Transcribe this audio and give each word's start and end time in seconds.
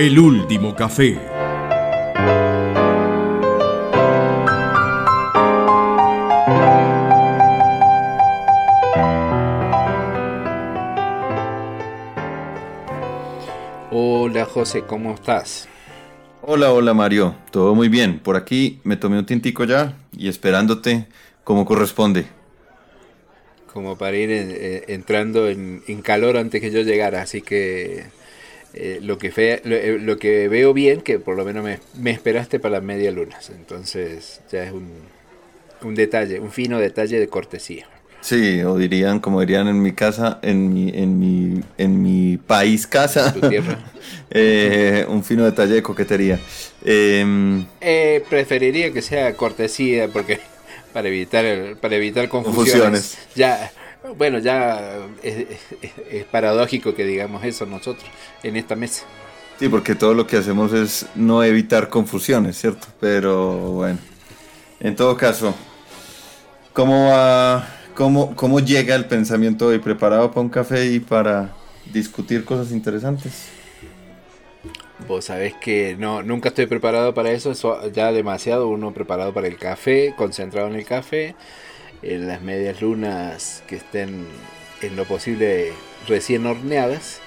El 0.00 0.18
último 0.18 0.74
café. 0.74 1.18
Hola 13.90 14.46
José, 14.46 14.84
¿cómo 14.86 15.12
estás? 15.12 15.68
Hola, 16.40 16.72
hola 16.72 16.94
Mario, 16.94 17.34
todo 17.50 17.74
muy 17.74 17.90
bien. 17.90 18.20
Por 18.20 18.36
aquí 18.36 18.80
me 18.84 18.96
tomé 18.96 19.18
un 19.18 19.26
tintico 19.26 19.64
ya 19.64 19.98
y 20.16 20.28
esperándote 20.28 21.08
como 21.44 21.66
corresponde. 21.66 22.24
Como 23.70 23.98
para 23.98 24.16
ir 24.16 24.30
eh, 24.30 24.84
entrando 24.88 25.46
en, 25.46 25.82
calor 26.02 26.38
antes 26.38 26.62
que 26.62 26.70
yo 26.70 26.80
llegara, 26.80 27.20
así 27.20 27.42
que 27.42 28.06
eh, 28.74 29.00
lo, 29.02 29.18
que 29.18 29.30
fe, 29.30 29.60
eh, 29.64 29.98
lo, 30.00 30.18
que 30.18 30.48
veo 30.48 30.72
bien, 30.72 31.00
que 31.00 31.18
por 31.18 31.36
lo 31.36 31.44
menos 31.44 31.64
me, 31.64 32.10
esperaste 32.10 32.58
para 32.58 32.76
las 32.76 32.82
media 32.82 33.10
lunas, 33.10 33.50
entonces 33.50 34.40
ya 34.50 34.64
es 34.64 34.72
un, 34.72 34.90
un 35.82 35.94
detalle, 35.94 36.40
un 36.40 36.50
fino 36.50 36.78
detalle 36.78 37.18
de 37.18 37.28
cortesía. 37.28 37.86
Sí, 38.20 38.62
o 38.62 38.76
dirían, 38.76 39.18
como 39.18 39.40
dirían 39.40 39.66
en 39.68 39.80
mi 39.80 39.92
casa, 39.92 40.38
en 40.42 40.72
mi, 40.72 40.90
en 40.90 41.18
mi, 41.18 41.62
en 41.78 42.02
mi 42.02 42.36
país 42.36 42.86
casa, 42.86 43.34
eh, 44.30 45.06
un 45.08 45.24
fino 45.24 45.44
detalle 45.44 45.74
de 45.74 45.82
coquetería. 45.82 46.38
Em, 46.84 47.64
eh, 47.80 48.22
preferiría 48.28 48.92
que 48.92 49.00
sea 49.00 49.34
cortesía, 49.34 50.08
porque 50.08 50.40
para 50.92 51.08
evitar, 51.08 51.76
para 51.80 51.96
evitar 51.96 52.28
confusiones, 52.28 53.16
Ya, 53.34 53.72
bueno, 54.16 54.38
ya 54.38 54.98
es, 55.22 55.46
es 56.10 56.24
paradójico 56.24 56.94
que 56.94 57.04
digamos 57.04 57.44
eso 57.44 57.66
nosotros 57.66 58.08
en 58.42 58.56
esta 58.56 58.76
mesa. 58.76 59.04
Sí, 59.60 59.68
porque 59.68 59.94
todo 59.94 60.14
lo 60.14 60.26
que 60.26 60.38
hacemos 60.38 60.72
es 60.72 61.06
no 61.14 61.44
evitar 61.44 61.90
confusiones, 61.90 62.56
¿cierto? 62.56 62.86
Pero 62.98 63.72
bueno, 63.72 63.98
en 64.80 64.96
todo 64.96 65.18
caso, 65.18 65.54
¿cómo 66.72 67.10
va? 67.10 67.68
¿Cómo, 67.94 68.60
llega 68.60 68.94
el 68.94 69.04
pensamiento 69.04 69.66
hoy? 69.66 69.78
¿Preparado 69.78 70.30
para 70.30 70.40
un 70.40 70.48
café 70.48 70.86
y 70.86 71.00
para 71.00 71.54
discutir 71.92 72.46
cosas 72.46 72.72
interesantes? 72.72 73.48
Vos 75.06 75.26
sabés 75.26 75.52
que 75.60 75.94
no, 75.98 76.22
nunca 76.22 76.48
estoy 76.48 76.64
preparado 76.64 77.12
para 77.12 77.30
eso, 77.30 77.50
eso 77.50 77.86
ya 77.90 78.12
demasiado 78.12 78.68
uno 78.68 78.94
preparado 78.94 79.34
para 79.34 79.48
el 79.48 79.58
café, 79.58 80.14
concentrado 80.16 80.68
en 80.68 80.76
el 80.76 80.86
café, 80.86 81.34
en 82.02 82.26
las 82.26 82.42
medias 82.42 82.80
lunas 82.80 83.62
que 83.66 83.76
estén 83.76 84.26
en 84.82 84.96
lo 84.96 85.04
posible 85.04 85.72
recién 86.08 86.46
horneadas 86.46 87.20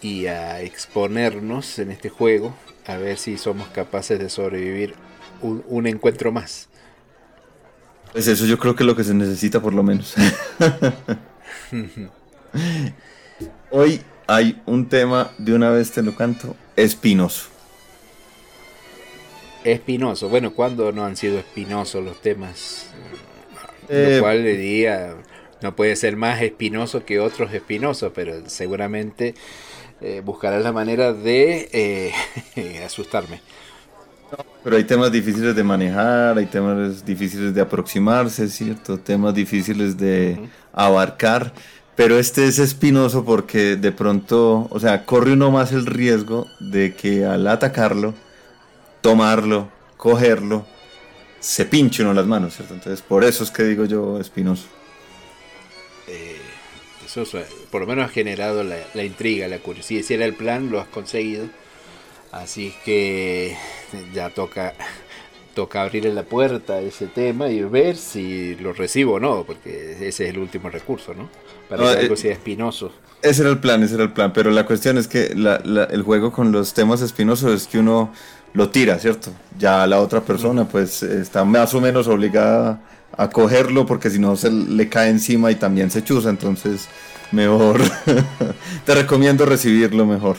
y 0.00 0.26
a 0.26 0.60
exponernos 0.60 1.78
en 1.78 1.92
este 1.92 2.08
juego 2.08 2.54
a 2.86 2.96
ver 2.96 3.16
si 3.16 3.38
somos 3.38 3.68
capaces 3.68 4.18
de 4.18 4.28
sobrevivir 4.28 4.94
un 5.40 5.86
encuentro 5.86 6.32
más. 6.32 6.68
Pues 8.12 8.28
eso 8.28 8.44
yo 8.44 8.58
creo 8.58 8.76
que 8.76 8.82
es 8.82 8.86
lo 8.86 8.94
que 8.94 9.04
se 9.04 9.14
necesita 9.14 9.60
por 9.60 9.72
lo 9.72 9.82
menos. 9.82 10.14
Hoy 13.70 14.02
hay 14.26 14.60
un 14.66 14.88
tema, 14.88 15.30
de 15.38 15.54
una 15.54 15.70
vez 15.70 15.92
te 15.92 16.02
lo 16.02 16.14
canto, 16.14 16.54
espinoso. 16.76 17.48
Espinoso. 19.64 20.28
Bueno, 20.28 20.52
¿cuándo 20.52 20.92
no 20.92 21.04
han 21.04 21.16
sido 21.16 21.38
espinosos 21.38 22.04
los 22.04 22.20
temas? 22.20 22.86
Lo 23.88 23.96
eh, 23.96 24.18
cual 24.20 24.44
diría, 24.44 25.14
no 25.62 25.74
puede 25.74 25.96
ser 25.96 26.16
más 26.16 26.42
espinoso 26.42 27.04
que 27.04 27.20
otros 27.20 27.52
espinosos, 27.52 28.12
pero 28.14 28.48
seguramente 28.48 29.34
eh, 30.00 30.22
buscarás 30.24 30.62
la 30.62 30.72
manera 30.72 31.12
de 31.12 31.68
eh, 32.56 32.82
asustarme. 32.84 33.40
Pero 34.64 34.76
hay 34.76 34.84
temas 34.84 35.12
difíciles 35.12 35.54
de 35.54 35.62
manejar, 35.62 36.38
hay 36.38 36.46
temas 36.46 37.04
difíciles 37.04 37.54
de 37.54 37.60
aproximarse, 37.60 38.48
¿cierto? 38.48 38.98
Temas 38.98 39.34
difíciles 39.34 39.96
de 39.98 40.38
abarcar. 40.72 41.52
Pero 41.94 42.18
este 42.18 42.46
es 42.46 42.58
espinoso 42.58 43.24
porque 43.24 43.76
de 43.76 43.92
pronto, 43.92 44.66
o 44.70 44.80
sea, 44.80 45.04
corre 45.04 45.34
uno 45.34 45.50
más 45.50 45.72
el 45.72 45.84
riesgo 45.84 46.46
de 46.58 46.94
que 46.94 47.26
al 47.26 47.46
atacarlo, 47.46 48.14
tomarlo, 49.02 49.68
cogerlo, 49.98 50.64
se 51.42 51.66
pinche 51.66 52.02
uno 52.02 52.14
las 52.14 52.26
manos, 52.26 52.54
¿cierto? 52.54 52.72
Entonces, 52.72 53.02
por 53.02 53.24
eso 53.24 53.44
es 53.44 53.50
que 53.50 53.64
digo 53.64 53.84
yo 53.84 54.18
espinoso. 54.18 54.64
Eh, 56.08 56.38
eso 57.04 57.24
por 57.70 57.82
lo 57.82 57.86
menos 57.86 58.06
ha 58.06 58.08
generado 58.08 58.64
la, 58.64 58.78
la 58.94 59.04
intriga, 59.04 59.46
la 59.48 59.58
curiosidad. 59.58 60.02
Si 60.02 60.14
era 60.14 60.24
el 60.24 60.34
plan, 60.34 60.70
lo 60.70 60.80
has 60.80 60.88
conseguido 60.88 61.46
Así 62.32 62.72
que 62.82 63.54
ya 64.14 64.30
toca, 64.30 64.72
toca 65.54 65.82
abrirle 65.82 66.14
la 66.14 66.22
puerta 66.22 66.74
a 66.74 66.80
ese 66.80 67.06
tema 67.06 67.50
y 67.50 67.62
ver 67.62 67.96
si 67.96 68.54
lo 68.56 68.72
recibo 68.72 69.14
o 69.14 69.20
no, 69.20 69.44
porque 69.44 69.92
ese 69.92 70.08
es 70.08 70.20
el 70.20 70.38
último 70.38 70.70
recurso, 70.70 71.12
¿no? 71.12 71.28
Para 71.68 71.82
que 71.82 72.00
algo 72.00 72.14
eh, 72.14 72.16
sea 72.16 72.32
espinoso. 72.32 72.90
Ese 73.20 73.42
era 73.42 73.50
el 73.50 73.58
plan, 73.58 73.82
ese 73.82 73.94
era 73.94 74.04
el 74.04 74.12
plan, 74.14 74.32
pero 74.32 74.50
la 74.50 74.64
cuestión 74.64 74.96
es 74.96 75.08
que 75.08 75.26
el 75.26 76.02
juego 76.02 76.32
con 76.32 76.52
los 76.52 76.72
temas 76.72 77.02
espinosos 77.02 77.52
es 77.52 77.68
que 77.68 77.78
uno 77.78 78.10
lo 78.54 78.70
tira, 78.70 78.98
¿cierto? 78.98 79.30
Ya 79.58 79.86
la 79.86 80.00
otra 80.00 80.20
persona 80.20 80.68
pues 80.68 81.02
está 81.02 81.44
más 81.44 81.74
o 81.74 81.80
menos 81.80 82.08
obligada 82.08 82.80
a 83.16 83.28
cogerlo 83.28 83.86
porque 83.86 84.10
si 84.10 84.18
no 84.18 84.36
se 84.36 84.50
le 84.50 84.88
cae 84.88 85.10
encima 85.10 85.50
y 85.50 85.56
también 85.56 85.90
se 85.90 86.02
chuza, 86.02 86.30
entonces 86.30 86.88
mejor 87.30 87.80
te 88.84 88.94
recomiendo 88.94 89.46
recibirlo 89.46 90.06
mejor. 90.06 90.36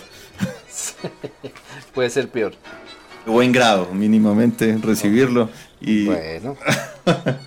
puede 1.93 2.09
ser 2.09 2.29
peor. 2.29 2.53
buen 3.25 3.51
grado, 3.51 3.93
mínimamente, 3.93 4.77
recibirlo. 4.81 5.49
Y... 5.79 6.05
Bueno. 6.05 6.57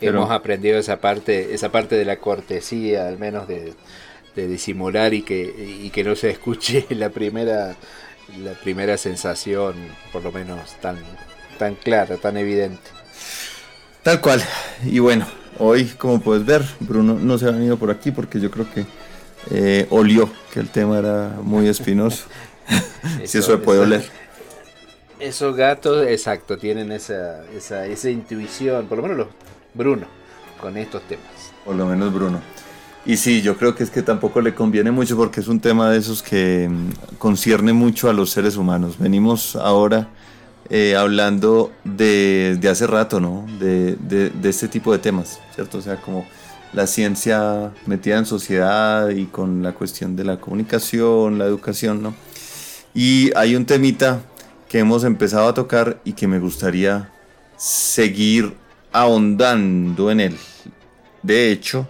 Hemos 0.00 0.30
aprendido 0.30 0.78
esa 0.78 1.00
parte, 1.00 1.54
esa 1.54 1.72
parte 1.72 1.96
de 1.96 2.04
la 2.04 2.16
cortesía, 2.16 3.08
al 3.08 3.18
menos 3.18 3.48
de, 3.48 3.72
disimular 4.36 5.14
y 5.14 5.22
que, 5.22 5.80
y 5.82 5.88
que 5.88 6.04
no 6.04 6.14
se 6.16 6.28
escuche 6.28 6.86
la 6.90 7.08
primera, 7.08 7.76
la 8.42 8.52
primera 8.54 8.96
sensación, 8.96 9.74
por 10.12 10.22
lo 10.22 10.32
menos 10.32 10.74
tan, 10.80 10.98
tan 11.58 11.74
clara, 11.74 12.16
tan 12.16 12.36
evidente. 12.36 12.90
Tal 14.02 14.20
cual. 14.20 14.42
Y 14.84 14.98
bueno, 14.98 15.26
hoy, 15.58 15.86
como 15.86 16.20
puedes 16.20 16.44
ver, 16.44 16.62
Bruno 16.80 17.14
no 17.14 17.38
se 17.38 17.46
ha 17.46 17.50
venido 17.50 17.76
por 17.76 17.90
aquí 17.90 18.10
porque 18.10 18.40
yo 18.40 18.50
creo 18.50 18.66
que 18.72 18.84
eh, 19.50 19.86
olió 19.90 20.30
que 20.52 20.60
el 20.60 20.68
tema 20.68 20.98
era 20.98 21.38
muy 21.42 21.68
espinoso. 21.68 22.24
si 23.24 23.38
eso 23.38 23.52
se 23.52 23.58
puede 23.58 23.80
oler. 23.80 24.04
Esos 25.20 25.56
gatos, 25.56 26.06
exacto, 26.06 26.58
tienen 26.58 26.92
esa, 26.92 27.44
esa, 27.56 27.86
esa 27.86 28.10
intuición, 28.10 28.86
por 28.86 28.98
lo 28.98 29.02
menos 29.02 29.16
los 29.16 29.28
Bruno, 29.72 30.06
con 30.60 30.76
estos 30.76 31.02
temas. 31.02 31.52
Por 31.64 31.76
lo 31.76 31.86
menos 31.86 32.12
Bruno. 32.12 32.40
Y 33.06 33.18
sí, 33.18 33.42
yo 33.42 33.56
creo 33.58 33.74
que 33.74 33.82
es 33.84 33.90
que 33.90 34.02
tampoco 34.02 34.40
le 34.40 34.54
conviene 34.54 34.90
mucho 34.90 35.16
porque 35.16 35.40
es 35.40 35.48
un 35.48 35.60
tema 35.60 35.90
de 35.90 35.98
esos 35.98 36.22
que 36.22 36.68
mm, 36.70 37.16
concierne 37.18 37.72
mucho 37.74 38.08
a 38.08 38.14
los 38.14 38.30
seres 38.30 38.56
humanos. 38.56 38.96
Venimos 38.98 39.56
ahora 39.56 40.08
eh, 40.70 40.96
hablando 40.96 41.70
de, 41.84 42.58
hace 42.70 42.86
rato, 42.86 43.20
¿no? 43.20 43.46
De, 43.60 43.96
de, 43.96 44.30
de, 44.30 44.48
este 44.48 44.68
tipo 44.68 44.90
de 44.90 44.98
temas, 44.98 45.38
¿cierto? 45.54 45.78
O 45.78 45.82
sea, 45.82 46.00
como 46.00 46.26
la 46.72 46.86
ciencia 46.86 47.72
metida 47.84 48.16
en 48.18 48.24
sociedad 48.24 49.10
y 49.10 49.26
con 49.26 49.62
la 49.62 49.72
cuestión 49.72 50.16
de 50.16 50.24
la 50.24 50.40
comunicación, 50.40 51.38
la 51.38 51.44
educación, 51.44 52.02
¿no? 52.02 52.14
Y 52.94 53.36
hay 53.36 53.54
un 53.54 53.66
temita 53.66 54.22
que 54.68 54.78
hemos 54.78 55.04
empezado 55.04 55.46
a 55.46 55.54
tocar 55.54 56.00
y 56.04 56.14
que 56.14 56.26
me 56.26 56.38
gustaría 56.38 57.12
seguir 57.58 58.54
ahondando 58.92 60.10
en 60.10 60.20
él. 60.20 60.36
De 61.22 61.52
hecho, 61.52 61.86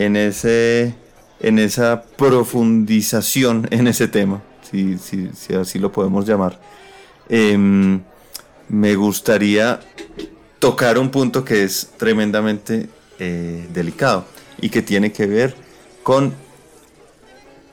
en, 0.00 0.16
ese, 0.16 0.94
en 1.40 1.58
esa 1.58 2.02
profundización 2.16 3.68
en 3.70 3.86
ese 3.86 4.08
tema, 4.08 4.42
si, 4.62 4.98
si, 4.98 5.54
así 5.54 5.78
lo 5.78 5.92
podemos 5.92 6.26
llamar, 6.26 6.58
em, 7.28 8.00
me 8.68 8.94
gustaría 8.94 9.80
tocar 10.58 10.98
un 10.98 11.10
punto 11.10 11.44
que 11.44 11.64
es 11.64 11.90
tremendamente 11.98 12.88
eh, 13.18 13.66
delicado 13.72 14.24
y 14.60 14.70
que 14.70 14.80
tiene 14.80 15.12
que 15.12 15.26
ver 15.26 15.54
con 16.02 16.32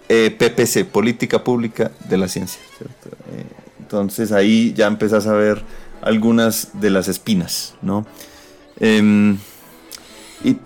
eh, 0.09 0.35
PPC, 0.37 0.85
Política 0.85 1.43
Pública 1.43 1.91
de 2.09 2.17
la 2.17 2.27
Ciencia. 2.27 2.61
Eh, 2.81 3.43
entonces 3.79 4.31
ahí 4.31 4.73
ya 4.73 4.87
empezás 4.87 5.27
a 5.27 5.33
ver 5.33 5.61
algunas 6.01 6.79
de 6.79 6.89
las 6.89 7.07
espinas, 7.07 7.75
¿no? 7.81 8.05
Em, 8.79 9.37
y, 10.43 10.57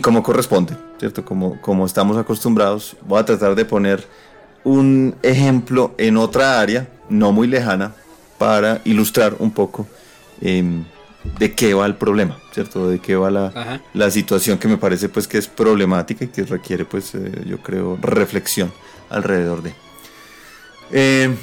como 0.00 0.22
corresponde, 0.22 0.76
¿cierto? 0.98 1.24
Como, 1.24 1.60
como 1.60 1.86
estamos 1.86 2.16
acostumbrados, 2.16 2.96
voy 3.06 3.20
a 3.20 3.24
tratar 3.24 3.54
de 3.54 3.64
poner 3.64 4.06
un 4.64 5.14
ejemplo 5.22 5.94
en 5.98 6.16
otra 6.16 6.60
área, 6.60 6.88
no 7.08 7.32
muy 7.32 7.46
lejana, 7.46 7.94
para 8.38 8.80
ilustrar 8.84 9.36
un 9.38 9.50
poco 9.50 9.86
em, 10.40 10.84
de 11.38 11.54
qué 11.54 11.74
va 11.74 11.86
el 11.86 11.94
problema, 11.94 12.38
¿cierto? 12.52 12.88
De 12.88 12.98
qué 12.98 13.16
va 13.16 13.30
la, 13.30 13.80
la, 13.92 14.10
situación 14.10 14.58
que 14.58 14.68
me 14.68 14.76
parece 14.76 15.08
pues 15.08 15.28
que 15.28 15.38
es 15.38 15.46
problemática 15.46 16.24
y 16.24 16.28
que 16.28 16.44
requiere 16.44 16.84
pues 16.84 17.14
eh, 17.14 17.44
yo 17.46 17.58
creo 17.58 17.98
reflexión 18.00 18.72
alrededor 19.10 19.62
de. 19.62 19.74
Eh, 20.90 21.34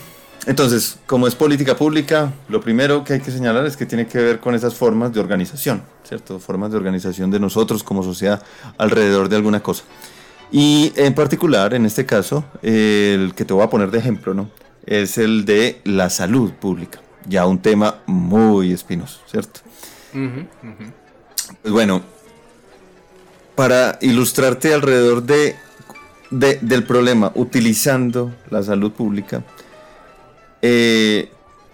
entonces, 0.48 0.98
como 1.06 1.28
es 1.28 1.36
política 1.36 1.76
pública, 1.76 2.34
lo 2.50 2.62
primero 2.62 3.04
que 3.04 3.14
hay 3.14 3.20
que 3.20 3.30
señalar 3.30 3.66
es 3.66 3.78
que 3.78 3.86
tiene 3.86 4.08
que 4.08 4.18
ver 4.18 4.40
con 4.40 4.56
esas 4.56 4.74
formas 4.74 5.14
de 5.14 5.20
organización, 5.20 5.84
¿cierto? 6.04 6.40
Formas 6.40 6.72
de 6.72 6.78
organización 6.78 7.30
de 7.30 7.40
nosotros 7.40 7.84
como 7.84 8.02
sociedad 8.02 8.42
alrededor 8.78 9.30
de 9.30 9.36
alguna 9.36 9.62
cosa. 9.62 9.84
Y 10.52 10.92
en 10.96 11.14
particular, 11.14 11.74
en 11.74 11.86
este 11.86 12.06
caso, 12.06 12.44
el 12.64 13.34
que 13.36 13.46
te 13.46 13.54
voy 13.54 13.64
a 13.64 13.70
poner 13.70 13.92
de 13.92 14.00
ejemplo, 14.00 14.34
¿no? 14.34 14.50
Es 14.86 15.18
el 15.20 15.46
de 15.46 15.80
la 15.84 16.10
salud 16.10 16.52
pública. 16.54 17.00
Ya 17.28 17.46
un 17.46 17.60
tema 17.60 18.00
muy 18.08 18.74
espinoso, 18.74 19.22
¿cierto? 19.28 19.62
Pues 21.62 21.72
bueno, 21.72 22.02
para 23.56 24.00
ilustrarte 24.02 24.74
alrededor 24.74 25.22
de, 25.24 25.56
del 26.32 26.84
problema 26.84 27.32
utilizando 27.36 28.34
la 28.50 28.64
salud 28.64 28.92
pública, 28.92 29.44
eh, 30.62 31.32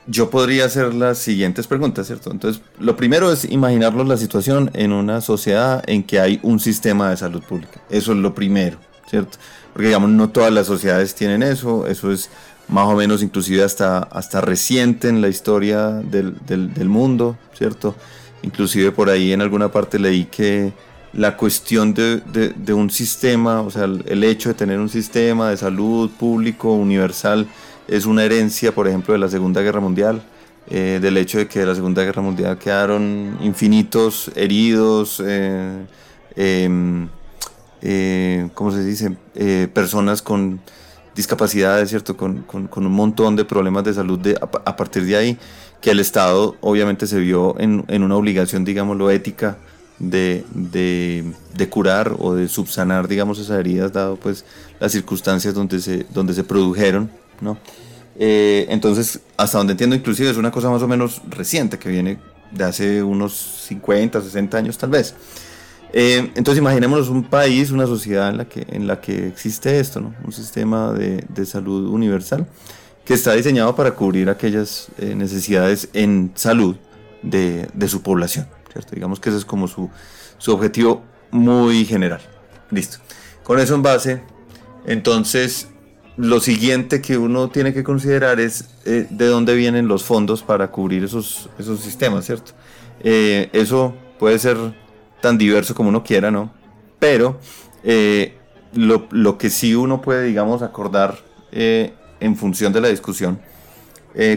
yo 0.07 0.29
podría 0.29 0.65
hacer 0.65 0.93
las 0.93 1.17
siguientes 1.17 1.67
preguntas, 1.67 2.07
¿cierto? 2.07 2.31
Entonces, 2.31 2.61
lo 2.79 2.95
primero 2.95 3.31
es 3.31 3.45
imaginarnos 3.45 4.07
la 4.07 4.17
situación 4.17 4.71
en 4.73 4.93
una 4.93 5.21
sociedad 5.21 5.83
en 5.87 6.03
que 6.03 6.19
hay 6.19 6.39
un 6.43 6.59
sistema 6.59 7.09
de 7.09 7.17
salud 7.17 7.43
pública. 7.43 7.81
Eso 7.89 8.13
es 8.13 8.17
lo 8.17 8.33
primero, 8.33 8.77
¿cierto? 9.09 9.37
Porque, 9.73 9.87
digamos, 9.87 10.09
no 10.09 10.29
todas 10.29 10.53
las 10.53 10.67
sociedades 10.67 11.13
tienen 11.13 11.43
eso, 11.43 11.87
eso 11.87 12.11
es 12.11 12.29
más 12.69 12.87
o 12.87 12.95
menos 12.95 13.21
inclusive 13.21 13.63
hasta, 13.63 13.99
hasta 13.99 14.41
reciente 14.41 15.09
en 15.09 15.21
la 15.21 15.27
historia 15.27 15.89
del, 15.89 16.35
del 16.45 16.89
mundo, 16.89 17.37
¿cierto? 17.53 17.95
Inclusive 18.43 18.91
por 18.91 19.09
ahí 19.09 19.33
en 19.33 19.41
alguna 19.41 19.71
parte 19.71 19.99
leí 19.99 20.25
que 20.25 20.71
la 21.13 21.35
cuestión 21.35 21.93
de, 21.93 22.21
de, 22.55 22.73
un 22.73 22.89
sistema, 22.89 23.61
o 23.61 23.71
sea, 23.71 23.85
el, 23.85 24.23
hecho 24.23 24.49
de 24.49 24.55
tener 24.55 24.79
un 24.79 24.89
sistema 24.89 25.49
de 25.49 25.57
salud 25.57 26.11
público 26.11 26.73
universal 26.73 27.47
es 27.87 28.05
una 28.05 28.23
herencia, 28.23 28.73
por 28.73 28.87
ejemplo, 28.87 29.13
de 29.13 29.19
la 29.19 29.29
Segunda 29.29 29.61
Guerra 29.61 29.79
Mundial, 29.79 30.21
eh, 30.69 30.99
del 31.01 31.17
hecho 31.17 31.37
de 31.37 31.47
que 31.47 31.59
de 31.59 31.65
la 31.65 31.75
Segunda 31.75 32.03
Guerra 32.03 32.21
Mundial 32.21 32.57
quedaron 32.57 33.37
infinitos 33.41 34.29
heridos, 34.35 35.23
eh, 35.25 35.85
em, 36.35 37.07
eh, 37.81 38.49
¿cómo 38.53 38.71
se 38.71 38.83
dice? 38.83 39.15
personas 39.73 40.21
con 40.21 40.59
discapacidades, 41.15 41.89
¿cierto? 41.89 42.17
Con, 42.17 42.45
un 42.75 42.91
montón 42.91 43.35
de 43.35 43.45
problemas 43.45 43.83
de 43.83 43.93
salud 43.93 44.19
de, 44.19 44.37
a, 44.39 44.75
partir 44.75 45.05
de 45.05 45.15
ahí, 45.15 45.37
que 45.81 45.91
el 45.91 45.99
Estado 45.99 46.55
obviamente 46.61 47.07
se 47.07 47.19
vio 47.19 47.55
en, 47.59 47.85
una 48.03 48.15
obligación, 48.15 48.65
digámoslo, 48.65 49.09
ética 49.09 49.57
de, 49.99 50.43
de, 50.53 51.69
curar 51.69 52.15
o 52.19 52.35
de 52.35 52.47
subsanar, 52.47 53.07
digamos, 53.07 53.39
esas 53.39 53.59
heridas, 53.59 53.93
dado 53.93 54.15
pues 54.17 54.43
las 54.79 54.91
circunstancias 54.91 55.53
donde 55.53 55.79
se, 55.79 56.05
donde 56.13 56.33
se 56.33 56.43
produjeron, 56.43 57.09
¿no? 57.41 57.57
Eh, 58.19 58.65
entonces, 58.69 59.19
hasta 59.37 59.57
donde 59.57 59.73
entiendo, 59.73 59.95
inclusive 59.95 60.29
es 60.29 60.37
una 60.37 60.51
cosa 60.51 60.69
más 60.69 60.81
o 60.81 60.87
menos 60.87 61.21
reciente, 61.29 61.77
que 61.77 61.89
viene 61.89 62.19
de 62.51 62.63
hace 62.63 63.03
unos 63.03 63.33
50, 63.67 64.21
60 64.21 64.57
años 64.57 64.77
tal 64.77 64.89
vez. 64.89 65.15
Eh, 65.93 66.31
entonces 66.35 66.59
imaginémonos 66.59 67.09
un 67.09 67.23
país, 67.23 67.71
una 67.71 67.85
sociedad 67.85 68.29
en 68.29 68.37
la 68.37 68.45
que, 68.45 68.65
en 68.69 68.87
la 68.87 68.99
que 68.99 69.27
existe 69.27 69.79
esto, 69.79 70.01
¿no? 70.01 70.13
un 70.25 70.33
sistema 70.33 70.91
de, 70.91 71.23
de 71.29 71.45
salud 71.45 71.89
universal 71.89 72.45
que 73.05 73.13
está 73.13 73.33
diseñado 73.33 73.73
para 73.73 73.91
cubrir 73.91 74.29
aquellas 74.29 74.89
eh, 74.97 75.15
necesidades 75.15 75.87
en 75.93 76.31
salud 76.35 76.75
de, 77.21 77.67
de 77.73 77.87
su 77.87 78.01
población. 78.01 78.47
Digamos 78.91 79.19
que 79.19 79.29
ese 79.29 79.39
es 79.39 79.45
como 79.45 79.67
su, 79.67 79.89
su 80.37 80.53
objetivo 80.53 81.01
muy 81.31 81.85
general. 81.85 82.21
Listo. 82.69 82.97
Con 83.43 83.59
eso 83.59 83.75
en 83.75 83.81
base, 83.81 84.21
entonces 84.85 85.67
lo 86.17 86.39
siguiente 86.39 86.99
que 86.99 87.17
uno 87.17 87.49
tiene 87.49 87.73
que 87.73 87.83
considerar 87.83 88.39
es 88.39 88.69
eh, 88.85 89.05
de 89.09 89.27
dónde 89.27 89.55
vienen 89.55 89.87
los 89.87 90.03
fondos 90.03 90.41
para 90.41 90.71
cubrir 90.71 91.03
esos, 91.03 91.49
esos 91.59 91.79
sistemas, 91.79 92.25
¿cierto? 92.25 92.53
Eh, 93.01 93.49
eso 93.53 93.93
puede 94.17 94.39
ser 94.39 94.57
tan 95.21 95.37
diverso 95.37 95.75
como 95.75 95.89
uno 95.89 96.03
quiera, 96.03 96.31
¿no? 96.31 96.51
Pero 96.97 97.39
eh, 97.83 98.35
lo, 98.73 99.07
lo, 99.11 99.37
que 99.37 99.51
sí 99.51 99.75
uno 99.75 100.01
puede, 100.01 100.25
digamos, 100.25 100.63
acordar 100.63 101.19
en 101.51 102.35
función 102.35 102.73
de 102.73 102.81
la 102.81 102.89
discusión, 102.89 103.39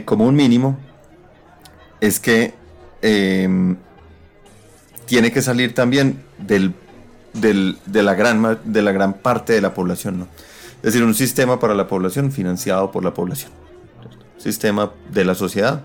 como 0.07 0.27
un 0.27 0.35
mínimo, 0.37 0.79
es 2.01 2.19
que 2.21 2.55
tiene 5.07 5.33
que 5.33 5.43
salir 5.43 5.75
también 5.75 6.23
del, 6.39 6.73
de, 7.35 8.03
la 8.03 8.15
gran, 8.15 8.59
de 8.65 8.83
la 8.83 8.93
gran 8.93 9.15
parte 9.15 9.53
de 9.53 9.61
la 9.61 9.75
población. 9.75 10.21
¿no? 10.21 10.29
Es 10.83 10.95
decir, 10.95 11.05
un 11.05 11.15
sistema 11.15 11.59
para 11.61 11.75
la 11.75 11.87
población 11.87 12.33
financiado 12.33 12.91
por 12.91 13.05
la 13.05 13.15
población. 13.15 13.51
Sistema 14.39 14.93
de 15.13 15.25
la 15.25 15.35
sociedad 15.35 15.85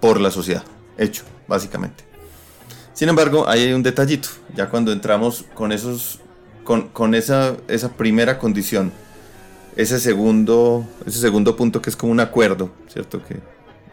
por 0.00 0.20
la 0.20 0.30
sociedad. 0.30 0.64
Hecho, 0.98 1.24
básicamente. 1.46 2.04
Sin 2.94 3.08
embargo, 3.08 3.48
ahí 3.48 3.62
hay 3.62 3.72
un 3.72 3.82
detallito. 3.82 4.28
Ya 4.54 4.68
cuando 4.68 4.92
entramos 4.92 5.44
con 5.54 5.72
esos. 5.72 6.20
con, 6.64 6.88
con 6.88 7.14
esa, 7.14 7.56
esa 7.68 7.90
primera 7.90 8.38
condición. 8.38 8.92
Ese 9.76 10.00
segundo. 10.00 10.86
Ese 11.06 11.18
segundo 11.18 11.56
punto 11.56 11.82
que 11.82 11.90
es 11.90 11.96
como 11.96 12.12
un 12.12 12.20
acuerdo, 12.20 12.70
¿cierto? 12.88 13.22
Que 13.22 13.40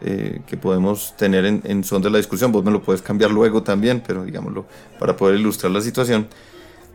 eh, 0.02 0.40
que 0.46 0.56
podemos 0.56 1.14
tener 1.18 1.44
en, 1.44 1.84
son 1.84 2.00
de 2.00 2.08
la 2.08 2.16
discusión. 2.16 2.50
Vos 2.52 2.64
me 2.64 2.70
lo 2.70 2.80
puedes 2.80 3.02
cambiar 3.02 3.30
luego 3.30 3.62
también, 3.62 4.02
pero 4.06 4.24
digámoslo, 4.24 4.64
para 4.98 5.14
poder 5.14 5.38
ilustrar 5.38 5.72
la 5.72 5.82
situación. 5.82 6.26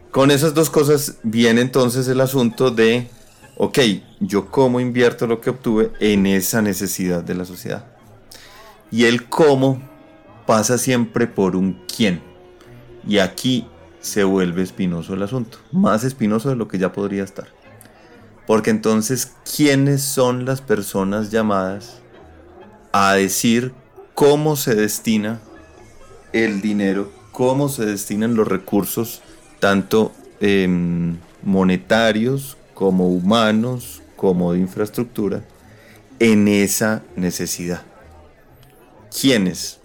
Con 0.10 0.32
esas 0.32 0.56
dos 0.56 0.72
cosas 0.72 1.18
viene 1.22 1.62
entonces 1.62 2.08
el 2.08 2.20
asunto 2.20 2.72
de, 2.72 3.08
ok, 3.58 3.80
yo 4.20 4.52
cómo 4.52 4.80
invierto 4.80 5.28
lo 5.28 5.42
que 5.42 5.50
obtuve 5.50 5.92
en 6.00 6.26
esa 6.26 6.62
necesidad 6.62 7.24
de 7.24 7.36
la 7.36 7.46
sociedad. 7.46 7.86
Y 8.92 9.06
el 9.06 9.28
cómo 9.28 9.82
pasa 10.46 10.78
siempre 10.78 11.28
por 11.28 11.56
un 11.56 11.82
quién. 11.94 12.22
Y 13.08 13.20
aquí 13.20 13.68
se 14.00 14.24
vuelve 14.24 14.62
espinoso 14.62 15.14
el 15.14 15.24
asunto, 15.24 15.58
más 15.72 16.04
espinoso 16.04 16.50
de 16.50 16.56
lo 16.56 16.68
que 16.68 16.78
ya 16.78 16.92
podría 16.92 17.24
estar. 17.24 17.48
Porque 18.46 18.70
entonces, 18.70 19.34
¿quiénes 19.56 20.04
son 20.04 20.46
las 20.46 20.62
personas 20.62 21.32
llamadas 21.32 22.02
a 22.92 23.14
decir 23.14 23.74
cómo 24.14 24.56
se 24.56 24.76
destina 24.76 25.40
el 26.32 26.62
dinero, 26.62 27.12
cómo 27.32 27.70
se 27.70 27.86
destinan 27.86 28.36
los 28.36 28.48
recursos, 28.48 29.22
tanto 29.60 30.12
em, 30.40 31.18
monetarios 31.44 32.58
como 32.76 33.08
humanos, 33.08 34.04
como 34.16 34.54
de 34.54 34.60
infraestructura, 34.60 35.42
en 36.20 36.48
esa 36.48 37.02
necesidad. 37.16 37.82
¿Quiénes? 39.20 39.80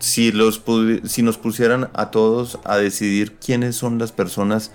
Si, 0.00 0.32
los, 0.32 0.62
si 1.06 1.22
nos 1.22 1.38
pusieran 1.38 1.88
a 1.94 2.10
todos 2.10 2.58
a 2.64 2.76
decidir 2.76 3.36
quiénes 3.36 3.76
son 3.76 3.98
las 3.98 4.12
personas 4.12 4.70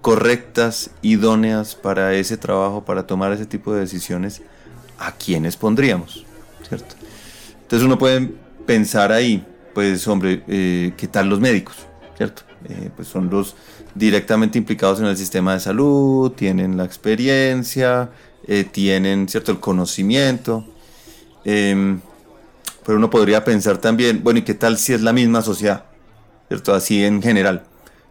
correctas, 0.00 0.92
idóneas 1.02 1.74
para 1.74 2.14
ese 2.14 2.38
trabajo, 2.38 2.84
para 2.84 3.06
tomar 3.06 3.32
ese 3.32 3.44
tipo 3.44 3.74
de 3.74 3.80
decisiones, 3.80 4.40
¿a 4.98 5.12
quiénes 5.12 5.56
pondríamos? 5.56 6.24
¿Cierto? 6.66 6.94
Entonces 7.62 7.84
uno 7.84 7.98
puede 7.98 8.32
pensar 8.66 9.12
ahí, 9.12 9.44
pues 9.74 10.06
hombre, 10.08 10.42
eh, 10.46 10.94
¿qué 10.96 11.08
tal 11.08 11.28
los 11.28 11.40
médicos? 11.40 11.74
¿Cierto? 12.16 12.42
Eh, 12.68 12.90
pues 12.94 13.08
son 13.08 13.30
los 13.30 13.56
directamente 13.94 14.58
implicados 14.58 15.00
en 15.00 15.06
el 15.06 15.16
sistema 15.16 15.54
de 15.54 15.60
salud, 15.60 16.32
tienen 16.32 16.76
la 16.76 16.84
experiencia, 16.84 18.10
eh, 18.46 18.64
tienen, 18.64 19.28
¿cierto?, 19.28 19.52
el 19.52 19.60
conocimiento. 19.60 20.66
Em, 21.44 22.00
pero 22.84 22.98
uno 22.98 23.08
podría 23.08 23.44
pensar 23.44 23.78
también, 23.78 24.22
bueno, 24.22 24.40
¿y 24.40 24.42
qué 24.42 24.54
tal 24.54 24.76
si 24.76 24.92
es 24.92 25.00
la 25.00 25.12
misma 25.12 25.42
sociedad? 25.42 25.84
¿Cierto? 26.48 26.74
Así 26.74 27.04
en 27.04 27.22
general. 27.22 27.64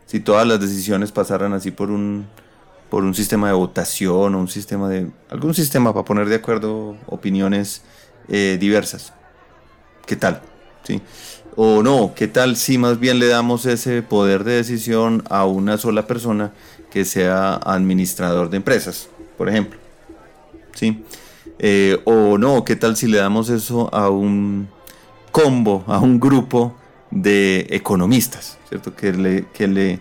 Si 0.05 0.19
todas 0.19 0.47
las 0.47 0.59
decisiones 0.59 1.11
pasaran 1.11 1.53
así 1.53 1.69
por 1.71 1.91
un, 1.91 2.25
por 2.89 3.03
un 3.03 3.13
sistema 3.13 3.47
de 3.47 3.53
votación 3.53 4.33
o 4.33 4.39
un 4.39 4.47
sistema 4.47 4.89
de... 4.89 5.11
algún 5.29 5.53
sistema 5.53 5.93
para 5.93 6.05
poner 6.05 6.27
de 6.27 6.35
acuerdo 6.35 6.97
opiniones 7.05 7.83
diversas. 8.27 9.11
¿Qué 10.05 10.15
tal? 10.15 10.41
¿Sí? 10.83 11.01
O 11.61 11.83
no, 11.83 12.13
¿qué 12.15 12.29
tal 12.29 12.55
si 12.55 12.77
más 12.77 13.01
bien 13.01 13.19
le 13.19 13.27
damos 13.27 13.65
ese 13.65 14.01
poder 14.01 14.45
de 14.45 14.53
decisión 14.53 15.25
a 15.29 15.43
una 15.43 15.77
sola 15.77 16.07
persona 16.07 16.53
que 16.89 17.03
sea 17.03 17.55
administrador 17.55 18.49
de 18.49 18.55
empresas, 18.55 19.09
por 19.37 19.49
ejemplo? 19.49 19.77
¿Sí? 20.73 21.03
Eh, 21.57 21.99
o 22.05 22.37
no, 22.37 22.63
¿qué 22.63 22.77
tal 22.77 22.95
si 22.95 23.07
le 23.07 23.17
damos 23.17 23.49
eso 23.49 23.93
a 23.93 24.09
un 24.09 24.69
combo, 25.33 25.83
a 25.87 25.99
un 25.99 26.17
grupo 26.17 26.77
de 27.11 27.67
economistas, 27.71 28.57
¿cierto? 28.69 28.95
Que 28.95 29.11
le, 29.11 29.47
que 29.47 29.67
le 29.67 29.99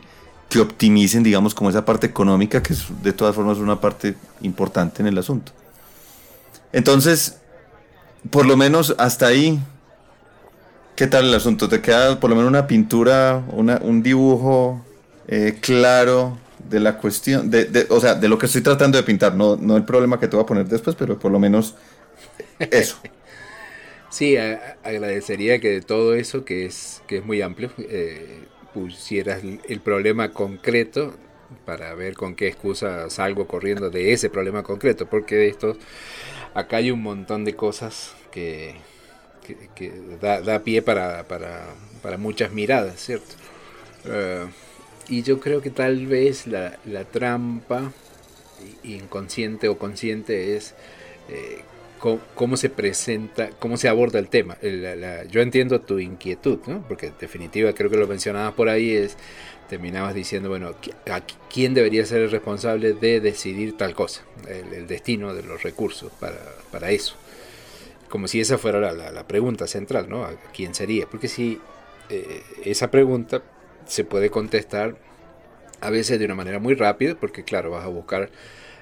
que 0.48 0.60
optimicen, 0.60 1.24
digamos, 1.24 1.56
como 1.56 1.70
esa 1.70 1.84
parte 1.84 2.06
económica, 2.06 2.62
que 2.62 2.74
es, 2.74 2.86
de 3.02 3.12
todas 3.12 3.34
formas 3.34 3.56
es 3.56 3.64
una 3.64 3.80
parte 3.80 4.14
importante 4.42 5.02
en 5.02 5.08
el 5.08 5.18
asunto. 5.18 5.50
Entonces, 6.72 7.38
por 8.30 8.46
lo 8.46 8.56
menos 8.56 8.94
hasta 8.96 9.26
ahí 9.26 9.60
¿Qué 10.98 11.06
tal 11.06 11.26
el 11.26 11.34
asunto? 11.34 11.68
¿Te 11.68 11.80
queda 11.80 12.18
por 12.18 12.28
lo 12.28 12.34
menos 12.34 12.50
una 12.50 12.66
pintura, 12.66 13.44
un 13.52 14.02
dibujo 14.02 14.84
eh, 15.28 15.56
claro 15.60 16.36
de 16.68 16.80
la 16.80 16.98
cuestión, 16.98 17.48
de, 17.52 17.86
o 17.88 18.00
sea, 18.00 18.16
de 18.16 18.28
lo 18.28 18.36
que 18.36 18.46
estoy 18.46 18.62
tratando 18.62 18.98
de 18.98 19.04
pintar? 19.04 19.36
No, 19.36 19.54
no 19.54 19.76
el 19.76 19.84
problema 19.84 20.18
que 20.18 20.26
te 20.26 20.34
voy 20.34 20.42
a 20.42 20.46
poner 20.46 20.66
después, 20.66 20.96
pero 20.96 21.16
por 21.16 21.30
lo 21.30 21.38
menos 21.38 21.76
Eso. 22.58 22.98
Sí, 24.10 24.36
agradecería 24.38 25.60
que 25.60 25.68
de 25.68 25.82
todo 25.82 26.14
eso, 26.14 26.44
que 26.44 26.66
es, 26.66 27.02
que 27.06 27.18
es 27.18 27.24
muy 27.24 27.42
amplio, 27.42 27.70
eh, 27.78 28.46
pusieras 28.72 29.42
el 29.44 29.80
problema 29.80 30.32
concreto 30.32 31.14
para 31.66 31.94
ver 31.94 32.14
con 32.14 32.34
qué 32.34 32.48
excusa 32.48 33.10
salgo 33.10 33.46
corriendo 33.46 33.90
de 33.90 34.12
ese 34.12 34.30
problema 34.30 34.62
concreto, 34.62 35.06
porque 35.08 35.36
de 35.36 35.48
esto 35.48 35.76
acá 36.54 36.78
hay 36.78 36.90
un 36.90 37.02
montón 37.02 37.44
de 37.44 37.54
cosas 37.56 38.16
que, 38.30 38.76
que, 39.74 39.92
da, 40.20 40.58
pie 40.60 40.82
para, 40.82 41.26
para, 41.28 41.66
para, 42.02 42.18
muchas 42.18 42.52
miradas, 42.52 43.00
¿cierto? 43.00 43.34
Eh, 44.04 44.46
y 45.08 45.22
yo 45.22 45.40
creo 45.40 45.60
que 45.62 45.70
tal 45.70 46.06
vez 46.06 46.46
la, 46.46 46.78
la 46.84 47.04
trampa 47.04 47.92
inconsciente 48.82 49.68
o 49.68 49.78
consciente 49.78 50.56
es 50.56 50.74
eh, 51.28 51.62
cómo, 52.34 52.56
se 52.56 52.70
presenta, 52.70 53.50
cómo 53.58 53.76
se 53.76 53.88
aborda 53.88 54.18
el 54.18 54.28
tema. 54.28 54.56
yo 55.30 55.40
entiendo 55.40 55.80
tu 55.80 55.98
inquietud, 55.98 56.60
¿no? 56.66 56.84
porque 56.86 57.06
en 57.06 57.14
definitiva 57.20 57.72
creo 57.72 57.90
que 57.90 57.96
lo 57.96 58.06
mencionabas 58.06 58.54
por 58.54 58.68
ahí, 58.68 58.92
es 58.92 59.16
terminabas 59.68 60.14
diciendo, 60.14 60.48
bueno, 60.48 60.74
¿quién 61.52 61.74
debería 61.74 62.06
ser 62.06 62.22
el 62.22 62.30
responsable 62.30 62.94
de 62.94 63.20
decidir 63.20 63.76
tal 63.76 63.94
cosa? 63.94 64.22
El, 64.48 64.86
destino 64.86 65.34
de 65.34 65.42
los 65.42 65.62
recursos 65.62 66.10
para, 66.18 66.90
eso. 66.90 67.16
Como 68.08 68.28
si 68.28 68.40
esa 68.40 68.58
fuera 68.58 68.92
la, 68.92 69.26
pregunta 69.26 69.66
central, 69.66 70.08
¿no? 70.08 70.26
quién 70.54 70.74
sería? 70.74 71.06
Porque 71.06 71.28
si 71.28 71.60
eh, 72.08 72.42
esa 72.64 72.90
pregunta 72.90 73.42
se 73.86 74.04
puede 74.04 74.30
contestar 74.30 74.96
a 75.80 75.90
veces 75.90 76.18
de 76.18 76.24
una 76.24 76.34
manera 76.34 76.58
muy 76.58 76.74
rápida, 76.74 77.14
porque 77.14 77.44
claro, 77.44 77.70
vas 77.70 77.84
a 77.84 77.88
buscar, 77.88 78.30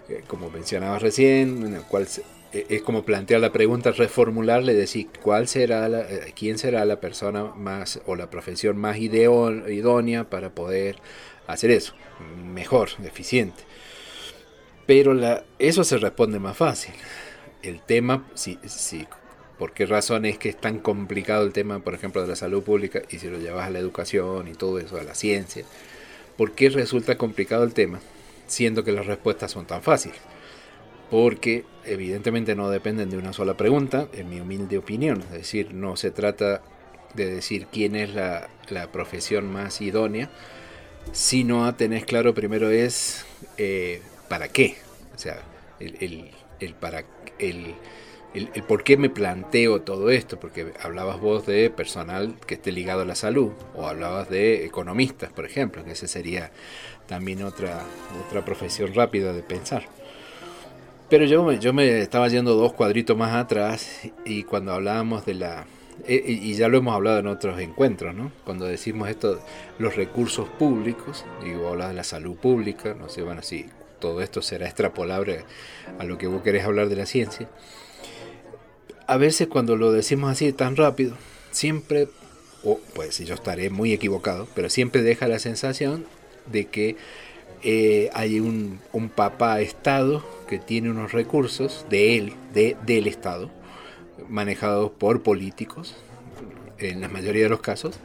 eh, 0.09 0.23
como 0.27 0.51
mencionabas 0.51 1.03
recién, 1.03 1.83
cual 1.89 2.07
e, 2.53 2.67
es 2.69 2.83
como 2.83 3.05
plantear 3.05 3.41
la 3.41 3.53
pregunta, 3.53 3.93
reformularle, 3.93 4.75
decir 4.75 5.09
cuál 5.23 5.49
será 5.49 5.89
la, 5.89 6.03
eh, 6.03 6.33
quién 6.35 6.59
será 6.59 6.85
la 6.85 7.01
persona 7.01 7.45
más 7.55 8.01
o 8.07 8.17
la 8.17 8.31
profesión 8.31 8.77
más 8.77 8.99
idónea 8.99 10.25
para 10.31 10.51
poder 10.51 10.97
hacer 11.47 11.71
eso, 11.71 11.95
mejor, 12.45 12.91
eficiente. 13.05 13.63
Pero 14.87 15.15
la, 15.15 15.45
eso 15.59 15.85
se 15.85 15.99
responde 15.99 16.39
más 16.39 16.57
fácil. 16.57 16.95
El 17.69 17.81
tema, 17.81 18.25
si, 18.35 18.59
si, 18.67 19.07
¿por 19.59 19.73
qué 19.73 19.87
razón 19.87 20.25
es 20.25 20.39
que 20.39 20.49
es 20.49 20.57
tan 20.61 20.79
complicado 20.79 21.45
el 21.45 21.53
tema, 21.53 21.81
por 21.81 21.95
ejemplo, 21.95 22.23
de 22.23 22.29
la 22.29 22.37
salud 22.37 22.63
pública 22.63 23.03
y 23.11 23.19
si 23.19 23.29
lo 23.29 23.39
llevas 23.39 23.67
a 23.67 23.71
la 23.71 23.79
educación 23.79 24.49
y 24.49 24.53
todo 24.53 24.79
eso, 24.79 24.99
a 24.99 25.03
la 25.03 25.15
ciencia? 25.15 25.65
¿Por 26.37 26.53
qué 26.53 26.71
resulta 26.71 27.19
complicado 27.19 27.65
el 27.65 27.75
tema, 27.75 28.01
siendo 28.47 28.85
que 28.85 28.93
las 28.93 29.07
respuestas 29.07 29.51
son 29.51 29.67
tan 29.67 29.83
fáciles? 29.83 30.21
porque 31.11 31.65
evidentemente 31.85 32.55
no 32.55 32.71
dependen 32.71 33.11
de 33.11 33.19
una 33.19 33.33
sola 33.33 33.57
pregunta, 33.57 34.09
en 34.13 34.29
mi 34.29 34.41
humilde 34.41 34.79
opinión. 34.79 35.23
Es 35.23 35.31
decir, 35.31 35.73
no 35.73 35.97
se 35.97 36.11
trata 36.11 36.63
de 37.15 37.27
decir 37.27 37.67
quién 37.71 37.95
es 37.95 38.15
la, 38.15 38.49
profesión 38.93 39.51
más 39.51 39.81
idónea, 39.81 40.31
sino 41.13 41.67
a 41.67 41.77
tener 41.77 42.05
claro 42.05 42.35
primero 42.35 42.71
es 42.71 43.25
eh, 43.57 44.03
para 44.29 44.49
qué. 44.49 44.77
O 45.15 45.19
sea, 45.19 45.43
el, 45.79 46.75
para 46.81 47.05
el, 47.39 47.75
el, 48.35 48.49
por 48.65 48.85
qué 48.85 48.97
me 48.97 49.09
planteo 49.09 49.83
todo 49.83 50.11
esto, 50.11 50.39
porque 50.39 50.73
hablabas 50.83 51.21
vos 51.21 51.47
de 51.47 51.71
personal 51.71 52.35
que 52.47 52.55
esté 52.55 52.73
ligado 52.73 53.03
a 53.03 53.05
la 53.05 53.15
salud, 53.15 53.53
o 53.75 53.87
hablabas 53.87 54.29
de 54.29 54.65
economistas, 54.65 55.33
por 55.33 55.47
ejemplo, 55.47 55.85
que 55.85 55.93
esa 55.93 56.07
sería 56.07 56.51
también 57.07 57.43
otra, 57.43 57.83
otra 58.27 58.45
profesión 58.45 58.93
rápida 58.95 59.33
de 59.33 59.43
pensar. 59.43 59.85
Pero 61.09 61.25
yo 61.25 61.45
me, 61.45 61.59
yo 61.59 61.73
me 61.73 62.01
estaba 62.01 62.29
yendo 62.29 62.55
dos 62.55 62.73
cuadritos 62.73 63.17
más 63.17 63.35
atrás 63.35 64.11
y 64.25 64.43
cuando 64.43 64.73
hablábamos 64.73 65.25
de 65.25 65.35
la... 65.35 65.67
Eh, 66.07 66.23
y 66.27 66.53
ya 66.55 66.69
lo 66.69 66.79
hemos 66.79 66.95
hablado 66.95 67.21
en 67.21 67.29
otros 67.29 67.59
encuentros, 67.61 68.15
¿no? 68.15 68.33
Cuando 68.45 68.67
decimos 68.67 69.09
esto, 69.09 69.41
los 69.79 69.97
recursos 69.97 70.49
públicos, 70.49 71.25
digo, 71.43 71.69
hablas 71.69 71.89
de 71.89 71.95
la 71.95 72.05
salud 72.05 72.37
pública, 72.37 72.95
no 72.95 73.09
sé, 73.09 73.23
bueno, 73.23 73.43
si 73.43 73.67
todo 74.07 74.23
esto 74.23 74.41
será 74.41 74.67
extrapolable 74.67 75.41
a 75.99 76.05
lo 76.05 76.17
que 76.17 76.29
vos 76.29 76.41
querés 76.43 76.65
hablar 76.65 76.89
de 76.89 76.95
la 76.95 77.07
ciencia. 77.07 77.49
A 79.09 79.17
veces 79.17 79.49
cuando 79.49 79.77
lo 79.77 79.91
decimos 79.91 80.31
así 80.31 80.53
tan 80.53 80.77
rápido, 80.77 81.17
siempre, 81.51 82.07
o 82.63 82.79
pues 82.95 83.19
yo 83.19 83.35
estaré 83.35 83.69
muy 83.69 83.93
equivocado, 83.93 84.47
pero 84.55 84.71
siempre 84.71 85.03
deja 85.03 85.27
la 85.27 85.41
sensación 85.41 86.07
de 86.47 86.67
que 86.67 86.97
eh, 87.65 88.11
hay 88.15 88.39
un, 88.39 88.79
un 88.93 89.09
papá 89.09 89.61
Estado 89.61 90.25
que 90.49 90.61
tiene 90.61 90.89
unos 90.89 91.11
recursos 91.11 91.85
de 91.91 92.17
él, 92.17 92.35
de, 92.55 92.77
del 92.87 93.09
Estado, 93.09 93.51
manejados 94.29 94.93
por 94.93 95.25
políticos, 95.25 95.97
en 96.79 97.01
la 97.01 97.09
mayoría 97.09 97.43
de 97.43 97.49
los 97.49 97.61
casos, 97.61 97.99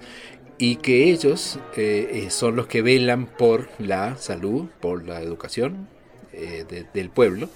y 0.62 0.76
que 0.76 1.10
ellos 1.10 1.58
eh, 1.76 2.10
eh, 2.14 2.30
son 2.30 2.56
los 2.56 2.68
que 2.68 2.84
velan 2.84 3.26
por 3.26 3.68
la 3.80 4.16
salud, 4.18 4.68
por 4.80 5.04
la 5.04 5.22
educación 5.22 5.88
del 6.32 7.10
pueblo, 7.10 7.50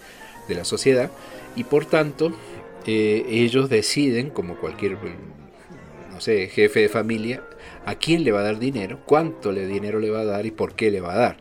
de 0.50 0.56
la 0.56 0.66
sociedad, 0.66 1.10
y 1.56 1.64
por 1.64 1.86
tanto 1.86 2.34
ellos 2.86 3.70
deciden, 3.70 4.30
como 4.32 4.58
cualquier, 4.58 4.98
no 6.12 6.20
sé, 6.20 6.50
jefe 6.50 6.82
de 6.82 6.90
familia, 6.90 7.42
a 7.86 7.96
quién 7.96 8.24
le 8.24 8.32
va 8.32 8.40
a 8.40 8.44
dar 8.44 8.60
dinero, 8.60 9.00
cuánto 9.06 9.54
dinero 9.54 10.00
le 10.00 10.10
va 10.10 10.22
a 10.22 10.26
dar 10.26 10.46
y 10.46 10.52
por 10.52 10.74
qué 10.74 10.92
le 10.92 11.00
va 11.00 11.14
a 11.14 11.18
dar. 11.18 11.38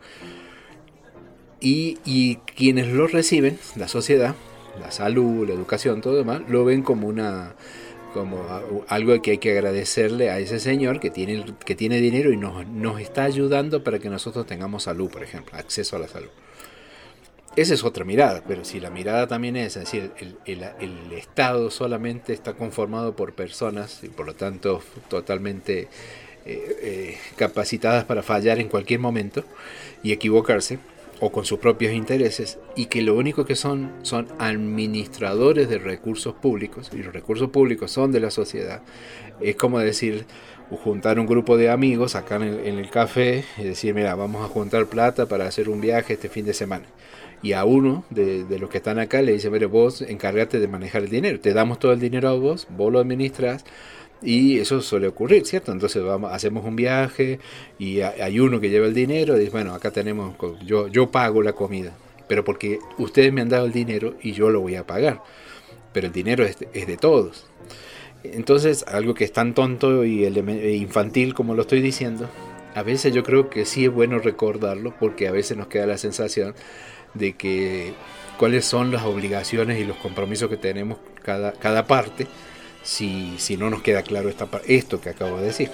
Y, 1.59 2.37
quienes 2.55 2.87
lo 2.89 3.07
reciben, 3.07 3.57
la 3.75 3.87
sociedad, 3.87 4.35
la 4.79 4.91
salud, 4.91 5.47
la 5.47 5.55
educación, 5.55 6.01
todo 6.01 6.15
demás, 6.15 6.41
lo 6.47 6.63
ven 6.63 6.83
como 6.83 7.07
una 7.07 7.55
como 8.15 8.45
algo 8.87 9.21
que 9.21 9.31
hay 9.31 9.37
que 9.39 9.51
agradecerle 9.51 10.29
a 10.29 10.39
ese 10.39 10.61
señor 10.61 11.01
que 11.01 11.09
tiene, 11.09 11.43
que 11.65 11.75
tiene 11.75 11.99
dinero 11.99 12.31
y 12.31 12.37
nos, 12.37 12.65
nos 12.65 13.01
está 13.01 13.25
ayudando 13.25 13.83
para 13.83 13.99
que 13.99 14.09
nosotros 14.09 14.45
tengamos 14.45 14.83
salud, 14.83 15.09
por 15.09 15.21
ejemplo, 15.21 15.57
acceso 15.57 15.97
a 15.97 15.99
la 15.99 16.07
salud. 16.07 16.29
Esa 17.57 17.73
es 17.73 17.83
otra 17.83 18.05
mirada, 18.05 18.41
pero 18.47 18.63
si 18.63 18.79
la 18.79 18.89
mirada 18.89 19.27
también 19.27 19.57
es, 19.57 19.75
es 19.75 19.83
decir, 19.83 20.11
el, 20.45 20.63
el, 20.79 21.11
Estado 21.11 21.69
solamente 21.69 22.31
está 22.31 22.53
conformado 22.53 23.17
por 23.17 23.33
personas 23.33 24.01
y 24.01 24.07
por 24.07 24.25
lo 24.25 24.33
tanto 24.33 24.81
totalmente 25.09 25.89
eh, 26.45 26.77
eh, 26.81 27.17
capacitadas 27.35 28.05
para 28.05 28.23
fallar 28.23 28.59
en 28.59 28.69
cualquier 28.69 29.01
momento 29.01 29.43
y 30.03 30.13
equivocarse, 30.13 30.79
o 31.19 31.31
con 31.31 31.45
sus 31.45 31.59
propios 31.59 31.93
intereses 31.93 32.59
y 32.75 32.87
que 32.87 33.01
lo 33.01 33.15
único 33.15 33.45
que 33.45 33.55
son 33.55 33.91
son 34.01 34.27
administradores 34.39 35.69
de 35.69 35.77
recursos 35.77 36.33
públicos 36.33 36.91
y 36.93 36.97
los 36.97 37.13
recursos 37.13 37.49
públicos 37.49 37.91
son 37.91 38.11
de 38.11 38.19
la 38.19 38.31
sociedad. 38.31 38.81
Es 39.41 39.55
como 39.55 39.79
decir, 39.79 40.25
juntar 40.83 41.19
un 41.19 41.27
grupo 41.27 41.57
de 41.57 41.69
amigos 41.69 42.15
acá 42.15 42.35
en 42.37 42.43
el, 42.43 42.89
café 42.89 43.45
y 43.57 43.63
decir, 43.63 43.93
mira, 43.93 44.15
vamos 44.15 44.43
a 44.43 44.47
juntar 44.47 44.87
plata 44.87 45.27
para 45.27 45.45
hacer 45.45 45.69
un 45.69 45.81
viaje 45.81 46.13
este 46.13 46.29
fin 46.29 46.45
de 46.45 46.53
semana. 46.53 46.85
Y 47.41 47.53
a 47.53 47.65
uno 47.65 48.03
de, 48.09 48.43
de 48.45 48.59
los 48.59 48.69
que 48.69 48.77
están 48.77 48.97
acá 48.97 49.21
le 49.21 49.33
dice, 49.33 49.49
mire, 49.49 49.67
vos 49.67 50.01
encárgate 50.01 50.59
de 50.59 50.67
manejar 50.67 51.03
el 51.03 51.09
dinero, 51.09 51.39
te 51.39 51.53
damos 51.53 51.79
todo 51.79 51.93
el 51.93 51.99
dinero 51.99 52.29
a 52.29 52.33
vos, 52.33 52.67
vos 52.75 52.91
lo 52.91 52.99
administras 52.99 53.65
y 54.21 54.59
eso 54.59 54.81
suele 54.81 55.07
ocurrir, 55.07 55.45
¿cierto? 55.45 55.71
Entonces 55.71 56.03
vamos, 56.03 56.31
hacemos 56.31 56.65
un 56.65 56.75
viaje 56.75 57.39
y 57.77 58.01
hay 58.01 58.39
uno 58.39 58.59
que 58.59 58.69
lleva 58.69 58.87
el 58.87 58.93
dinero 58.93 59.35
y 59.35 59.39
dice, 59.39 59.51
bueno, 59.51 59.73
acá 59.73 59.91
tenemos, 59.91 60.35
yo, 60.65 60.87
yo 60.87 61.11
pago 61.11 61.41
la 61.41 61.53
comida, 61.53 61.93
pero 62.27 62.43
porque 62.43 62.79
ustedes 62.97 63.31
me 63.31 63.41
han 63.41 63.49
dado 63.49 63.65
el 63.65 63.73
dinero 63.73 64.15
y 64.21 64.31
yo 64.31 64.49
lo 64.49 64.61
voy 64.61 64.75
a 64.75 64.87
pagar, 64.87 65.21
pero 65.93 66.07
el 66.07 66.13
dinero 66.13 66.43
es, 66.43 66.57
de 66.59 66.97
todos. 66.97 67.45
Entonces, 68.23 68.83
algo 68.87 69.13
que 69.13 69.23
es 69.23 69.31
tan 69.31 69.53
tonto 69.53 70.03
y 70.03 70.25
e 70.25 70.75
infantil 70.75 71.35
como 71.35 71.53
lo 71.53 71.61
estoy 71.61 71.81
diciendo, 71.81 72.27
a 72.73 72.81
veces 72.81 73.13
yo 73.13 73.23
creo 73.23 73.49
que 73.49 73.65
sí 73.65 73.85
es 73.85 73.91
bueno 73.91 74.17
recordarlo 74.19 74.93
porque 74.99 75.27
a 75.27 75.31
veces 75.31 75.57
nos 75.57 75.67
queda 75.67 75.85
la 75.85 75.97
sensación 75.97 76.55
de 77.13 77.33
que 77.33 77.93
cuáles 78.37 78.65
son 78.65 78.91
las 78.91 79.03
obligaciones 79.03 79.79
y 79.79 79.85
los 79.85 79.97
compromisos 79.97 80.49
que 80.49 80.57
tenemos 80.57 80.97
cada, 81.21 81.53
cada 81.53 81.85
parte 81.85 82.27
si, 82.85 83.33
si 83.39 83.57
no 83.57 83.69
nos 83.69 83.81
queda 83.81 84.03
claro 84.03 84.29
esta, 84.29 84.47
esto 84.67 85.01
que 85.01 85.09
acabo 85.09 85.39
de 85.39 85.47
decir. 85.47 85.71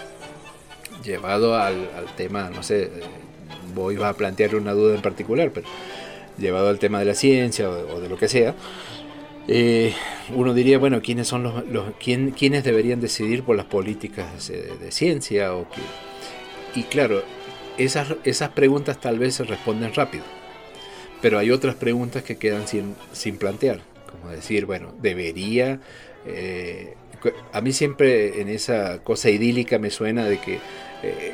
Llevado 1.04 1.56
al, 1.56 1.90
tema, 2.16 2.50
no 2.50 2.64
sé, 2.64 2.90
voy 3.76 4.02
a 4.02 4.14
plantear 4.14 4.56
una 4.56 4.72
duda 4.72 4.96
en 4.96 5.02
particular, 5.02 5.52
pero 5.54 5.68
llevado 6.38 6.70
al 6.70 6.80
tema 6.80 7.00
de 7.00 7.06
la 7.06 7.14
ciencia 7.14 7.70
o, 7.70 8.00
de 8.00 8.08
lo 8.08 8.18
que 8.18 8.28
sea, 8.28 8.56
eh, 9.48 9.94
uno 10.34 10.54
diría, 10.54 10.78
bueno, 10.78 11.02
¿quiénes 11.02 11.28
son 11.28 11.44
los, 11.44 11.68
los 11.68 11.92
quién, 12.00 12.32
quiénes 12.32 12.64
deberían 12.64 13.02
decidir 13.02 13.44
por 13.44 13.58
las 13.58 13.66
políticas 13.66 14.48
de, 14.48 14.92
ciencia? 14.92 15.54
O 15.56 15.66
y 16.76 16.84
claro, 16.84 17.24
esas, 17.78 18.16
esas 18.24 18.50
preguntas 18.50 19.02
tal 19.02 19.20
vez 19.20 19.36
se 19.36 19.44
responden 19.44 19.94
rápido, 19.94 20.24
pero 21.22 21.40
hay 21.40 21.52
otras 21.52 21.76
preguntas 21.76 22.24
que 22.24 22.38
quedan 22.38 22.68
sin, 22.68 22.96
sin 23.12 23.38
plantear, 23.38 23.82
como 24.12 24.32
decir, 24.32 24.66
bueno, 24.68 24.94
¿debería 25.02 25.82
eh, 26.26 26.96
a 27.54 27.62
mí 27.62 27.72
siempre 27.72 28.42
en 28.42 28.50
esa 28.50 29.04
cosa 29.04 29.30
idílica 29.30 29.78
me 29.80 29.92
suena 29.92 30.26
de 30.26 30.40
que 30.40 30.60
eh, 31.04 31.34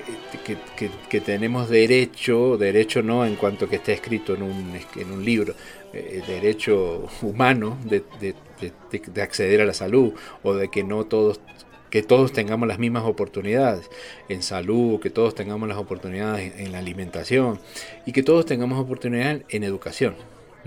que, 1.09 1.19
tenemos 1.19 1.69
derecho, 1.69 2.57
derecho 2.57 3.01
no 3.01 3.25
en 3.25 3.35
cuanto 3.35 3.67
que 3.67 3.75
está 3.75 3.91
escrito 3.91 4.33
en 4.33 4.43
un, 4.43 4.79
en 4.95 5.11
un 5.11 5.25
libro, 5.25 5.55
eh, 5.93 6.23
derecho 6.25 7.09
humano 7.21 7.77
de, 7.83 8.01
de, 8.21 9.21
acceder 9.21 9.59
a 9.59 9.65
la 9.65 9.73
salud 9.73 10.13
o 10.43 10.53
de 10.53 10.69
que 10.69 10.83
no 10.83 11.05
todos 11.05 11.41
que 11.89 12.01
todos 12.03 12.33
tengamos 12.33 12.67
las 12.67 12.79
mismas 12.79 13.03
oportunidades 13.03 13.89
en 14.29 14.41
salud, 14.41 14.99
que 14.99 15.09
todos 15.09 15.35
tengamos 15.35 15.69
las 15.69 15.77
oportunidades 15.77 16.53
en 16.59 16.71
la 16.73 16.79
alimentación 16.79 17.59
y 18.05 18.11
que 18.11 18.23
todos 18.23 18.45
tengamos 18.45 18.79
oportunidades 18.79 19.43
en 19.49 19.63
educación 19.63 20.15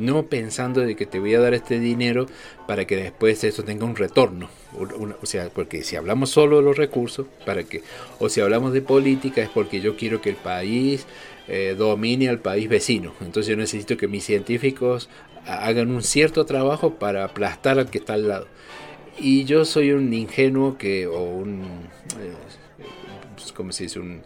no 0.00 0.26
pensando 0.26 0.80
de 0.80 0.96
que 0.96 1.06
te 1.06 1.18
voy 1.18 1.34
a 1.34 1.40
dar 1.40 1.54
este 1.54 1.78
dinero 1.78 2.26
para 2.66 2.86
que 2.86 2.96
después 2.96 3.44
eso 3.44 3.62
tenga 3.62 3.84
un 3.84 3.96
retorno. 3.96 4.48
o 4.74 5.26
sea, 5.26 5.48
porque 5.50 5.82
si 5.82 5.96
hablamos 5.96 6.30
solo 6.30 6.56
de 6.56 6.62
los 6.62 6.76
recursos, 6.76 7.26
para 7.44 7.62
que, 7.64 7.82
o 8.18 8.28
si 8.28 8.40
hablamos 8.40 8.72
de 8.72 8.82
política 8.82 9.42
es 9.42 9.48
porque 9.50 9.80
yo 9.80 9.96
quiero 9.96 10.20
que 10.20 10.30
el 10.30 10.36
país 10.36 11.06
eh, 11.48 11.74
domine 11.76 12.28
al 12.28 12.40
país 12.40 12.68
vecino. 12.68 13.12
Entonces 13.20 13.48
yo 13.50 13.56
necesito 13.56 13.96
que 13.96 14.08
mis 14.08 14.24
científicos 14.24 15.08
hagan 15.46 15.90
un 15.90 16.02
cierto 16.02 16.44
trabajo 16.44 16.94
para 16.94 17.24
aplastar 17.24 17.78
al 17.78 17.90
que 17.90 17.98
está 17.98 18.14
al 18.14 18.28
lado. 18.28 18.46
Y 19.18 19.44
yo 19.44 19.64
soy 19.64 19.92
un 19.92 20.12
ingenuo 20.12 20.78
que, 20.78 21.06
o 21.06 21.22
un, 21.22 21.62
eh, 22.20 22.34
¿cómo 23.54 23.72
se 23.72 23.84
dice? 23.84 24.00
Un, 24.00 24.22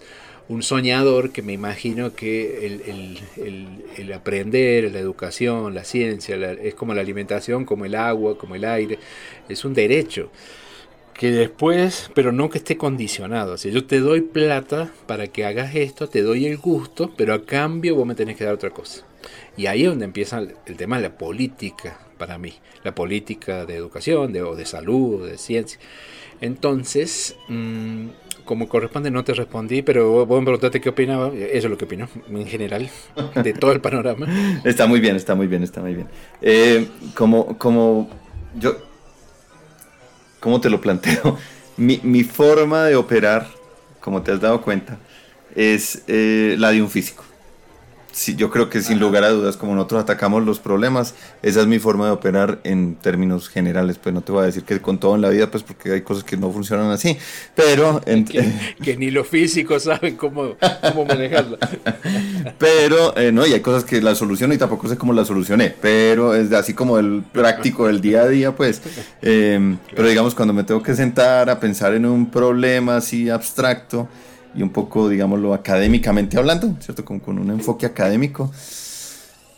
un 0.49 0.63
soñador 0.63 1.33
que 1.33 1.43
me 1.43 1.53
imagino 1.53 2.15
que 2.15 2.67
el, 3.97 4.13
aprender, 4.13 4.93
la 4.93 4.99
educación, 4.99 5.75
la 5.75 5.85
ciencia, 5.85 6.37
es 6.53 6.75
como 6.75 6.95
la 6.95 7.01
alimentación, 7.01 7.65
como 7.65 7.85
el 7.85 7.95
agua, 7.95 8.37
como 8.37 8.55
el 8.55 8.65
aire, 8.65 8.99
es 9.49 9.65
un 9.65 9.75
derecho. 9.75 10.31
Que 11.15 11.31
después, 11.31 12.11
pero 12.15 12.33
no 12.33 12.51
que 12.51 12.59
esté 12.59 12.77
condicionado. 12.77 13.57
si 13.57 13.71
yo 13.71 13.87
te 13.87 14.01
doy 14.01 14.21
plata 14.21 14.93
para 15.07 15.29
que 15.29 15.45
hagas 15.45 15.75
esto, 15.77 16.09
te 16.09 16.23
doy 16.23 16.47
el 16.47 16.59
gusto, 16.59 17.13
pero 17.17 17.35
a 17.35 17.45
cambio 17.45 17.95
vos 17.95 18.07
me 18.07 18.17
tenés 18.17 18.37
que 18.37 18.45
dar 18.45 18.55
otra 18.55 18.71
cosa. 18.71 19.05
Y 19.57 19.67
ahí 19.67 19.83
es 19.83 19.89
donde 19.89 20.05
empieza 20.05 20.41
el, 20.41 20.77
tema 20.77 20.97
de 20.97 21.05
la 21.05 21.17
política 21.17 22.01
para 22.19 22.37
mí. 22.37 22.55
La 22.83 22.95
política 22.95 23.65
de 23.65 23.77
educación, 23.77 24.33
de, 24.33 24.43
o 24.43 24.57
de 24.57 24.67
salud, 24.67 25.29
de 25.29 25.39
ciencia. 25.39 25.79
Entonces, 26.41 27.37
mm, 27.49 28.09
como 28.45 28.69
corresponde 28.69 29.11
no 29.11 29.25
te 29.25 29.35
respondí, 29.35 29.83
pero 29.83 30.27
vos 30.27 30.39
me 30.41 30.45
preguntaste 30.45 30.81
qué 30.81 30.91
opinaba, 30.91 31.29
eso 31.29 31.45
es 31.53 31.65
lo 31.65 31.79
que 31.79 31.85
opino 31.85 32.09
en 32.29 32.47
general, 32.47 32.91
de 33.43 33.53
todo 33.53 33.73
el 33.73 33.81
panorama. 33.81 34.27
está 34.65 34.87
muy 34.87 35.01
bien, 35.01 35.17
está 35.17 35.35
muy 35.35 35.47
bien, 35.47 35.63
está 35.63 35.81
muy 35.81 35.95
bien. 35.95 36.09
Eh, 36.43 36.89
como, 37.15 37.59
como 37.59 38.11
yo, 38.59 38.77
¿cómo 40.41 40.61
te 40.61 40.71
lo 40.71 40.81
planteo? 40.81 41.39
Mi, 41.77 41.99
mi, 42.05 42.23
forma 42.23 42.85
de 42.85 42.95
operar, 42.95 43.49
como 43.99 44.23
te 44.23 44.31
has 44.31 44.41
dado 44.41 44.63
cuenta, 44.63 44.97
es 45.57 46.05
eh, 46.07 46.55
la 46.57 46.71
de 46.71 46.81
un 46.81 46.89
físico 46.89 47.25
sí, 48.15 48.37
yo 48.37 48.51
creo 48.51 48.71
que 48.71 48.81
sin 48.81 49.01
lugar 49.01 49.25
a 49.25 49.31
dudas, 49.31 49.57
como 49.57 49.75
nosotros 49.75 50.03
atacamos 50.03 50.45
los 50.45 50.61
problemas, 50.61 51.15
esa 51.43 51.61
es 51.61 51.67
mi 51.67 51.79
forma 51.79 52.07
de 52.07 52.13
operar 52.13 52.61
en 52.65 52.95
términos 52.95 53.49
generales. 53.49 53.99
Pues 53.99 54.15
no 54.15 54.23
te 54.23 54.33
voy 54.33 54.43
a 54.43 54.47
decir 54.47 54.63
que 54.63 54.81
con 54.81 54.99
todo 54.99 55.15
en 55.17 55.21
la 55.21 55.29
vida, 55.29 55.51
pues 55.51 55.63
porque 55.63 55.93
hay 55.93 56.03
cosas 56.03 56.25
que 56.25 56.37
no 56.37 56.51
funcionan 56.51 56.91
así, 56.91 57.19
pero... 57.55 58.01
que, 58.83 58.97
ni 58.97 59.11
los 59.11 59.27
físicos 59.27 59.83
saben 59.83 60.17
cómo, 60.17 60.57
cómo 60.81 61.05
manejarla. 61.05 61.59
pero, 62.59 63.17
eh, 63.17 63.33
no, 63.33 63.47
y 63.47 63.53
hay 63.53 63.61
cosas 63.61 63.85
que 63.85 64.01
la 64.01 64.15
soluciono 64.15 64.55
y 64.55 64.59
tampoco 64.59 64.89
sé 64.89 64.97
cómo 64.97 65.13
la 65.13 65.25
solucioné, 65.25 65.75
pero 65.81 66.35
es 66.35 66.53
así 66.53 66.73
como 66.73 66.99
el 66.99 67.25
práctico 67.33 67.87
del 67.87 68.01
día 68.01 68.23
a 68.23 68.29
día, 68.29 68.55
pues. 68.55 68.81
Em, 69.21 69.77
pero 69.95 70.09
digamos, 70.09 70.35
cuando 70.35 70.55
me 70.55 70.63
tengo 70.65 70.83
que 70.83 70.95
sentar 70.95 71.51
a 71.51 71.59
pensar 71.59 71.95
en 71.95 72.07
un 72.07 72.31
problema 72.31 72.97
así 72.97 73.29
abstracto, 73.29 74.09
y 74.55 74.63
un 74.63 74.71
poco, 74.71 75.09
digámoslo, 75.09 75.55
académicamente 75.55 76.39
hablando, 76.39 76.77
¿cierto? 76.81 77.05
Con, 77.05 77.21
con 77.21 77.39
un 77.39 77.51
enfoque 77.51 77.87
académico. 77.87 78.51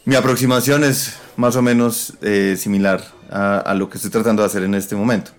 Mi 0.04 0.14
aproximación 0.14 0.84
es 0.84 1.14
más 1.36 1.56
o 1.56 1.62
menos 1.62 2.14
eh, 2.22 2.56
similar 2.58 3.02
a, 3.30 3.58
a, 3.58 3.74
lo 3.74 3.90
que 3.90 3.98
estoy 3.98 4.10
tratando 4.10 4.42
de 4.42 4.46
hacer 4.46 4.62
en 4.62 4.74
este 4.74 4.94
momento, 4.94 5.32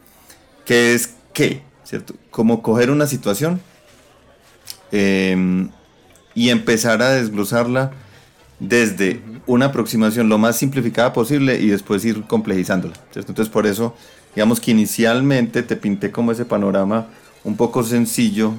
que 0.66 0.94
es 0.94 1.16
que, 1.34 1.62
¿cierto? 1.84 2.16
Como 2.32 2.62
coger 2.62 2.92
una 2.92 3.08
situación 3.08 3.62
em, 4.92 5.70
y 6.36 6.50
empezar 6.50 7.02
a 7.02 7.12
desglosarla 7.12 7.92
desde 8.60 9.22
una 9.46 9.68
aproximación 9.68 10.30
lo 10.30 10.38
más 10.38 10.58
simplificada 10.58 11.14
posible 11.14 11.60
y 11.60 11.68
después 11.68 12.04
ir 12.04 12.24
complejizándola, 12.24 12.96
¿cierto? 13.12 13.32
Entonces 13.32 13.52
por 13.52 13.66
eso, 13.66 13.96
digamos 14.36 14.60
que 14.60 14.72
inicialmente 14.72 15.64
te 15.64 15.76
pinté 15.76 16.12
como 16.12 16.32
ese 16.32 16.44
panorama 16.44 17.08
un 17.44 17.56
poco 17.56 17.84
sencillo 17.84 18.54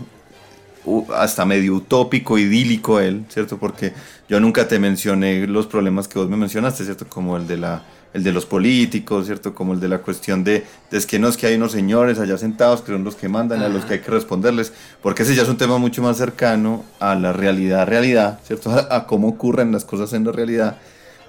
hasta 1.14 1.44
medio 1.44 1.74
utópico, 1.74 2.38
idílico 2.38 3.00
él, 3.00 3.24
¿cierto? 3.28 3.58
Porque 3.58 3.92
yo 4.28 4.40
nunca 4.40 4.68
te 4.68 4.78
mencioné 4.78 5.46
los 5.46 5.66
problemas 5.66 6.08
que 6.08 6.18
vos 6.18 6.28
me 6.28 6.36
mencionaste, 6.36 6.84
¿cierto? 6.84 7.06
Como 7.08 7.36
el 7.36 7.46
de 7.46 7.56
la 7.58 7.82
el 8.14 8.24
de 8.24 8.32
los 8.32 8.46
políticos, 8.46 9.26
¿cierto? 9.26 9.54
Como 9.54 9.74
el 9.74 9.80
de 9.80 9.88
la 9.88 9.98
cuestión 9.98 10.44
de, 10.44 10.64
es 10.90 11.06
que 11.06 11.18
no 11.18 11.28
es 11.28 11.36
que 11.36 11.46
hay 11.46 11.54
unos 11.54 11.72
señores 11.72 12.18
allá 12.18 12.38
sentados 12.38 12.80
que 12.82 12.92
son 12.92 13.04
los 13.04 13.14
que 13.14 13.28
mandan, 13.28 13.62
a 13.62 13.68
los 13.68 13.84
que 13.84 13.94
hay 13.94 14.00
que 14.00 14.10
responderles, 14.10 14.72
porque 15.02 15.22
ese 15.22 15.34
ya 15.34 15.42
es 15.42 15.48
un 15.48 15.58
tema 15.58 15.78
mucho 15.78 16.02
más 16.02 16.16
cercano 16.16 16.84
a 17.00 17.14
la 17.14 17.32
realidad, 17.32 17.86
realidad, 17.86 18.40
¿cierto? 18.44 18.70
A, 18.90 19.06
cómo 19.06 19.28
ocurren 19.28 19.72
las 19.72 19.84
cosas 19.84 20.12
en 20.12 20.24
la 20.24 20.32
realidad, 20.32 20.78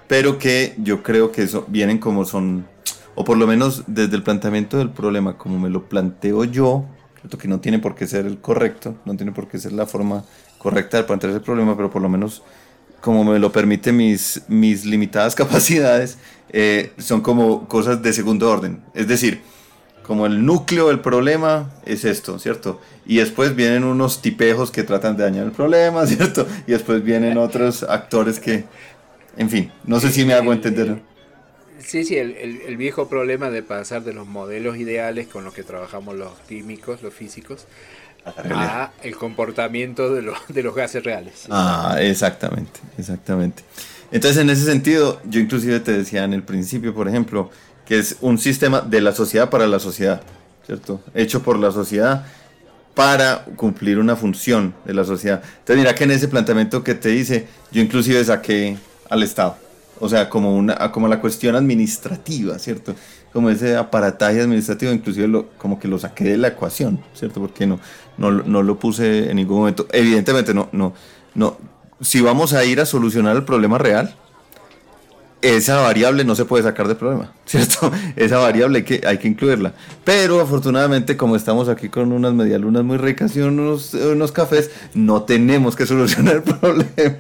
pero 0.08 0.40
que 0.40 0.76
yo 0.78 1.04
creo 1.04 1.32
que 1.32 1.44
eso 1.44 1.66
vienen 1.68 1.98
como 1.98 2.26
son, 2.26 2.66
o 3.16 3.24
por 3.24 3.38
lo 3.38 3.46
menos 3.46 3.84
desde 3.88 4.16
el 4.16 4.24
planteamiento 4.24 4.78
del 4.78 4.90
problema, 4.90 5.38
como 5.38 5.60
me 5.60 5.70
lo 5.70 5.84
planteo 5.84 6.46
yo, 6.46 6.86
que 7.38 7.48
no 7.48 7.60
tiene 7.60 7.80
por 7.80 7.96
qué 7.96 8.08
ser 8.08 8.26
el 8.26 8.40
correcto, 8.40 8.96
no 9.06 9.16
tiene 9.16 9.32
por 9.32 9.48
qué 9.48 9.60
ser 9.60 9.74
la 9.74 9.86
forma 9.86 10.24
correcta 10.58 10.98
de 10.98 11.04
plantear 11.04 11.32
ese 11.32 11.42
problema, 11.42 11.76
pero 11.76 11.90
por 11.90 12.02
lo 12.02 12.10
menos 12.10 12.44
como 13.02 13.24
me 13.24 13.40
lo 13.40 13.52
permiten 13.52 13.98
mis, 13.98 14.42
mis 14.48 14.86
limitadas 14.86 15.36
capacidades, 15.36 16.18
eh, 16.52 16.92
son 16.98 17.22
como 17.22 17.68
cosas 17.68 18.02
de 18.02 18.14
segundo 18.14 18.50
orden. 18.50 18.82
Es 18.94 19.08
decir, 19.08 19.42
como 20.04 20.26
el 20.26 20.44
núcleo 20.44 20.88
del 20.88 21.02
problema 21.02 21.72
es 21.86 22.04
esto, 22.04 22.40
¿cierto? 22.40 22.82
Y 23.06 23.18
después 23.18 23.56
vienen 23.56 23.84
unos 23.84 24.22
tipejos 24.22 24.72
que 24.72 24.84
tratan 24.84 25.16
de 25.16 25.24
dañar 25.24 25.46
el 25.46 25.52
problema, 25.52 26.06
¿cierto? 26.08 26.48
Y 26.68 26.72
después 26.72 27.04
vienen 27.04 27.38
otros 27.38 27.84
actores 27.84 28.40
que, 28.40 28.66
en 29.38 29.50
fin, 29.50 29.72
no 29.86 30.00
sé 30.00 30.12
si 30.12 30.26
me 30.26 30.34
hago 30.34 30.52
entender. 30.52 31.00
Sí, 31.86 32.04
sí, 32.04 32.18
el, 32.18 32.78
viejo 32.78 33.08
problema 33.10 33.50
de 33.50 33.64
pasar 33.64 34.04
de 34.04 34.14
los 34.14 34.28
modelos 34.28 34.78
ideales 34.78 35.28
con 35.28 35.44
los 35.44 35.54
que 35.54 35.64
trabajamos 35.64 36.16
los 36.16 36.32
químicos, 36.48 37.02
los 37.02 37.14
físicos, 37.14 37.66
a 38.26 38.92
el 39.04 39.16
comportamiento 39.16 40.14
de, 40.14 40.32
de 40.50 40.64
los 40.64 40.76
gases 40.76 41.04
reales. 41.04 41.46
Ah, 41.50 41.98
exactamente, 42.00 42.80
exactamente. 42.98 43.64
Entonces, 44.12 44.42
en 44.42 44.50
ese 44.50 44.66
sentido, 44.66 45.22
yo 45.26 45.40
inclusive 45.40 45.80
te 45.80 45.94
decía 45.94 46.24
en 46.24 46.34
el 46.34 46.44
principio, 46.44 46.94
por 46.94 47.08
ejemplo, 47.08 47.50
que 47.86 48.00
es 48.00 48.18
un 48.22 48.38
sistema 48.38 48.82
de 48.82 49.02
la 49.02 49.14
sociedad 49.14 49.50
para 49.50 49.68
la 49.68 49.80
sociedad, 49.80 50.22
¿cierto? 50.66 51.02
Hecho 51.14 51.44
por 51.44 51.58
la 51.58 51.72
sociedad 51.72 52.26
para 52.96 53.46
cumplir 53.56 54.00
una 54.00 54.16
función 54.16 54.74
de 54.86 54.94
la 54.94 55.06
sociedad. 55.06 55.42
Entonces, 55.60 55.78
mira 55.78 55.96
que 55.96 56.04
en 56.04 56.12
ese 56.12 56.28
planteamiento 56.28 56.84
que 56.84 56.96
te 56.96 57.10
dice, 57.10 57.48
yo 57.72 57.82
inclusive 57.82 58.24
saqué 58.24 58.78
al 59.10 59.24
Estado 59.24 59.69
o 60.00 60.10
sea, 60.10 60.30
como, 60.30 60.56
una, 60.56 60.92
como 60.92 61.08
la 61.08 61.20
cuestión 61.20 61.56
administrativa, 61.56 62.58
¿cierto? 62.60 62.96
Como 63.34 63.50
ese 63.50 63.76
aparataje 63.76 64.42
administrativo, 64.42 64.92
inclusive 64.92 65.28
lo, 65.28 65.50
como 65.58 65.80
que 65.80 65.88
lo 65.88 66.00
saqué 66.00 66.24
de 66.26 66.38
la 66.38 66.50
ecuación, 66.50 67.00
¿cierto? 67.14 67.40
Porque 67.42 67.68
no, 67.68 67.80
no, 68.18 68.32
no 68.32 68.64
lo 68.64 68.80
puse 68.80 69.30
en 69.30 69.36
ningún 69.36 69.60
momento. 69.60 69.88
Evidentemente, 69.92 70.54
no, 70.54 70.70
no, 70.72 70.94
no. 71.36 71.58
Si 72.02 72.22
vamos 72.22 72.54
a 72.54 72.64
ir 72.64 72.80
a 72.80 72.86
solucionar 72.86 73.36
el 73.36 73.44
problema 73.44 73.78
real, 73.78 74.16
esa 75.42 75.78
variable 75.78 76.24
no 76.26 76.36
se 76.36 76.46
puede 76.46 76.64
sacar 76.64 76.88
del 76.88 76.98
problema, 76.98 77.32
¿cierto? 77.46 77.92
Esa 78.16 78.38
variable 78.38 78.84
que, 78.84 79.02
hay 79.06 79.18
que 79.18 79.28
incluirla. 79.28 79.74
Pero 80.04 80.42
afortunadamente, 80.42 81.18
como 81.18 81.36
estamos 81.36 81.70
aquí 81.70 81.90
con 81.90 82.12
unas 82.12 82.34
medialunas 82.34 82.84
muy 82.84 82.98
ricas 82.98 83.36
y 83.36 83.42
unos, 83.42 83.94
unos 83.94 84.32
cafés, 84.32 84.72
no 84.94 85.24
tenemos 85.24 85.76
que 85.76 85.86
solucionar 85.86 86.38
el 86.38 86.44
problema. 86.60 87.20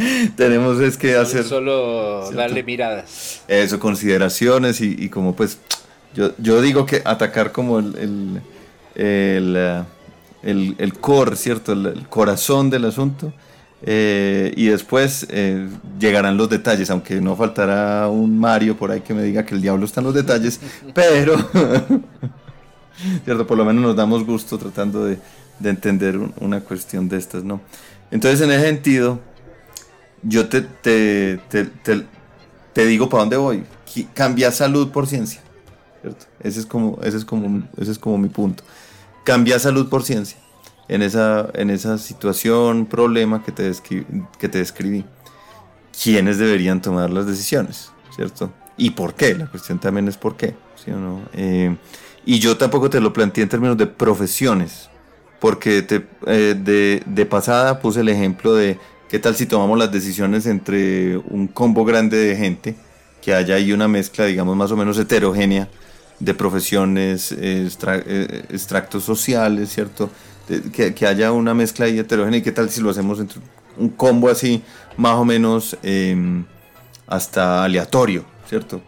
tenemos 0.36 0.80
es 0.80 0.96
que 0.96 1.16
hacer... 1.16 1.44
Solo 1.44 2.30
darle 2.30 2.62
miradas. 2.62 3.42
Eso, 3.48 3.78
consideraciones 3.78 4.80
y, 4.80 5.08
como 5.08 5.34
pues 5.34 5.58
yo, 6.14 6.32
yo, 6.38 6.60
digo 6.60 6.86
que 6.86 7.02
atacar 7.04 7.52
como 7.52 7.78
el, 7.78 8.42
el, 8.94 9.84
el, 10.42 10.74
el, 10.78 10.94
core, 10.94 11.36
¿cierto? 11.36 11.72
El, 11.72 12.06
corazón 12.08 12.70
del 12.70 12.84
asunto. 12.84 13.32
Eh, 13.82 14.52
y 14.56 14.66
después 14.66 15.26
eh, 15.30 15.66
llegarán 15.98 16.36
los 16.36 16.50
detalles, 16.50 16.90
aunque 16.90 17.18
no 17.20 17.34
faltará 17.34 18.08
un 18.08 18.38
Mario 18.38 18.76
por 18.76 18.90
ahí 18.90 19.00
que 19.00 19.14
me 19.14 19.22
diga 19.22 19.46
que 19.46 19.54
el 19.54 19.62
diablo 19.62 19.86
está 19.86 20.00
en 20.00 20.06
los 20.06 20.14
detalles, 20.14 20.60
pero, 20.94 21.34
¿cierto? 23.24 23.46
Por 23.46 23.56
lo 23.56 23.64
menos 23.64 23.82
nos 23.82 23.96
damos 23.96 24.26
gusto 24.26 24.58
tratando 24.58 25.06
de, 25.06 25.18
de 25.58 25.70
entender 25.70 26.18
una 26.40 26.60
cuestión 26.60 27.08
de 27.08 27.16
estas, 27.16 27.42
¿no? 27.42 27.62
Entonces, 28.10 28.42
en 28.42 28.50
ese 28.50 28.66
sentido, 28.66 29.20
yo 30.22 30.48
te, 30.48 30.62
te, 30.62 31.38
te, 32.72 32.86
digo 32.86 33.08
para 33.08 33.22
dónde 33.22 33.36
voy. 33.36 33.64
Cambia 34.14 34.52
salud 34.52 34.90
por 34.90 35.06
ciencia. 35.06 35.40
Ese 36.40 36.60
es 36.60 36.66
como, 36.66 36.98
ese 37.02 37.16
es 37.16 37.24
como, 37.24 37.62
ese 37.76 37.92
es 37.92 37.98
como 37.98 38.18
mi 38.18 38.28
punto. 38.28 38.64
Cambia 39.24 39.58
salud 39.58 39.88
por 39.88 40.02
ciencia. 40.02 40.38
en 40.88 41.02
esa, 41.02 41.48
en 41.54 41.70
esa 41.70 41.98
situación, 41.98 42.86
problema 42.86 43.44
que 43.44 43.52
te, 43.52 43.70
que 44.38 44.48
te 44.48 44.58
describí, 44.58 45.04
quiénes 46.02 46.38
deberían 46.38 46.82
tomar 46.82 47.10
las 47.10 47.26
decisiones, 47.26 47.92
¿cierto? 48.14 48.52
¿Y 48.76 48.90
por 48.90 49.14
qué? 49.14 49.34
La 49.34 49.46
cuestión 49.46 49.78
también 49.78 50.08
es 50.08 50.16
por 50.16 50.36
qué, 50.36 50.56
¿sí 50.82 50.90
o 50.90 50.96
no? 50.96 51.20
Eh, 51.34 51.76
y 52.24 52.38
yo 52.38 52.56
tampoco 52.56 52.90
te 52.90 53.00
lo 53.00 53.12
planteé 53.12 53.42
en 53.42 53.48
términos 53.48 53.76
de 53.76 53.86
profesiones, 53.86 54.88
porque 55.38 55.82
te, 55.82 56.06
eh, 56.26 56.54
de, 56.58 57.02
de 57.06 57.26
pasada 57.26 57.80
puse 57.80 58.00
el 58.00 58.08
ejemplo 58.08 58.54
de 58.54 58.78
qué 59.10 59.18
tal 59.18 59.34
si 59.34 59.46
tomamos 59.46 59.76
las 59.76 59.90
decisiones 59.90 60.46
entre 60.46 61.16
un 61.16 61.48
combo 61.48 61.84
grande 61.84 62.16
de 62.16 62.36
gente, 62.36 62.76
que 63.20 63.34
haya 63.34 63.56
ahí 63.56 63.72
una 63.72 63.88
mezcla, 63.88 64.24
digamos, 64.24 64.56
más 64.56 64.70
o 64.70 64.76
menos 64.76 64.98
heterogénea 64.98 65.68
de 66.20 66.32
profesiones, 66.32 67.32
eh, 67.36 67.68
extractos 68.50 69.02
sociales, 69.04 69.70
¿cierto? 69.70 70.10
que, 70.72 71.06
haya 71.06 71.32
una 71.32 71.54
mezcla 71.54 71.86
ahí 71.86 71.98
heterogénea 71.98 72.38
y 72.38 72.42
qué 72.42 72.52
tal 72.52 72.70
si 72.70 72.80
lo 72.80 72.90
hacemos 72.90 73.20
entre 73.20 73.40
un 73.76 73.88
combo 73.88 74.28
así, 74.28 74.62
más 74.96 75.14
o 75.16 75.24
menos 75.24 75.76
em, 75.82 76.44
hasta 77.06 77.64
aleatorio, 77.64 78.24
¿cierto? 78.48 78.80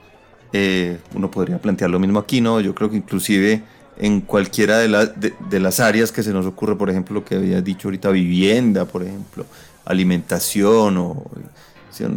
Eh, 0.52 0.98
uno 1.14 1.30
podría 1.30 1.58
plantear 1.58 1.90
lo 1.90 1.98
mismo 1.98 2.18
aquí, 2.18 2.40
¿no? 2.40 2.60
Yo 2.60 2.74
creo 2.74 2.90
que 2.90 2.96
inclusive 2.96 3.62
en 3.96 4.20
cualquiera 4.20 4.78
de, 4.78 5.32
de, 5.48 5.60
las 5.60 5.78
áreas 5.80 6.10
que 6.10 6.22
se 6.22 6.32
nos 6.32 6.46
ocurre, 6.46 6.76
por 6.76 6.90
ejemplo, 6.90 7.14
lo 7.14 7.24
que 7.24 7.36
había 7.36 7.60
dicho 7.60 7.88
ahorita, 7.88 8.10
vivienda, 8.10 8.84
por 8.84 9.02
ejemplo, 9.02 9.46
alimentación 9.84 10.96
o 10.98 11.24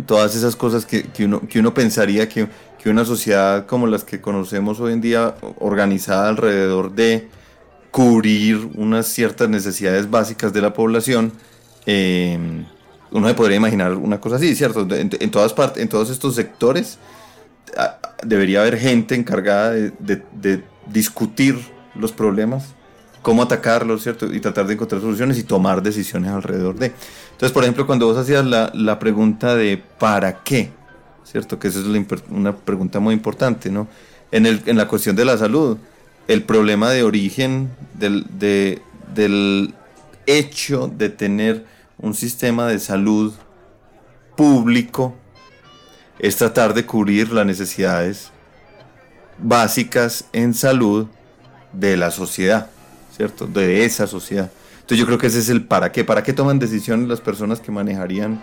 todas 0.06 0.36
esas 0.36 0.56
cosas 0.56 0.86
que, 0.86 1.04
que, 1.04 1.26
uno, 1.26 1.42
que 1.48 1.60
uno 1.60 1.74
pensaría 1.74 2.30
que, 2.30 2.48
que 2.82 2.90
una 2.90 3.06
sociedad 3.06 3.66
como 3.66 3.88
las 3.88 4.04
que 4.04 4.22
conocemos 4.22 4.80
hoy 4.80 4.94
en 4.94 5.02
día, 5.02 5.36
organizada 5.60 6.30
alrededor 6.30 6.94
de 6.94 7.30
cubrir 7.92 8.70
unas 8.76 9.08
ciertas 9.08 9.50
necesidades 9.50 10.10
básicas 10.10 10.54
de 10.54 10.62
la 10.62 10.74
población, 10.74 11.32
eh, 11.86 12.38
uno 13.12 13.28
se 13.28 13.34
podría 13.34 13.58
imaginar 13.58 13.94
una 13.94 14.20
cosa 14.20 14.36
así, 14.36 14.54
¿cierto? 14.56 14.86
En, 14.90 15.32
todas 15.32 15.54
partes, 15.54 15.82
en 15.82 15.88
todos 15.88 16.10
estos 16.10 16.36
sectores 16.36 17.00
debería 18.24 18.62
haber 18.62 18.78
gente 18.78 19.16
encargada 19.16 19.72
de, 19.72 20.64
discutir 20.88 21.58
los 21.96 22.12
problemas, 22.12 22.76
cómo 23.26 23.42
atacarlos, 23.42 24.04
¿cierto? 24.04 24.32
Y 24.32 24.40
tratar 24.40 24.68
de 24.68 24.76
encontrar 24.76 25.02
soluciones 25.02 25.40
y 25.40 25.44
tomar 25.44 25.82
decisiones 25.82 26.30
alrededor 26.30 26.76
de. 26.76 26.94
Entonces, 27.32 27.52
por 27.52 27.64
ejemplo, 27.64 27.88
cuando 27.88 28.06
vos 28.06 28.16
hacías 28.18 28.46
la, 28.46 29.00
pregunta 29.00 29.56
de 29.56 29.82
¿para 29.98 30.44
qué? 30.44 30.70
¿Cierto? 31.24 31.58
Que 31.58 31.70
esa 31.70 31.80
es 31.80 31.86
una 32.30 32.56
pregunta 32.56 33.00
muy 33.00 33.16
importante, 33.16 33.72
¿no? 33.72 33.88
En, 34.32 34.46
el, 34.46 34.62
en 34.68 34.78
la 34.78 34.88
cuestión 34.88 35.16
de 35.16 35.26
la 35.26 35.40
salud, 35.40 35.80
el 36.28 36.44
problema 36.44 36.92
de 36.92 37.02
origen 37.02 37.72
del, 37.96 38.28
del 39.16 39.74
hecho 40.28 40.88
de 40.96 41.10
tener 41.10 41.66
un 41.98 42.14
sistema 42.14 42.68
de 42.68 42.78
salud 42.78 43.34
público 44.38 45.16
es 46.20 46.36
tratar 46.36 46.76
de 46.76 46.86
cubrir 46.86 47.32
las 47.32 47.48
necesidades 47.48 48.30
básicas 49.40 50.26
en 50.32 50.54
salud 50.54 51.08
de 51.74 51.98
la 51.98 52.12
sociedad, 52.12 52.70
¿cierto? 53.16 53.48
De 53.48 53.86
esa 53.86 54.08
sociedad. 54.08 54.52
Entonces 54.76 55.00
yo 55.00 55.06
creo 55.06 55.18
que 55.18 55.28
ese 55.28 55.40
es 55.40 55.50
el 55.50 55.64
para 55.64 55.92
qué. 55.92 56.04
¿Para 56.04 56.24
qué 56.24 56.34
toman 56.34 56.60
decisiones 56.60 57.08
las 57.08 57.22
personas 57.22 57.60
que 57.60 57.72
manejarían 57.72 58.42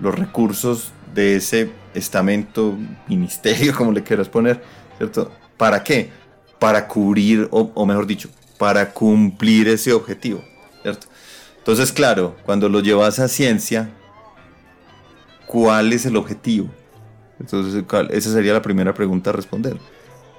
los 0.00 0.14
recursos 0.14 0.92
de 1.14 1.36
ese 1.36 1.70
estamento, 1.94 2.76
ministerio, 3.08 3.74
como 3.76 3.92
le 3.92 4.02
quieras 4.02 4.28
poner, 4.28 4.62
¿cierto? 4.96 5.32
¿Para 5.56 5.82
qué? 5.82 6.10
Para 6.58 6.86
cubrir, 6.86 7.48
o, 7.50 7.86
mejor 7.86 8.06
dicho, 8.06 8.28
para 8.58 8.92
cumplir 8.92 9.68
ese 9.68 9.92
objetivo, 9.92 10.44
¿cierto? 10.82 11.06
Entonces, 11.58 11.92
claro, 11.92 12.36
cuando 12.44 12.68
lo 12.68 12.80
llevas 12.80 13.18
a 13.18 13.28
ciencia, 13.28 13.90
¿cuál 15.46 15.92
es 15.92 16.06
el 16.06 16.16
objetivo? 16.16 16.68
Entonces, 17.40 17.84
esa 18.10 18.32
sería 18.32 18.52
la 18.52 18.62
primera 18.62 18.94
pregunta 18.94 19.30
a 19.30 19.32
responder. 19.32 19.76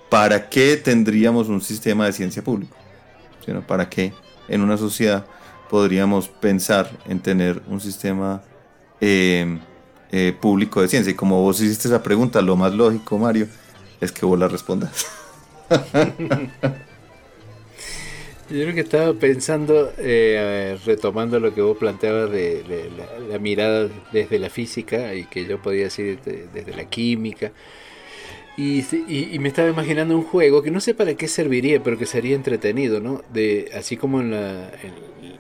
¿Para 0.10 0.50
qué 0.50 0.76
tendríamos 0.76 1.48
un 1.50 1.62
sistema 1.62 2.06
de 2.06 2.14
ciencia 2.14 2.44
¿Para 3.68 3.90
qué 3.90 4.14
en 4.48 4.62
una 4.62 4.78
sociedad 4.78 5.26
podríamos 5.70 6.28
pensar 6.28 6.90
en 7.08 7.20
tener 7.20 7.62
un 7.68 7.80
sistema 7.80 8.42
eh, 9.02 9.60
eh, 10.12 10.34
público 10.40 10.82
de 10.82 10.88
ciencia? 10.88 11.12
Y 11.12 11.16
como 11.16 11.42
vos 11.42 11.62
hiciste 11.62 11.88
esa 11.88 12.04
pregunta, 12.04 12.42
lo 12.42 12.56
más 12.56 12.74
lógico, 12.74 13.18
Mario, 13.18 13.48
es 14.00 14.12
que 14.12 14.26
vos 14.26 14.40
la 14.40 14.48
respondas. 14.48 15.06
Yo 18.50 18.64
creo 18.64 18.74
que 18.74 18.82
estaba 18.82 19.14
pensando, 19.14 19.94
eh, 20.00 20.76
retomando 20.84 21.40
lo 21.40 21.54
que 21.54 21.62
vos 21.62 21.78
planteabas 21.78 22.32
de, 22.32 22.90
la, 23.30 23.38
mirada 23.38 23.90
desde 24.12 24.40
la 24.40 24.50
física 24.50 25.14
y 25.14 25.26
que 25.26 25.46
yo 25.46 25.62
podía 25.62 25.84
decir 25.84 26.20
desde, 26.26 26.76
la 26.76 26.86
química. 26.86 27.52
Y, 28.62 29.40
me 29.40 29.48
estaba 29.48 29.70
imaginando 29.70 30.18
un 30.18 30.24
juego 30.24 30.62
que 30.62 30.70
no 30.70 30.82
sé 30.82 30.94
para 30.94 31.14
qué 31.14 31.30
serviría, 31.30 31.82
pero 31.82 31.98
que 31.98 32.06
sería 32.06 32.36
entretenido, 32.36 33.00
¿no? 33.00 33.24
De, 33.32 33.72
así 33.74 33.96
como 33.96 34.20
en, 34.20 34.32
la, 34.32 34.70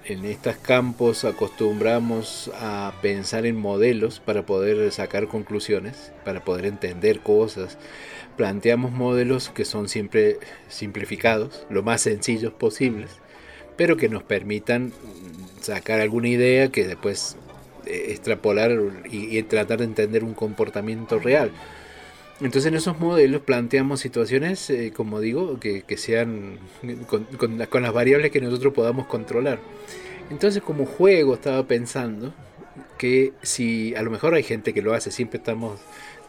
en 0.06 0.24
estos 0.24 0.56
campos 0.56 1.26
acostumbramos 1.26 2.50
a 2.56 2.94
pensar 3.02 3.46
en 3.46 3.58
modelos 3.58 4.22
para 4.22 4.46
poder 4.46 4.90
sacar 4.94 5.28
conclusiones, 5.28 6.14
para 6.24 6.46
poder 6.46 6.66
entender 6.66 7.20
cosas 7.20 7.78
planteamos 8.40 8.94
modelos 8.94 9.50
que 9.50 9.66
son 9.66 9.90
siempre 9.90 10.40
simplificados, 10.70 11.66
lo 11.70 11.84
más 11.84 12.00
sencillos 12.00 12.54
posibles, 12.54 13.10
pero 13.76 13.98
que 13.98 14.08
nos 14.08 14.24
permitan 14.24 14.94
sacar 15.60 16.00
alguna 16.00 16.30
idea 16.30 16.70
que 16.70 16.88
después 16.88 17.36
eh, 17.86 18.06
extrapolar 18.12 18.72
y, 19.12 19.44
tratar 19.44 19.80
de 19.80 19.84
entender 19.84 20.24
un 20.24 20.34
comportamiento 20.36 21.20
real. 21.20 21.52
Entonces 22.42 22.68
en 22.68 22.76
esos 22.76 23.00
modelos 23.00 23.42
planteamos 23.42 24.00
situaciones, 24.00 24.70
eh, 24.70 24.94
como 24.96 25.20
digo, 25.20 25.60
que, 25.60 25.84
sean 25.98 26.58
con, 27.08 27.26
con, 27.26 27.84
las 27.84 27.94
variables 27.94 28.32
que 28.32 28.40
nosotros 28.40 28.74
podamos 28.74 29.08
controlar. 29.08 29.60
Entonces 30.30 30.64
como 30.64 30.86
juego 30.86 31.34
estaba 31.34 31.68
pensando 31.68 32.34
que 32.98 33.34
si 33.42 33.94
a 33.96 34.02
lo 34.04 34.12
mejor 34.12 34.36
hay 34.36 34.44
gente 34.44 34.74
que 34.74 34.82
lo 34.82 34.94
hace, 34.94 35.12
siempre 35.12 35.40
estamos 35.40 35.80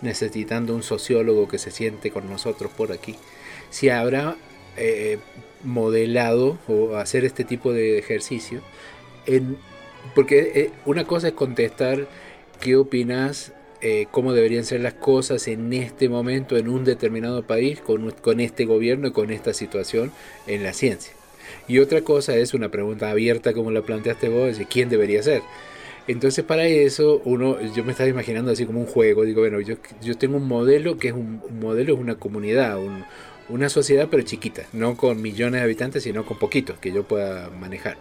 necesitando 0.01 0.75
un 0.75 0.83
sociólogo 0.83 1.47
que 1.47 1.59
se 1.59 1.71
siente 1.71 2.11
con 2.11 2.29
nosotros 2.29 2.73
por 2.73 2.93
aquí, 2.93 3.17
si 3.71 3.89
habrá 3.91 4.37
eh, 4.77 5.19
modelado 5.63 6.59
o 6.69 6.97
hacer 6.97 7.25
este 7.25 7.45
tipo 7.45 7.73
de 7.73 7.99
ejercicio, 7.99 8.63
en, 9.27 9.59
porque 10.15 10.53
eh, 10.55 10.71
una 10.87 11.05
cosa 11.05 11.29
es 11.29 11.35
contestar 11.35 12.09
qué 12.61 12.77
opinas, 12.77 13.53
eh, 13.83 14.07
cómo 14.11 14.35
deberían 14.35 14.65
ser 14.65 14.81
las 14.81 14.95
cosas 14.95 15.49
en 15.49 15.73
este 15.73 16.09
momento, 16.09 16.57
en 16.59 16.69
un 16.69 16.85
determinado 16.85 17.43
país, 17.43 17.81
con, 17.81 18.41
este 18.41 18.67
gobierno 18.67 19.09
y 19.09 19.13
con 19.13 19.31
esta 19.31 19.55
situación 19.55 20.13
en 20.47 20.63
la 20.63 20.75
ciencia. 20.75 21.13
Y 21.67 21.79
otra 21.79 22.03
cosa 22.03 22.37
es 22.37 22.53
una 22.53 22.69
pregunta 22.69 23.11
abierta 23.11 23.55
como 23.55 23.71
la 23.71 23.83
planteaste 23.83 24.29
vos, 24.29 24.59
de 24.59 24.67
quién 24.67 24.91
debería 24.91 25.23
ser. 25.23 25.43
Entonces 26.07 26.45
para 26.45 26.67
eso 26.67 27.23
uno, 27.25 27.57
yo 27.75 27.85
me 27.85 27.93
estaba 27.93 28.09
imaginando 28.09 28.51
así 28.51 28.67
como 28.67 28.81
un 28.81 28.87
juego, 28.87 29.25
digo, 29.25 29.41
bueno, 29.41 29.61
yo, 29.61 29.77
yo 30.03 30.17
tengo 30.19 30.37
un 30.37 30.49
modelo 30.49 30.99
que 30.99 31.09
es 31.09 31.15
un, 31.15 31.41
modelo, 31.61 31.95
es 31.95 32.01
una 32.01 32.17
comunidad, 32.17 32.79
una 33.49 33.69
sociedad 33.69 34.09
pero 34.11 34.23
chiquita, 34.25 34.63
no 34.73 34.97
con 34.97 35.23
millones 35.23 35.61
de 35.61 35.65
habitantes, 35.65 36.03
sino 36.03 36.27
con 36.27 36.39
poquitos 36.39 36.79
que 36.79 36.93
yo 36.93 37.05
pueda 37.05 37.49
manejar. 37.51 37.97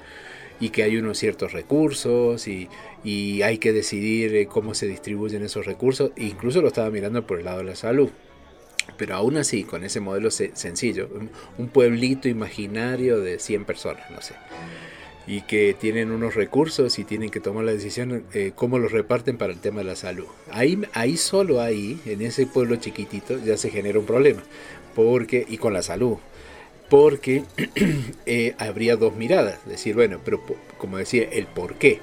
Y 0.60 0.70
que 0.70 0.84
hay 0.84 0.98
unos 0.98 1.18
ciertos 1.18 1.54
recursos 1.54 2.48
y, 2.48 2.68
y 3.04 3.42
hay 3.44 3.58
que 3.60 3.72
decidir 3.72 4.36
eh, 4.36 4.48
cómo 4.48 4.74
se 4.74 4.88
distribuyen 4.88 5.44
esos 5.44 5.66
recursos. 5.66 6.12
incluso 6.18 6.62
lo 6.62 6.68
estaba 6.68 6.90
mirando 6.90 7.26
por 7.26 7.40
el 7.40 7.46
lado 7.46 7.60
de 7.60 7.66
la 7.66 7.76
salud. 7.76 8.10
Pero 8.98 9.16
aún 9.16 9.38
así, 9.38 9.64
con 9.64 9.84
ese 9.84 10.00
modelo 10.00 10.32
sencillo, 10.32 11.10
un 11.58 11.68
pueblito 11.68 12.28
imaginario 12.28 13.20
de 13.20 13.40
100 13.40 13.66
personas, 13.66 14.10
no 14.10 14.22
sé 14.22 14.34
y 15.30 15.42
que 15.42 15.76
tienen 15.80 16.10
unos 16.10 16.34
recursos 16.34 16.98
y 16.98 17.04
tienen 17.04 17.30
que 17.30 17.40
tomar 17.40 17.64
la 17.64 17.72
decisión 17.72 18.24
eh, 18.34 18.52
cómo 18.56 18.80
los 18.80 18.92
reparten 18.92 19.38
para 19.38 19.54
el 19.54 19.60
tema 19.60 19.82
de 19.82 19.84
la 19.84 19.96
salud. 19.96 20.26
Ahí, 20.50 20.82
ahí 20.94 21.18
solo 21.18 21.62
ahí, 21.62 22.00
en 22.08 22.24
ese 22.24 22.48
pueblo 22.48 22.78
chiquitito, 22.78 23.38
ya 23.38 23.56
se 23.56 23.70
genera 23.70 24.00
un 24.00 24.08
problema. 24.08 24.42
Porque, 24.96 25.46
y 25.48 25.58
con 25.58 25.72
la 25.74 25.84
salud. 25.84 26.18
Porque 26.90 27.44
eh, 28.26 28.56
habría 28.58 28.96
dos 28.96 29.16
miradas. 29.16 29.66
Decir, 29.66 29.96
bueno, 29.96 30.20
pero 30.24 30.42
como 30.78 30.98
decía, 30.98 31.28
el 31.32 31.46
por 31.46 31.76
qué. 31.76 32.00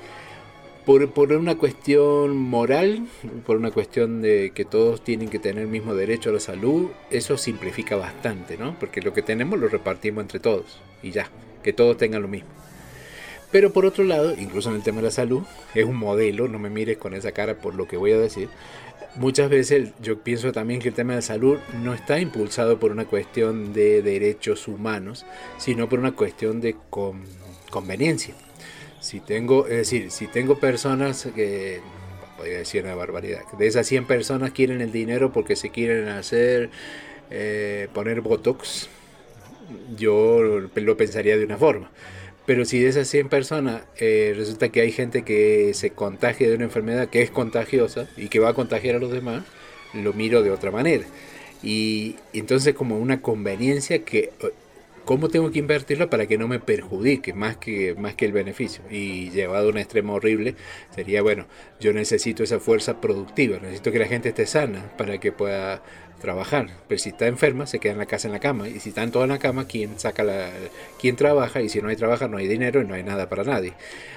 Por, 0.85 1.11
por, 1.11 1.33
una 1.33 1.57
cuestión 1.57 2.37
moral, 2.37 3.09
por 3.44 3.57
una 3.57 3.72
cuestión 3.72 4.22
de 4.22 4.53
que 4.55 4.64
todos 4.64 5.03
tienen 5.03 5.29
que 5.29 5.40
tener 5.40 5.64
el 5.64 5.68
mismo 5.68 5.96
derecho 5.96 6.31
a 6.31 6.35
la 6.35 6.40
salud, 6.40 6.90
eso 7.11 7.37
simplifica 7.37 7.96
bastante, 7.96 8.57
¿no? 8.57 8.79
Porque 8.79 9.03
lo 9.03 9.12
que 9.12 9.22
tenemos 9.22 9.59
lo 9.59 9.66
repartimos 9.66 10.22
entre 10.22 10.38
todos 10.38 10.79
y 11.03 11.11
ya, 11.11 11.29
que 11.64 11.72
todos 11.72 11.96
tengan 11.96 12.22
lo 12.22 12.29
mismo. 12.29 12.49
Pero 13.51 13.72
por 13.72 13.87
otro 13.87 14.05
lado, 14.05 14.35
incluso 14.38 14.70
en 14.70 14.77
el 14.77 14.83
tema 14.83 14.99
de 14.99 15.05
la 15.05 15.11
salud, 15.11 15.42
es 15.75 15.85
un 15.85 15.96
modelo, 15.96 16.46
no 16.46 16.59
me 16.59 16.68
mires 16.68 16.99
con 16.99 17.14
esa 17.14 17.33
cara 17.33 17.55
por 17.55 17.75
lo 17.75 17.88
que 17.88 17.96
voy 17.96 18.12
a 18.12 18.18
decir. 18.18 18.49
Muchas 19.17 19.49
veces 19.49 19.93
yo 20.03 20.19
pienso 20.21 20.53
también 20.53 20.79
que 20.79 20.89
el 20.89 20.95
tema 20.95 21.15
de 21.15 21.23
salud 21.23 21.57
no 21.83 21.95
está 21.95 22.21
impulsado 22.21 22.79
por 22.79 22.93
una 22.93 23.07
cuestión 23.07 23.73
de 23.73 24.03
derechos 24.03 24.69
humanos, 24.69 25.25
sino 25.57 25.89
por 25.89 25.99
una 25.99 26.13
cuestión 26.13 26.61
de 26.61 26.77
conveniencia. 27.71 28.35
Si 29.01 29.21
tengo, 29.21 29.67
es 29.69 29.77
decir, 29.79 30.11
si 30.11 30.27
tengo 30.27 30.59
personas 30.59 31.29
que, 31.35 31.81
podría 32.37 32.59
decir 32.59 32.85
una 32.85 32.95
barbaridad, 32.95 33.41
de 33.59 33.67
esas 33.67 33.87
100 33.87 34.07
personas 34.07 34.51
quieren 34.51 34.83
el 34.83 34.93
dinero 34.93 35.33
porque 35.33 35.57
se 35.57 35.71
quieren 35.71 36.09
hacer, 36.09 36.69
eh, 37.31 37.89
poner 37.95 38.21
Botox, 38.21 38.91
yo 39.97 40.43
lo 40.75 40.97
pensaría 40.99 41.39
de 41.39 41.45
una 41.45 41.57
forma. 41.57 41.91
Pero 42.47 42.65
si 42.65 42.81
de 42.81 42.89
esas 42.89 43.09
100 43.09 43.29
personas 43.29 43.83
eh, 43.99 44.33
resulta 44.37 44.69
que 44.69 44.81
hay 44.81 44.93
gente 44.93 45.23
que 45.23 45.75
se 45.75 45.91
contagia 45.91 46.49
de 46.49 46.55
una 46.55 46.65
enfermedad 46.65 47.09
que 47.09 47.23
es 47.23 47.31
contagiosa 47.31 48.09
y 48.17 48.29
que 48.29 48.39
va 48.39 48.51
a 48.51 48.55
contagiar 48.55 48.97
a 48.97 48.99
los 49.01 49.11
demás, 49.11 49.45
lo 49.93 50.13
miro 50.13 50.43
de 50.43 50.51
otra 50.53 50.71
manera. 50.71 51.05
Y, 51.63 52.17
entonces 52.33 52.75
como 52.75 52.99
una 52.99 53.21
conveniencia 53.21 54.05
que 54.05 54.31
cómo 55.05 55.29
tengo 55.29 55.51
que 55.51 55.61
invertirlo 55.61 56.11
para 56.11 56.27
que 56.27 56.37
no 56.37 56.49
me 56.49 56.59
perjudique 56.59 57.33
más 57.33 57.57
que 57.57 57.95
más 57.95 58.15
que 58.17 58.27
el 58.27 58.33
beneficio 58.33 58.83
y 58.91 59.31
llevado 59.31 59.69
a 59.69 59.71
un 59.71 59.79
extremo 59.79 60.15
horrible 60.15 60.57
sería 60.95 61.23
bueno 61.23 61.47
yo 61.79 61.93
necesito 61.93 62.43
esa 62.43 62.59
fuerza 62.59 63.01
productiva 63.01 63.59
necesito 63.61 63.93
que 63.93 64.01
la 64.01 64.07
gente 64.07 64.31
esté 64.31 64.47
sana 64.47 64.93
para 64.99 65.19
que 65.19 65.31
pueda 65.31 65.81
trabajar. 66.21 66.69
Pero 66.89 66.99
si 66.99 67.11
está 67.11 67.27
enferma 67.27 67.67
se 67.67 67.79
queda 67.79 67.93
en 67.93 67.99
la 67.99 68.07
casa 68.07 68.29
en 68.29 68.33
la 68.33 68.41
cama. 68.41 68.69
Y 68.69 68.81
si 68.81 68.91
están 68.91 69.11
todos 69.11 69.25
en 69.25 69.31
la 69.31 69.39
cama 69.39 69.67
quién 69.67 69.99
saca 69.99 70.25
la 70.25 70.51
quién 71.01 71.17
trabaja 71.17 71.61
y 71.61 71.69
si 71.69 71.81
no 71.81 71.89
hay 71.89 71.97
trabajo 71.97 72.29
no 72.29 72.39
hay 72.39 72.49
dinero 72.49 72.83
y 72.83 72.87
no 72.87 72.95
hay 72.95 73.03
nada 73.03 73.29
para 73.29 73.45
nadie. 73.45 73.75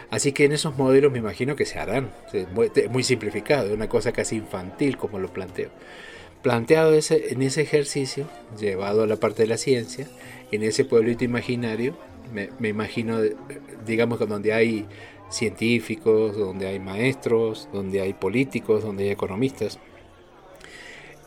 Así 0.10 0.32
que 0.32 0.46
en 0.46 0.52
esos 0.52 0.78
modelos 0.78 1.12
me 1.12 1.20
imagino 1.20 1.56
que 1.56 1.66
se 1.66 1.80
harán. 1.80 2.12
Es 2.34 2.50
muy, 2.52 2.72
muy 2.90 3.04
simplificado 3.04 3.74
una 3.74 3.88
cosa 3.88 4.12
casi 4.12 4.36
infantil 4.36 4.98
como 4.98 5.20
lo 5.20 5.32
planteo. 5.32 5.70
Planteado 6.42 6.94
ese, 6.94 7.34
en 7.34 7.42
ese 7.42 7.62
ejercicio 7.62 8.28
llevado 8.58 9.04
a 9.04 9.08
la 9.08 9.18
parte 9.18 9.44
de 9.44 9.50
la 9.50 9.58
ciencia 9.58 10.08
en 10.52 10.64
ese 10.64 10.86
pueblito 10.86 11.24
imaginario, 11.24 11.96
me, 12.34 12.70
imagino, 12.70 13.20
digamos, 13.86 14.20
donde 14.20 14.54
hay 14.54 14.86
científicos, 15.30 16.38
donde 16.38 16.68
hay 16.68 16.80
maestros, 16.80 17.70
donde 17.74 18.02
hay 18.02 18.14
políticos, 18.14 18.84
donde 18.84 19.06
hay 19.06 19.10
economistas, 19.12 19.80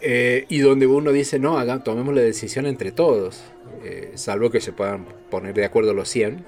eh, 0.02 0.46
y 0.48 0.58
donde 0.58 0.86
uno 0.86 1.12
dice, 1.12 1.38
no, 1.38 1.58
hagan, 1.58 1.84
tomemos 1.84 2.14
la 2.14 2.22
decisión 2.22 2.66
entre 2.66 2.92
todos, 2.92 3.42
eh, 3.84 4.12
salvo 4.14 4.50
que 4.50 4.60
se 4.60 4.72
puedan 4.72 5.06
poner 5.30 5.54
de 5.54 5.64
acuerdo 5.64 5.94
los 5.94 6.08
100, 6.08 6.44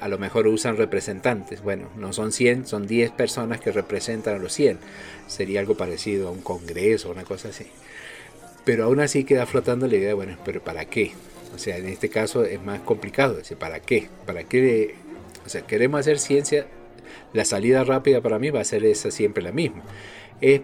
a 0.00 0.08
lo 0.08 0.18
mejor 0.18 0.46
usan 0.46 0.76
representantes, 0.76 1.62
bueno, 1.62 1.88
no 1.96 2.12
son 2.12 2.32
100, 2.32 2.66
son 2.66 2.86
10 2.86 3.12
personas 3.12 3.60
que 3.60 3.72
representan 3.72 4.36
a 4.36 4.38
los 4.38 4.52
100, 4.52 4.78
sería 5.26 5.60
algo 5.60 5.76
parecido 5.76 6.28
a 6.28 6.30
un 6.30 6.42
congreso, 6.42 7.10
una 7.10 7.24
cosa 7.24 7.48
así. 7.48 7.66
Pero 8.64 8.84
aún 8.84 9.00
así 9.00 9.24
queda 9.24 9.46
flotando 9.46 9.86
la 9.86 9.96
idea, 9.96 10.14
bueno, 10.14 10.38
pero 10.44 10.62
¿para 10.62 10.84
qué? 10.84 11.12
O 11.54 11.58
sea, 11.58 11.76
en 11.76 11.86
este 11.86 12.08
caso 12.08 12.44
es 12.44 12.62
más 12.62 12.80
complicado. 12.80 13.34
Decir, 13.34 13.56
¿Para 13.56 13.80
qué? 13.80 14.08
¿Para 14.26 14.44
qué? 14.44 14.94
O 15.44 15.48
sea, 15.48 15.62
queremos 15.62 16.00
hacer 16.00 16.18
ciencia. 16.18 16.66
La 17.32 17.44
salida 17.44 17.84
rápida 17.84 18.20
para 18.20 18.38
mí 18.38 18.50
va 18.50 18.60
a 18.60 18.64
ser 18.64 18.84
esa 18.84 19.10
siempre 19.10 19.42
la 19.42 19.52
misma. 19.52 19.82
Es 20.40 20.62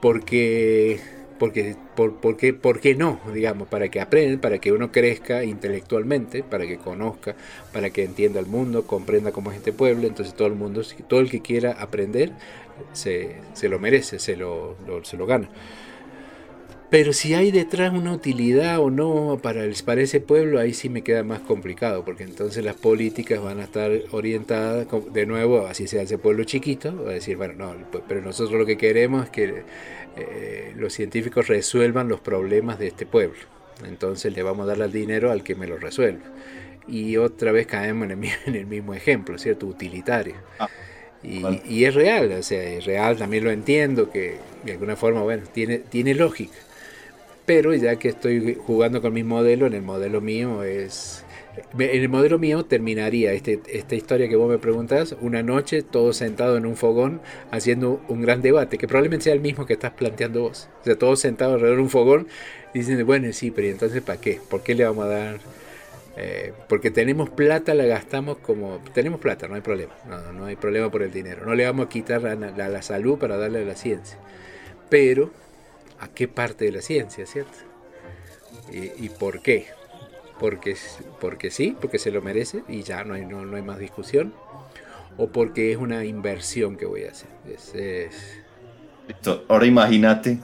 porque, 0.00 1.00
porque, 1.38 1.76
por, 1.94 2.16
porque, 2.16 2.54
¿por 2.54 2.80
qué 2.80 2.94
no? 2.94 3.20
Digamos, 3.32 3.68
para 3.68 3.88
que 3.88 4.00
aprendan, 4.00 4.40
para 4.40 4.58
que 4.58 4.72
uno 4.72 4.92
crezca 4.92 5.44
intelectualmente, 5.44 6.42
para 6.42 6.66
que 6.66 6.78
conozca, 6.78 7.36
para 7.72 7.90
que 7.90 8.04
entienda 8.04 8.40
el 8.40 8.46
mundo, 8.46 8.86
comprenda 8.86 9.32
cómo 9.32 9.50
es 9.50 9.58
este 9.58 9.72
pueblo. 9.72 10.06
Entonces 10.06 10.34
todo 10.34 10.48
el 10.48 10.54
mundo, 10.54 10.82
todo 11.08 11.20
el 11.20 11.30
que 11.30 11.40
quiera 11.40 11.72
aprender, 11.72 12.32
se, 12.92 13.36
se 13.54 13.68
lo 13.68 13.78
merece, 13.78 14.18
se 14.18 14.36
lo, 14.36 14.76
se 15.02 15.16
lo 15.16 15.26
gana. 15.26 15.48
Pero 16.88 17.12
si 17.12 17.34
hay 17.34 17.50
detrás 17.50 17.92
una 17.92 18.12
utilidad 18.12 18.78
o 18.78 18.90
no 18.90 19.40
para, 19.42 19.64
el, 19.64 19.74
para 19.84 20.02
ese 20.02 20.20
pueblo, 20.20 20.60
ahí 20.60 20.72
sí 20.72 20.88
me 20.88 21.02
queda 21.02 21.24
más 21.24 21.40
complicado, 21.40 22.04
porque 22.04 22.22
entonces 22.22 22.64
las 22.64 22.76
políticas 22.76 23.42
van 23.42 23.58
a 23.58 23.64
estar 23.64 23.90
orientadas 24.12 24.86
de 25.12 25.26
nuevo, 25.26 25.66
así 25.66 25.88
sea 25.88 26.02
ese 26.02 26.16
pueblo 26.16 26.44
chiquito, 26.44 26.90
a 27.08 27.12
decir, 27.12 27.36
bueno, 27.36 27.54
no, 27.54 27.74
pero 28.06 28.20
nosotros 28.20 28.56
lo 28.56 28.66
que 28.66 28.78
queremos 28.78 29.24
es 29.24 29.30
que 29.30 29.62
eh, 30.16 30.74
los 30.76 30.92
científicos 30.92 31.48
resuelvan 31.48 32.08
los 32.08 32.20
problemas 32.20 32.78
de 32.78 32.86
este 32.86 33.04
pueblo. 33.04 33.40
Entonces 33.84 34.34
le 34.34 34.42
vamos 34.42 34.64
a 34.64 34.68
dar 34.68 34.80
el 34.80 34.92
dinero 34.92 35.32
al 35.32 35.42
que 35.42 35.56
me 35.56 35.66
lo 35.66 35.78
resuelva. 35.78 36.24
Y 36.86 37.16
otra 37.16 37.50
vez 37.50 37.66
caemos 37.66 38.08
en 38.08 38.22
el, 38.22 38.30
en 38.46 38.54
el 38.54 38.66
mismo 38.66 38.94
ejemplo, 38.94 39.38
¿cierto? 39.38 39.66
Utilitario. 39.66 40.36
Ah, 40.60 40.68
y, 41.24 41.42
y, 41.68 41.84
es 41.84 41.94
real, 41.94 42.30
o 42.30 42.42
sea, 42.44 42.62
es 42.62 42.84
real, 42.84 43.16
también 43.16 43.42
lo 43.42 43.50
entiendo, 43.50 44.10
que 44.10 44.36
de 44.64 44.72
alguna 44.72 44.94
forma, 44.94 45.22
bueno, 45.22 45.42
tiene, 45.52 45.78
tiene 45.78 46.14
lógica 46.14 46.54
pero 47.46 47.72
ya 47.74 47.96
que 47.96 48.08
estoy 48.08 48.54
jugando 48.54 49.00
con 49.00 49.12
mi 49.14 49.22
modelo, 49.22 49.66
en 49.66 49.74
el 49.74 49.82
modelo 49.82 50.20
mío 50.20 50.64
es... 50.64 51.24
En 51.78 52.02
el 52.02 52.10
modelo 52.10 52.38
mío 52.38 52.66
terminaría 52.66 53.32
este, 53.32 53.60
esta 53.68 53.94
historia 53.94 54.28
que 54.28 54.36
vos 54.36 54.50
me 54.50 54.58
preguntas, 54.58 55.16
una 55.22 55.42
noche 55.42 55.80
todos 55.80 56.18
sentados 56.18 56.58
en 56.58 56.66
un 56.66 56.76
fogón 56.76 57.22
haciendo 57.50 58.02
un 58.08 58.20
gran 58.20 58.42
debate, 58.42 58.76
que 58.76 58.86
probablemente 58.86 59.24
sea 59.24 59.32
el 59.32 59.40
mismo 59.40 59.64
que 59.64 59.72
estás 59.72 59.92
planteando 59.92 60.42
vos. 60.42 60.68
O 60.82 60.84
sea, 60.84 60.98
todos 60.98 61.20
sentados 61.20 61.54
alrededor 61.54 61.78
de 61.78 61.82
un 61.84 61.88
fogón 61.88 62.28
dicen, 62.74 63.06
bueno, 63.06 63.32
sí, 63.32 63.50
pero 63.52 63.68
entonces 63.68 64.02
¿para 64.02 64.20
qué? 64.20 64.38
¿Por 64.50 64.62
qué 64.62 64.74
le 64.74 64.84
vamos 64.84 65.06
a 65.06 65.08
dar? 65.08 65.38
Eh, 66.18 66.52
porque 66.68 66.90
tenemos 66.90 67.30
plata, 67.30 67.72
la 67.74 67.86
gastamos 67.86 68.36
como... 68.38 68.80
Tenemos 68.92 69.20
plata, 69.20 69.48
no 69.48 69.54
hay 69.54 69.62
problema. 69.62 69.94
No, 70.06 70.32
no 70.32 70.46
hay 70.46 70.56
problema 70.56 70.90
por 70.90 71.02
el 71.02 71.12
dinero. 71.12 71.46
No 71.46 71.54
le 71.54 71.64
vamos 71.64 71.86
a 71.86 71.88
quitar 71.88 72.22
la, 72.22 72.34
la 72.68 72.82
salud 72.82 73.18
para 73.18 73.38
darle 73.38 73.62
a 73.62 73.64
la 73.64 73.76
ciencia. 73.76 74.18
Pero 74.90 75.30
a 76.00 76.08
qué 76.08 76.28
parte 76.28 76.64
de 76.64 76.72
la 76.72 76.82
ciencia, 76.82 77.26
¿cierto? 77.26 77.58
¿Y, 78.72 79.08
por 79.10 79.40
qué? 79.40 79.66
Porque, 80.40 80.76
porque 81.20 81.50
sí, 81.50 81.76
porque 81.80 81.98
se 81.98 82.10
lo 82.10 82.20
merece 82.20 82.62
y 82.68 82.82
ya 82.82 83.04
no 83.04 83.14
hay, 83.14 83.24
no, 83.24 83.54
hay 83.54 83.62
más 83.62 83.78
discusión, 83.78 84.34
o 85.16 85.28
porque 85.28 85.72
es 85.72 85.78
una 85.78 86.04
inversión 86.04 86.76
que 86.76 86.84
voy 86.84 87.04
a 87.04 87.10
hacer. 87.10 88.10
Ahora 89.48 89.66
imagínate 89.66 90.38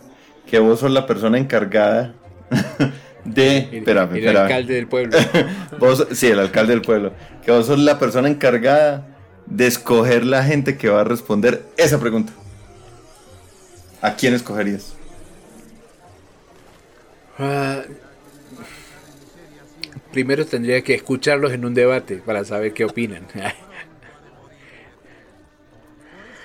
que 0.46 0.58
vos 0.58 0.80
sos 0.80 0.90
la 0.90 1.06
persona 1.06 1.38
encargada 1.38 2.14
de... 3.24 3.68
El, 3.72 3.88
el 3.88 4.36
alcalde 4.36 4.74
del 4.74 4.86
pueblo. 4.86 5.18
vos, 5.78 6.06
sí, 6.12 6.28
el 6.28 6.38
alcalde 6.38 6.72
del 6.72 6.82
pueblo. 6.82 7.12
Que 7.44 7.50
vos 7.50 7.66
sos 7.66 7.78
la 7.78 7.98
persona 7.98 8.28
encargada 8.28 9.08
de 9.46 9.66
escoger 9.66 10.24
la 10.24 10.44
gente 10.44 10.76
que 10.76 10.88
va 10.88 11.00
a 11.00 11.04
responder 11.04 11.66
esa 11.76 11.98
pregunta. 11.98 12.32
¿A 14.00 14.14
quién 14.14 14.34
escogerías? 14.34 14.96
Ah, 17.38 17.82
primero 20.12 20.44
tendría 20.44 20.82
que 20.82 20.94
escucharlos 20.94 21.52
en 21.52 21.64
un 21.64 21.74
debate 21.74 22.16
para 22.16 22.44
saber 22.44 22.72
qué 22.72 22.84
opinan. 22.84 23.26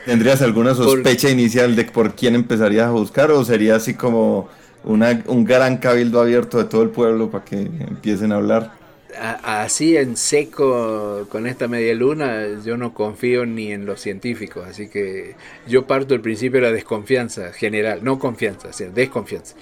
¿Tendrías 0.06 0.42
alguna 0.42 0.74
sospecha 0.74 1.30
inicial 1.30 1.76
de 1.76 1.84
por 1.84 2.16
quién 2.16 2.34
empezarías 2.34 2.88
a 2.88 2.92
buscar 2.92 3.30
o 3.32 3.44
sería 3.44 3.76
así 3.76 3.94
como 3.94 4.48
una, 4.86 5.22
un 5.28 5.44
gran 5.44 5.78
cabildo 5.78 6.22
abierto 6.22 6.60
de 6.60 6.64
todo 6.64 6.82
el 6.84 6.92
pueblo 6.92 7.30
para 7.30 7.44
que 7.44 7.60
empiecen 7.60 8.32
a 8.32 8.38
hablar? 8.38 8.77
Así 9.20 9.98
en 9.98 10.18
seco 10.18 11.28
con 11.30 11.48
esta 11.48 11.68
media 11.68 11.94
luna 11.94 12.62
yo 12.64 12.78
no 12.78 12.94
confío 12.94 13.46
ni 13.46 13.72
en 13.72 13.86
los 13.86 14.02
científicos, 14.02 14.66
así 14.68 14.90
que 14.90 15.36
yo 15.68 15.86
parto 15.86 16.14
del 16.14 16.22
principio 16.22 16.60
de 16.60 16.68
la 16.68 16.74
desconfianza 16.74 17.52
general, 17.54 18.04
no 18.04 18.20
confianza, 18.20 18.74
sino 18.74 18.92
desconfianza. 18.92 19.56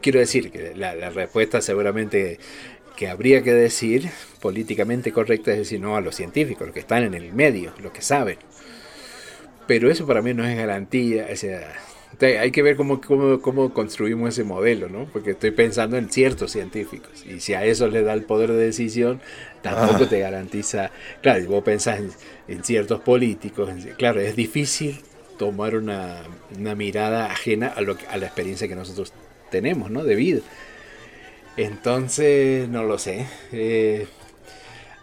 Quiero 0.00 0.20
decir 0.20 0.50
que 0.50 0.74
la, 0.74 1.10
respuesta 1.10 1.60
seguramente 1.60 2.38
que 2.96 3.08
habría 3.08 3.42
que 3.42 3.52
decir 3.52 4.10
políticamente 4.40 5.12
correcta 5.12 5.52
es 5.52 5.58
decir 5.58 5.80
no 5.80 5.96
a 5.96 6.00
los 6.00 6.16
científicos, 6.16 6.66
los 6.66 6.74
que 6.74 6.80
están 6.80 7.04
en 7.04 7.14
el 7.14 7.32
medio, 7.32 7.72
los 7.82 7.92
que 7.92 8.02
saben. 8.02 8.38
Pero 9.66 9.90
eso 9.90 10.06
para 10.06 10.22
mí 10.22 10.34
no 10.34 10.46
es 10.46 10.56
garantía, 10.56 11.28
o 11.32 11.36
sea, 11.36 11.72
hay 12.20 12.50
que 12.50 12.62
ver 12.62 12.76
cómo, 12.76 13.00
cómo, 13.00 13.72
construimos 13.72 14.30
ese 14.30 14.44
modelo, 14.44 14.88
¿no? 14.88 15.04
Porque 15.12 15.32
estoy 15.32 15.52
pensando 15.52 15.96
en 15.96 16.10
ciertos 16.10 16.52
científicos. 16.52 17.24
Y 17.24 17.40
si 17.40 17.54
a 17.54 17.64
eso 17.64 17.86
le 17.88 18.02
da 18.02 18.12
el 18.12 18.24
poder 18.24 18.50
de 18.50 18.58
decisión, 18.58 19.20
tampoco 19.62 20.04
ah. 20.04 20.08
te 20.08 20.18
garantiza. 20.18 20.90
Claro, 21.22 21.44
vos 21.46 21.62
pensás 21.62 22.00
en, 22.48 22.64
ciertos 22.64 23.00
políticos, 23.00 23.70
claro, 23.96 24.20
es 24.20 24.34
difícil 24.34 25.00
tomar 25.38 25.76
una, 25.76 26.24
mirada 26.76 27.26
ajena 27.26 27.68
a, 27.68 27.82
lo, 27.82 27.96
a 28.10 28.16
la 28.16 28.26
experiencia 28.26 28.66
que 28.66 28.74
nosotros 28.74 29.12
tenemos, 29.50 29.90
¿no? 29.90 30.02
De 30.02 30.16
vida. 30.16 30.40
Entonces, 31.56 32.68
no 32.68 32.82
lo 32.84 32.98
sé. 32.98 33.26
Eh, 33.52 34.06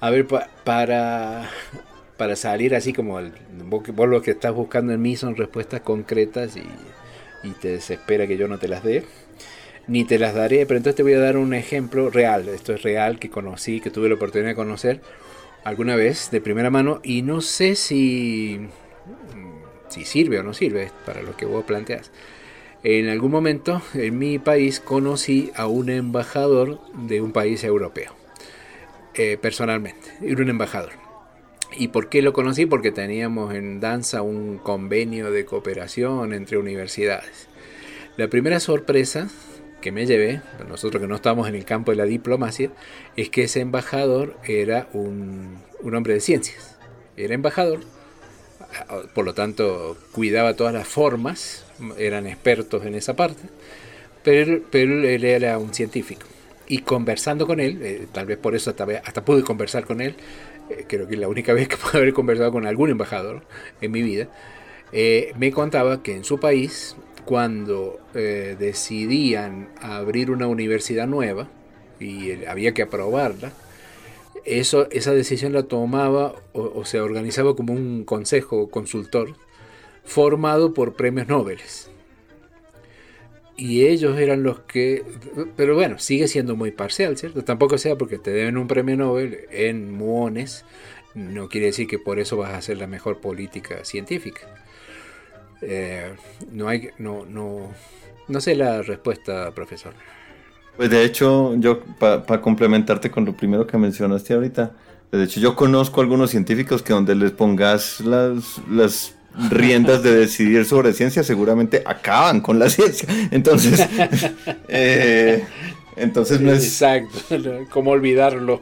a 0.01 0.09
ver, 0.09 0.27
para, 0.63 1.49
para 2.17 2.35
salir 2.35 2.75
así 2.75 2.93
como 2.93 3.19
el, 3.19 3.33
vos, 3.65 3.83
vos, 3.93 4.07
lo 4.07 4.21
que 4.21 4.31
estás 4.31 4.53
buscando 4.53 4.93
en 4.93 5.01
mí 5.01 5.15
son 5.15 5.35
respuestas 5.35 5.81
concretas 5.81 6.57
y 6.57 6.63
y 7.45 7.51
te 7.51 7.69
desespera 7.69 8.27
que 8.27 8.37
yo 8.37 8.47
no 8.47 8.57
te 8.57 8.67
las 8.67 8.83
dé, 8.83 9.03
ni 9.87 10.03
te 10.03 10.17
las 10.17 10.33
daré, 10.33 10.65
pero 10.65 10.77
entonces 10.77 10.95
te 10.95 11.03
voy 11.03 11.13
a 11.13 11.19
dar 11.19 11.37
un 11.37 11.53
ejemplo 11.53 12.09
real, 12.09 12.49
esto 12.49 12.73
es 12.73 12.81
real, 12.81 13.19
que 13.19 13.29
conocí, 13.29 13.79
que 13.79 13.91
tuve 13.91 14.09
la 14.09 14.15
oportunidad 14.15 14.49
de 14.49 14.55
conocer 14.55 15.01
alguna 15.63 15.95
vez 15.95 16.31
de 16.31 16.41
primera 16.41 16.69
mano 16.69 16.99
y 17.03 17.21
no 17.21 17.41
sé 17.41 17.75
si, 17.75 18.67
si 19.89 20.05
sirve 20.05 20.39
o 20.39 20.43
no 20.43 20.53
sirve 20.53 20.91
para 21.05 21.21
lo 21.21 21.35
que 21.37 21.45
vos 21.45 21.63
planteas. 21.65 22.11
En 22.83 23.09
algún 23.09 23.31
momento 23.31 23.81
en 23.93 24.17
mi 24.19 24.37
país 24.37 24.79
conocí 24.79 25.51
a 25.55 25.65
un 25.67 25.89
embajador 25.89 26.79
de 26.93 27.21
un 27.21 27.31
país 27.31 27.63
europeo, 27.63 28.13
eh, 29.15 29.37
personalmente, 29.41 30.11
era 30.21 30.41
un 30.41 30.49
embajador. 30.49 31.04
¿Y 31.77 31.89
por 31.89 32.09
qué 32.09 32.21
lo 32.21 32.33
conocí? 32.33 32.65
Porque 32.65 32.91
teníamos 32.91 33.53
en 33.53 33.79
danza 33.79 34.21
un 34.21 34.57
convenio 34.57 35.31
de 35.31 35.45
cooperación 35.45 36.33
entre 36.33 36.57
universidades. 36.57 37.47
La 38.17 38.29
primera 38.29 38.59
sorpresa 38.59 39.27
que 39.81 39.91
me 39.91 40.05
llevé, 40.05 40.41
nosotros 40.67 41.01
que 41.01 41.07
no 41.07 41.15
estamos 41.15 41.47
en 41.47 41.55
el 41.55 41.65
campo 41.65 41.91
de 41.91 41.97
la 41.97 42.05
diplomacia, 42.05 42.71
es 43.17 43.29
que 43.29 43.43
ese 43.43 43.59
embajador 43.59 44.35
era 44.43 44.87
un, 44.93 45.59
hombre 45.83 46.13
de 46.13 46.21
ciencias. 46.21 46.75
Era 47.17 47.35
embajador, 47.35 47.81
por 49.13 49.25
lo 49.25 49.33
tanto 49.33 49.97
cuidaba 50.11 50.55
todas 50.55 50.73
las 50.73 50.87
formas, 50.87 51.65
eran 51.97 52.25
expertos 52.25 52.85
en 52.85 52.95
esa 52.95 53.15
parte, 53.15 53.43
pero, 54.23 54.61
pero 54.71 55.07
él 55.07 55.23
era 55.23 55.59
un 55.59 55.73
científico. 55.73 56.25
Y 56.67 56.79
conversando 56.79 57.45
con 57.45 57.59
él, 57.59 57.79
eh, 57.83 58.07
tal 58.11 58.25
vez 58.25 58.39
por 58.39 58.55
eso 58.55 58.71
hasta, 58.71 58.85
hasta 59.03 59.23
pude 59.23 59.43
conversar 59.43 59.85
con 59.85 60.01
él, 60.01 60.15
creo 60.87 61.07
que 61.07 61.15
es 61.15 61.19
la 61.19 61.27
única 61.27 61.53
vez 61.53 61.67
que 61.67 61.77
pude 61.77 61.97
haber 61.97 62.13
conversado 62.13 62.51
con 62.51 62.65
algún 62.65 62.89
embajador 62.89 63.43
en 63.81 63.91
mi 63.91 64.01
vida, 64.01 64.27
eh, 64.91 65.33
me 65.37 65.51
contaba 65.51 66.03
que 66.03 66.15
en 66.15 66.23
su 66.23 66.39
país, 66.39 66.95
cuando 67.25 67.99
eh, 68.13 68.55
decidían 68.57 69.69
abrir 69.81 70.31
una 70.31 70.47
universidad 70.47 71.07
nueva 71.07 71.47
y 71.99 72.45
había 72.45 72.73
que 72.73 72.83
aprobarla, 72.83 73.51
eso, 74.45 74.87
esa 74.91 75.11
decisión 75.11 75.53
la 75.53 75.63
tomaba 75.63 76.35
o, 76.53 76.85
se 76.85 76.99
organizaba 76.99 77.55
como 77.55 77.73
un 77.73 78.03
consejo 78.03 78.69
consultor 78.69 79.35
formado 80.03 80.73
por 80.73 80.93
premios 80.93 81.27
Nobel 81.27 81.59
y 83.57 83.85
ellos 83.85 84.17
eran 84.17 84.43
los 84.43 84.59
que, 84.61 85.03
pero 85.55 85.75
bueno, 85.75 85.97
sigue 85.97 86.27
siendo 86.27 86.55
muy 86.55 86.71
parcial, 86.71 87.17
¿cierto? 87.17 87.43
Tampoco 87.43 87.77
sea 87.77 87.95
porque 87.95 88.17
te 88.17 88.31
deben 88.31 88.57
un 88.57 88.67
premio 88.67 88.97
Nobel 88.97 89.39
en 89.51 89.91
muones, 89.91 90.65
no 91.13 91.47
quiere 91.47 91.67
decir 91.67 91.87
que 91.87 91.97
por 91.97 92.19
eso 92.19 92.35
vas 92.35 92.51
a 92.51 92.57
hacer 92.57 92.77
la 92.77 92.87
mejor 92.87 93.21
política 93.21 93.85
científica. 93.85 94.41
Eh, 95.61 96.13
no 96.51 96.67
hay, 96.67 96.89
no, 96.97 97.25
no, 97.25 97.71
no 98.27 98.41
sé 98.41 98.55
la 98.55 98.81
respuesta, 98.81 99.51
profesor. 99.51 99.93
Pues 100.75 100.89
de 100.89 101.05
hecho, 101.05 101.55
yo 101.55 101.79
para 101.97 102.41
complementarte 102.41 103.09
con 103.09 103.23
lo 103.23 103.35
primero 103.37 103.65
que 103.65 103.77
mencionaste 103.77 104.33
ahorita, 104.33 104.73
de 105.11 105.23
hecho 105.23 105.39
yo 105.39 105.55
conozco 105.55 106.01
algunos 106.01 106.31
científicos 106.31 106.83
que 106.83 106.91
donde 106.91 107.15
les 107.15 107.31
pongas 107.31 108.01
las, 108.01 108.61
las 108.69 109.15
riendas 109.49 110.03
de 110.03 110.15
decidir 110.15 110.65
sobre 110.65 110.93
ciencia, 110.93 111.23
seguramente 111.23 111.83
acaban 111.85 112.41
con 112.41 112.59
la 112.59 112.69
ciencia. 112.69 113.07
Entonces, 113.31 113.87
eh, 114.67 115.43
entonces 115.95 116.41
no 116.41 116.51
es. 116.51 116.63
Exacto, 116.63 117.19
¿cómo 117.69 117.91
olvidarlo? 117.91 118.61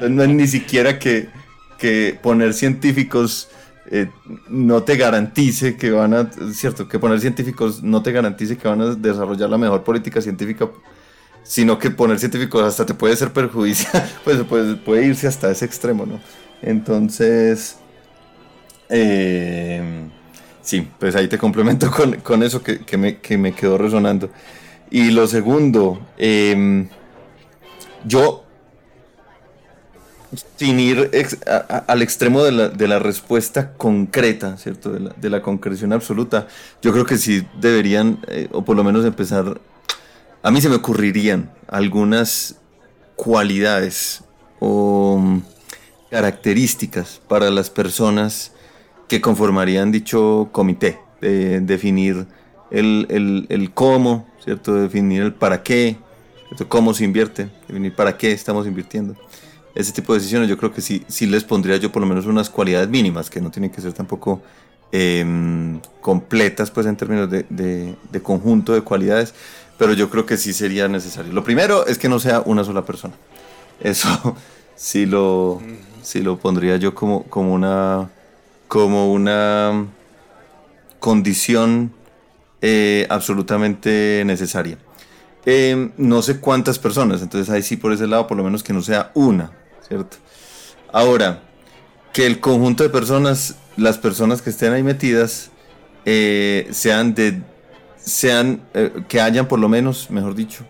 no 0.00 0.22
es 0.22 0.28
ni 0.28 0.46
siquiera 0.46 0.98
que, 0.98 1.28
que 1.78 2.18
poner 2.22 2.54
científicos. 2.54 3.48
Eh, 3.90 4.08
no 4.48 4.84
te 4.84 4.96
garantice 4.96 5.76
que 5.76 5.90
van 5.90 6.14
a, 6.14 6.30
cierto, 6.54 6.88
que 6.88 6.98
poner 6.98 7.20
científicos 7.20 7.82
no 7.82 8.02
te 8.02 8.12
garantice 8.12 8.56
que 8.56 8.66
van 8.66 8.80
a 8.80 8.94
desarrollar 8.94 9.50
la 9.50 9.58
mejor 9.58 9.82
política 9.84 10.22
científica, 10.22 10.70
sino 11.42 11.78
que 11.78 11.90
poner 11.90 12.18
científicos 12.18 12.62
hasta 12.62 12.86
te 12.86 12.94
puede 12.94 13.16
ser 13.16 13.32
perjudicial, 13.32 14.08
pues, 14.24 14.38
pues 14.48 14.76
puede 14.78 15.06
irse 15.06 15.26
hasta 15.26 15.50
ese 15.50 15.66
extremo, 15.66 16.06
¿no? 16.06 16.20
Entonces, 16.62 17.76
eh, 18.94 19.82
sí, 20.60 20.86
pues 20.98 21.16
ahí 21.16 21.26
te 21.26 21.38
complemento 21.38 21.90
con, 22.22 22.42
eso 22.42 22.62
que, 22.62 22.96
me, 22.96 23.54
quedó 23.54 23.78
resonando. 23.78 24.30
Y 24.90 25.10
lo 25.10 25.26
segundo, 25.26 25.98
em, 26.18 26.88
yo, 28.04 28.44
sin 30.56 30.78
ir 30.78 31.10
al 31.86 32.02
extremo 32.02 32.44
de 32.44 32.88
la, 32.88 32.98
respuesta 32.98 33.72
concreta, 33.72 34.58
¿cierto? 34.58 34.92
De 34.92 35.30
la, 35.30 35.40
concreción 35.40 35.94
absoluta, 35.94 36.46
yo 36.82 36.92
creo 36.92 37.06
que 37.06 37.16
sí 37.16 37.46
deberían, 37.58 38.18
eh, 38.28 38.48
o 38.52 38.62
por 38.62 38.76
lo 38.76 38.84
menos 38.84 39.06
empezar, 39.06 39.58
a 40.42 40.50
mí 40.50 40.60
se 40.60 40.68
me 40.68 40.76
ocurrirían 40.76 41.50
algunas 41.66 42.56
cualidades 43.16 44.22
o 44.60 45.16
mm, 45.18 45.40
características 46.10 47.22
para 47.26 47.50
las 47.50 47.70
personas 47.70 48.52
que 49.12 49.20
conformarían 49.20 49.92
dicho 49.92 50.48
comité, 50.52 50.98
de 51.20 51.60
definir 51.60 52.26
el, 52.70 53.70
cómo, 53.74 54.26
¿cierto? 54.42 54.72
definir 54.72 55.20
el 55.20 55.34
para 55.34 55.62
qué, 55.62 55.98
cómo 56.68 56.94
se 56.94 57.04
invierte, 57.04 57.50
definir 57.68 57.94
para 57.94 58.16
qué 58.16 58.32
estamos 58.32 58.66
invirtiendo. 58.66 59.14
Ese 59.74 59.92
tipo 59.92 60.14
de 60.14 60.18
decisiones 60.18 60.48
yo 60.48 60.56
creo 60.56 60.72
que 60.72 60.80
sí, 60.80 61.04
sí 61.08 61.26
les 61.26 61.44
pondría 61.44 61.76
yo 61.76 61.92
por 61.92 62.00
lo 62.00 62.08
menos 62.08 62.24
unas 62.24 62.48
cualidades 62.48 62.88
mínimas, 62.88 63.28
que 63.28 63.42
no 63.42 63.50
tienen 63.50 63.70
que 63.70 63.82
ser 63.82 63.92
tampoco 63.92 64.40
em, 64.92 65.78
completas 66.00 66.70
pues 66.70 66.86
en 66.86 66.96
términos 66.96 67.28
de, 67.28 67.94
conjunto 68.22 68.72
de 68.72 68.80
cualidades, 68.80 69.34
pero 69.76 69.92
yo 69.92 70.08
creo 70.08 70.24
que 70.24 70.38
sí 70.38 70.54
sería 70.54 70.88
necesario. 70.88 71.34
Lo 71.34 71.44
primero 71.44 71.86
es 71.86 71.98
que 71.98 72.08
no 72.08 72.18
sea 72.18 72.40
una 72.46 72.64
sola 72.64 72.86
persona. 72.86 73.12
Eso 73.78 74.08
sí 74.74 75.04
lo, 75.04 75.60
sí 76.00 76.22
lo 76.22 76.38
pondría 76.38 76.78
yo 76.78 76.94
como, 76.94 77.24
como 77.24 77.52
una 77.52 78.08
como 78.72 79.12
una 79.12 79.86
condición 80.98 81.92
eh, 82.62 83.06
absolutamente 83.10 84.22
necesaria. 84.24 84.78
Em, 85.44 85.92
no 85.98 86.22
sé 86.22 86.40
cuántas 86.40 86.78
personas, 86.78 87.20
entonces 87.20 87.50
ahí 87.50 87.62
sí 87.62 87.76
por 87.76 87.92
ese 87.92 88.06
lado, 88.06 88.26
por 88.26 88.38
lo 88.38 88.42
menos 88.42 88.62
que 88.62 88.72
no 88.72 88.80
sea 88.80 89.10
una, 89.12 89.52
¿cierto? 89.86 90.16
Ahora, 90.90 91.42
que 92.14 92.24
el 92.24 92.40
conjunto 92.40 92.82
de 92.82 92.88
personas, 92.88 93.56
las 93.76 93.98
personas 93.98 94.40
que 94.40 94.48
estén 94.48 94.72
ahí 94.72 94.82
metidas, 94.82 95.50
eh, 96.06 96.66
sean 96.70 97.14
de, 97.14 97.42
sean, 97.98 98.62
eh, 98.72 99.02
que 99.06 99.20
hayan 99.20 99.48
por 99.48 99.58
lo 99.58 99.68
menos, 99.68 100.08
mejor 100.08 100.34
dicho, 100.34 100.64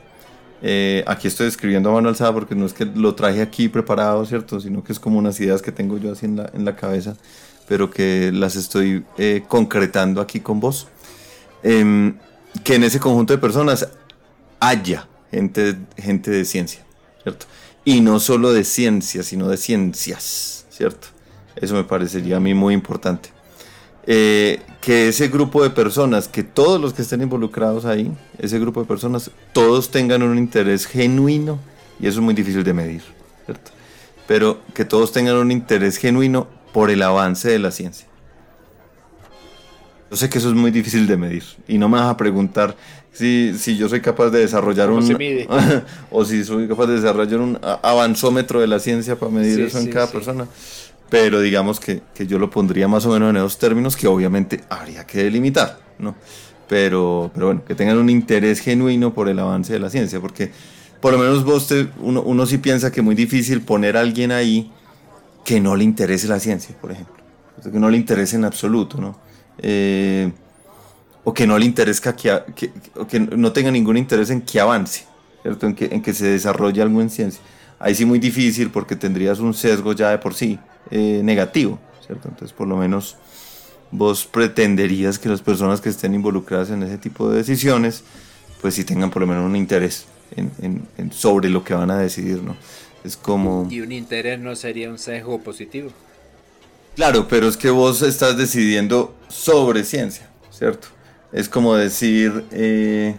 aquí 1.06 1.28
estoy 1.28 1.46
escribiendo 1.46 1.90
a 1.90 1.92
mano 1.92 2.08
alzada 2.08 2.32
porque 2.32 2.56
no 2.56 2.66
es 2.66 2.72
que 2.72 2.84
lo 2.84 3.14
traje 3.14 3.42
aquí 3.42 3.68
preparado, 3.68 4.26
¿cierto? 4.26 4.58
Sino 4.58 4.82
que 4.82 4.92
es 4.92 4.98
como 4.98 5.20
unas 5.20 5.38
ideas 5.38 5.62
que 5.62 5.70
tengo 5.70 5.98
yo 5.98 6.10
así 6.10 6.26
en 6.26 6.34
la, 6.34 6.50
en 6.52 6.64
la 6.64 6.74
cabeza 6.74 7.16
pero 7.68 7.90
que 7.90 8.30
las 8.32 8.56
estoy 8.56 9.04
eh, 9.18 9.44
concretando 9.48 10.20
aquí 10.20 10.40
con 10.40 10.60
vos. 10.60 10.88
Em, 11.62 12.16
que 12.64 12.74
en 12.74 12.84
ese 12.84 13.00
conjunto 13.00 13.32
de 13.32 13.38
personas 13.38 13.88
haya 14.60 15.08
gente, 15.30 15.76
gente 15.96 16.30
de 16.30 16.44
ciencia, 16.44 16.84
¿cierto? 17.22 17.46
Y 17.84 18.00
no 18.00 18.20
solo 18.20 18.52
de 18.52 18.64
ciencia, 18.64 19.22
sino 19.22 19.48
de 19.48 19.56
ciencias, 19.56 20.66
¿cierto? 20.70 21.08
Eso 21.56 21.74
me 21.74 21.84
parecería 21.84 22.36
a 22.36 22.40
mí 22.40 22.54
muy 22.54 22.74
importante. 22.74 23.30
Eh, 24.06 24.60
que 24.80 25.08
ese 25.08 25.28
grupo 25.28 25.62
de 25.62 25.70
personas, 25.70 26.26
que 26.26 26.42
todos 26.42 26.80
los 26.80 26.92
que 26.92 27.02
estén 27.02 27.22
involucrados 27.22 27.84
ahí, 27.84 28.12
ese 28.38 28.58
grupo 28.58 28.80
de 28.80 28.86
personas, 28.86 29.30
todos 29.52 29.90
tengan 29.90 30.22
un 30.22 30.38
interés 30.38 30.86
genuino, 30.86 31.58
y 32.00 32.08
eso 32.08 32.18
es 32.18 32.24
muy 32.24 32.34
difícil 32.34 32.64
de 32.64 32.72
medir, 32.72 33.02
¿cierto? 33.44 33.70
Pero 34.26 34.60
que 34.74 34.84
todos 34.84 35.12
tengan 35.12 35.36
un 35.36 35.52
interés 35.52 35.98
genuino 35.98 36.48
por 36.72 36.90
el 36.90 37.02
avance 37.02 37.50
de 37.50 37.58
la 37.58 37.70
ciencia. 37.70 38.06
Yo 40.10 40.16
sé 40.16 40.28
que 40.28 40.38
eso 40.38 40.48
es 40.48 40.54
muy 40.54 40.70
difícil 40.70 41.06
de 41.06 41.16
medir 41.16 41.42
y 41.66 41.78
no 41.78 41.88
me 41.88 41.98
vas 41.98 42.10
a 42.10 42.16
preguntar 42.16 42.76
si, 43.12 43.54
si 43.58 43.76
yo 43.76 43.88
soy 43.88 44.00
capaz 44.00 44.30
de 44.30 44.40
desarrollar 44.40 44.90
un... 44.90 45.02
o 46.10 46.24
si 46.24 46.44
soy 46.44 46.68
capaz 46.68 46.86
de 46.86 46.94
desarrollar 46.96 47.40
un 47.40 47.58
avanzómetro 47.62 48.60
de 48.60 48.66
la 48.66 48.78
ciencia 48.78 49.16
para 49.16 49.32
medir 49.32 49.60
eso 49.60 49.78
en 49.78 49.88
cada 49.88 50.10
persona. 50.10 50.46
Pero 51.08 51.40
digamos 51.40 51.78
que, 51.78 52.02
que, 52.14 52.26
yo 52.26 52.38
lo 52.38 52.50
pondría 52.50 52.88
más 52.88 53.04
o 53.04 53.10
menos 53.10 53.30
en 53.30 53.36
esos 53.36 53.58
términos 53.58 53.96
que 53.96 54.06
obviamente 54.06 54.62
habría 54.70 55.06
que 55.06 55.24
delimitar, 55.24 55.78
¿no? 55.98 56.14
Pero, 56.68 57.30
pero 57.34 57.46
bueno, 57.46 57.62
que 57.66 57.74
tengan 57.74 57.98
un 57.98 58.08
interés 58.08 58.60
genuino 58.60 59.12
por 59.12 59.28
el 59.28 59.38
avance 59.38 59.74
de 59.74 59.78
la 59.78 59.90
ciencia, 59.90 60.20
porque 60.20 60.50
por 61.02 61.12
lo 61.12 61.18
menos 61.18 61.44
vos 61.44 61.66
te, 61.66 61.88
uno, 62.00 62.22
uno 62.22 62.46
sí 62.46 62.56
piensa 62.56 62.90
que 62.90 63.00
es 63.00 63.04
muy 63.04 63.14
difícil 63.14 63.60
poner 63.60 63.98
a 63.98 64.00
alguien 64.00 64.32
ahí 64.32 64.70
que 65.44 65.60
no 65.60 65.76
le 65.76 65.84
interese 65.84 66.28
la 66.28 66.38
ciencia, 66.38 66.74
por 66.80 66.92
ejemplo. 66.92 67.16
Que 67.62 67.78
no 67.78 67.90
le 67.90 67.96
interese 67.96 68.36
en 68.36 68.44
absoluto, 68.44 69.00
¿no? 69.00 69.18
Eh, 69.58 70.32
o 71.24 71.32
que 71.32 71.46
no 71.46 71.58
le 71.58 71.64
interese 71.64 72.02
que, 72.14 72.70
que, 73.08 73.20
no 73.20 73.52
tenga 73.52 73.70
ningún 73.70 73.96
interés 73.96 74.30
en 74.30 74.40
que 74.42 74.58
avance, 74.58 75.06
¿cierto? 75.42 75.66
En 75.66 76.02
que, 76.02 76.14
se 76.14 76.26
desarrolle 76.26 76.82
algo 76.82 77.00
en 77.00 77.10
ciencia. 77.10 77.40
Ahí 77.78 77.94
sí 77.94 78.04
muy 78.04 78.18
difícil 78.18 78.70
porque 78.70 78.96
tendrías 78.96 79.38
un 79.38 79.54
sesgo 79.54 79.92
ya 79.92 80.10
de 80.10 80.18
por 80.18 80.34
sí 80.34 80.58
eh, 80.90 81.20
negativo, 81.22 81.78
¿cierto? 82.04 82.28
Entonces 82.28 82.52
por 82.52 82.66
lo 82.66 82.76
menos 82.76 83.16
vos 83.92 84.24
pretenderías 84.24 85.18
que 85.18 85.28
las 85.28 85.42
personas 85.42 85.80
que 85.80 85.90
estén 85.90 86.14
involucradas 86.14 86.70
en 86.70 86.82
ese 86.82 86.98
tipo 86.98 87.30
de 87.30 87.38
decisiones, 87.38 88.02
pues 88.60 88.74
sí 88.74 88.84
tengan 88.84 89.10
por 89.10 89.20
lo 89.20 89.28
menos 89.28 89.44
un 89.44 89.54
interés 89.54 90.06
sobre 91.10 91.50
lo 91.50 91.62
que 91.62 91.74
van 91.74 91.90
a 91.90 91.98
decidir, 91.98 92.42
¿no? 92.42 92.56
Es 93.04 93.16
como... 93.16 93.66
Y 93.70 93.80
un 93.80 93.92
interés 93.92 94.38
no 94.38 94.54
sería 94.54 94.88
un 94.90 94.98
sesgo 94.98 95.40
positivo. 95.40 95.90
Claro, 96.94 97.26
pero 97.26 97.48
es 97.48 97.56
que 97.56 97.70
vos 97.70 98.02
estás 98.02 98.36
decidiendo 98.36 99.14
sobre 99.28 99.82
ciencia, 99.84 100.28
¿cierto? 100.50 100.88
Es 101.32 101.48
como 101.48 101.74
decir, 101.74 102.44
eh, 102.50 103.16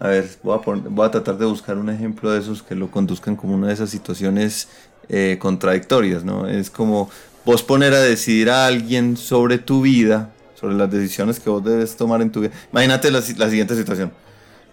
a 0.00 0.08
ver, 0.08 0.28
voy 0.42 0.58
a, 0.58 0.70
voy 0.88 1.06
a, 1.06 1.10
tratar 1.10 1.38
de 1.38 1.46
buscar 1.46 1.78
un 1.78 1.88
ejemplo 1.88 2.32
de 2.32 2.40
esos 2.40 2.62
que 2.62 2.74
lo 2.74 2.90
conduzcan 2.90 3.36
como 3.36 3.54
una 3.54 3.68
de 3.68 3.74
esas 3.74 3.90
situaciones 3.90 4.68
eh, 5.08 5.38
contradictorias, 5.40 6.24
¿no? 6.24 6.48
Es 6.48 6.68
como 6.68 7.08
vos 7.44 7.62
poner 7.62 7.94
a 7.94 8.00
decidir 8.00 8.50
a 8.50 8.66
alguien 8.66 9.16
sobre 9.16 9.58
tu 9.58 9.82
vida, 9.82 10.30
sobre 10.58 10.74
las 10.74 10.90
decisiones 10.90 11.38
que 11.38 11.48
vos 11.48 11.64
debes 11.64 11.96
tomar 11.96 12.20
en 12.22 12.32
tu 12.32 12.40
vida. 12.40 12.50
Imagínate 12.72 13.10
la, 13.12 13.22
siguiente 13.22 13.76
situación. 13.76 14.12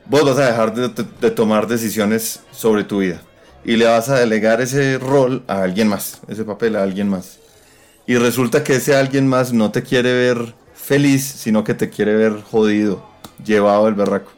Vos 0.05 0.25
vas 0.25 0.39
a 0.39 0.47
dejar 0.47 0.73
de, 0.73 1.31
tomar 1.31 1.67
decisiones 1.67 2.39
sobre 2.51 2.83
tu 2.83 2.99
vida 2.99 3.21
y 3.67 3.75
le 3.75 3.85
vas 3.85 4.07
a 4.07 4.17
delegar 4.17 4.61
ese 4.61 4.97
rol 4.97 5.43
a 5.45 5.61
alguien 5.61 5.89
más, 5.89 6.21
ese 6.29 6.45
papel 6.45 6.77
a 6.77 6.83
alguien 6.83 7.09
más. 7.09 7.37
Y 8.07 8.15
resulta 8.15 8.63
que 8.63 8.75
ese 8.75 8.95
alguien 8.95 9.27
más 9.27 9.51
no 9.51 9.71
te 9.71 9.83
quiere 9.83 10.13
ver 10.13 10.55
feliz, 10.73 11.25
sino 11.25 11.65
que 11.65 11.73
te 11.73 11.89
quiere 11.89 12.15
ver 12.15 12.41
jodido, 12.41 13.05
llevado 13.45 13.85
del 13.85 13.95
berraco. 13.95 14.31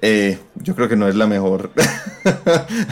Eh, 0.00 0.38
yo 0.54 0.76
creo 0.76 0.88
que 0.88 0.94
no 0.94 1.08
es 1.08 1.16
la 1.16 1.26
mejor. 1.26 1.72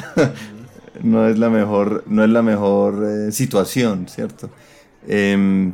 no 1.05 1.29
es 1.29 1.39
la 1.39 1.49
mejor, 1.49 2.03
no 2.09 2.25
es 2.25 2.31
la 2.31 2.43
mejor 2.43 3.31
situación, 3.31 4.09
¿cierto? 4.09 4.51
Em, 5.07 5.73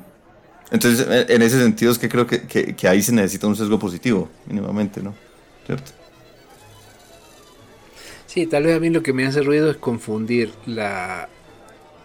entonces, 0.70 1.07
en 1.31 1.41
ese 1.41 1.59
sentido 1.59 1.93
es 1.93 1.99
que 1.99 2.11
creo 2.11 2.27
que, 2.27 2.43
que, 2.47 2.89
ahí 2.89 3.03
se 3.03 3.12
necesita 3.12 3.47
un 3.47 3.57
sesgo 3.57 3.79
positivo, 3.79 4.29
mínimamente, 4.47 5.03
¿no? 5.03 5.14
¿Cierto? 5.64 6.01
Sí, 8.33 8.47
tal 8.47 8.62
vez 8.62 8.74
a 8.74 8.80
mí 8.80 8.89
lo 8.89 9.03
que 9.03 9.12
me 9.12 9.26
hace 9.26 9.43
ruido 9.43 9.70
es 9.70 9.76
confundir 9.76 10.53
la 10.64 11.28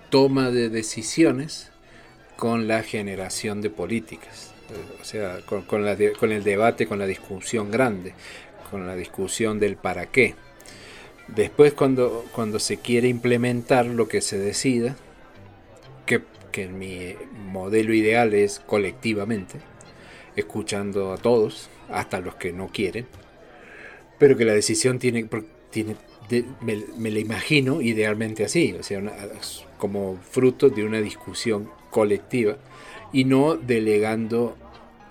toma 0.09 0.51
de 0.51 0.67
decisiones 0.67 1.71
con 2.35 2.67
la 2.67 2.83
generación 2.83 3.61
de 3.61 3.69
políticas. 3.69 4.51
O 4.99 5.05
sea, 5.05 5.39
con, 5.45 5.61
con, 5.61 5.85
la 5.85 5.95
con 6.19 6.33
el 6.33 6.43
debate, 6.43 6.85
con 6.85 6.99
la 6.99 7.05
discusión 7.05 7.71
grande, 7.71 8.13
con 8.69 8.85
la 8.85 8.97
discusión 8.97 9.57
del 9.57 9.77
para 9.77 10.07
qué. 10.07 10.35
Después 11.29 11.71
cuando, 11.71 12.25
cuando 12.33 12.59
se 12.59 12.75
quiere 12.75 13.07
implementar 13.07 13.85
lo 13.85 14.09
que 14.09 14.19
se 14.19 14.37
decida, 14.37 14.97
que, 16.05 16.23
que 16.51 16.67
mi 16.67 17.15
modelo 17.53 17.93
ideal 17.93 18.33
es 18.33 18.59
colectivamente, 18.59 19.61
escuchando 20.35 21.13
a 21.13 21.17
todos, 21.17 21.69
hasta 21.89 22.19
los 22.19 22.35
que 22.35 22.51
no 22.51 22.67
quieren, 22.67 23.07
pero 24.19 24.35
que 24.35 24.43
la 24.43 24.51
decisión 24.51 24.99
tiene, 24.99 25.25
tiene 25.71 25.95
me, 26.61 26.83
me, 26.97 27.11
la 27.11 27.19
imagino 27.19 27.81
idealmente 27.81 28.43
así, 28.43 28.75
o 28.79 28.83
sea, 28.83 29.01
como 29.77 30.17
fruto 30.29 30.69
de 30.69 30.83
una 30.83 30.99
discusión 30.99 31.69
colectiva 31.89 32.57
y 33.13 33.23
no 33.23 33.55
delegando, 33.55 34.57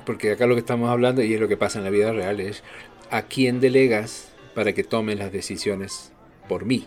porque 0.04 0.32
acá 0.32 0.46
lo 0.46 0.54
que 0.54 0.60
estamos 0.60 0.90
hablando 0.90 1.22
y 1.22 1.32
es 1.32 1.40
lo 1.40 1.48
que 1.48 1.56
pasa 1.56 1.78
en 1.78 1.84
la 1.84 1.90
vida 1.90 2.12
real 2.12 2.40
es 2.40 2.62
a 3.10 3.22
quién 3.22 3.60
delegas 3.60 4.32
para 4.54 4.72
que 4.72 4.84
tomen 4.84 5.18
las 5.18 5.32
decisiones 5.32 6.12
por 6.48 6.64
mí, 6.64 6.86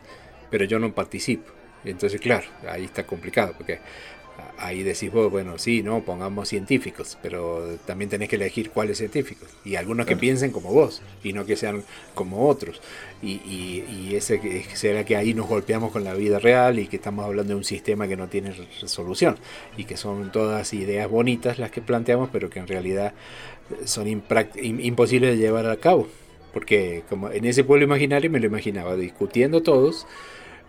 pero 0.50 0.66
yo 0.66 0.80
no 0.80 0.94
participo. 0.94 1.52
Entonces, 1.86 2.20
claro, 2.20 2.48
ahí 2.68 2.84
está 2.84 3.06
complicado, 3.06 3.54
porque 3.58 3.80
ahí 4.58 4.84
decís 4.84 5.12
vos, 5.12 5.32
bueno, 5.32 5.58
sí, 5.58 5.84
no, 5.84 6.02
pongamos 6.02 6.50
científicos, 6.50 7.18
pero 7.22 7.78
también 7.86 8.10
tenés 8.10 8.30
que 8.30 8.36
elegir 8.36 8.70
cuáles 8.70 8.98
científicos. 8.98 9.50
Y 9.66 9.76
algunos 9.76 10.06
que 10.06 10.16
piensen 10.16 10.52
como 10.52 10.72
vos, 10.72 11.02
y 11.24 11.34
no 11.34 11.46
que 11.46 11.56
sean 11.56 11.84
como 12.14 12.48
otros. 12.48 12.82
Y, 13.22 13.34
y, 13.46 13.86
y 13.90 14.16
ese 14.16 14.64
será 14.74 15.04
que 15.04 15.16
ahí 15.16 15.34
nos 15.34 15.48
golpeamos 15.48 15.92
con 15.92 16.04
la 16.04 16.14
vida 16.14 16.40
real 16.40 16.80
y 16.80 16.88
que 16.88 16.98
estamos 16.98 17.26
hablando 17.26 17.54
de 17.54 17.58
un 17.58 17.64
sistema 17.64 18.08
que 18.08 18.18
no 18.18 18.28
tiene 18.28 18.52
resolución. 18.82 19.38
Y 19.78 19.86
que 19.86 19.98
son 19.98 20.32
todas 20.32 20.74
ideas 20.74 21.10
bonitas 21.10 21.60
las 21.60 21.72
que 21.72 21.82
planteamos, 21.82 22.30
pero 22.32 22.50
que 22.50 22.60
en 22.60 22.68
realidad 22.68 23.14
son 23.86 24.08
imposibles 24.08 25.32
de 25.32 25.38
llevar 25.38 25.68
a 25.68 25.78
cabo. 25.78 26.08
Porque 26.54 27.04
como 27.10 27.30
en 27.30 27.46
ese 27.46 27.64
pueblo 27.64 27.86
imaginario 27.86 28.30
me 28.30 28.40
lo 28.40 28.48
imaginaba 28.48 28.96
discutiendo 28.96 29.62
todos 29.62 30.08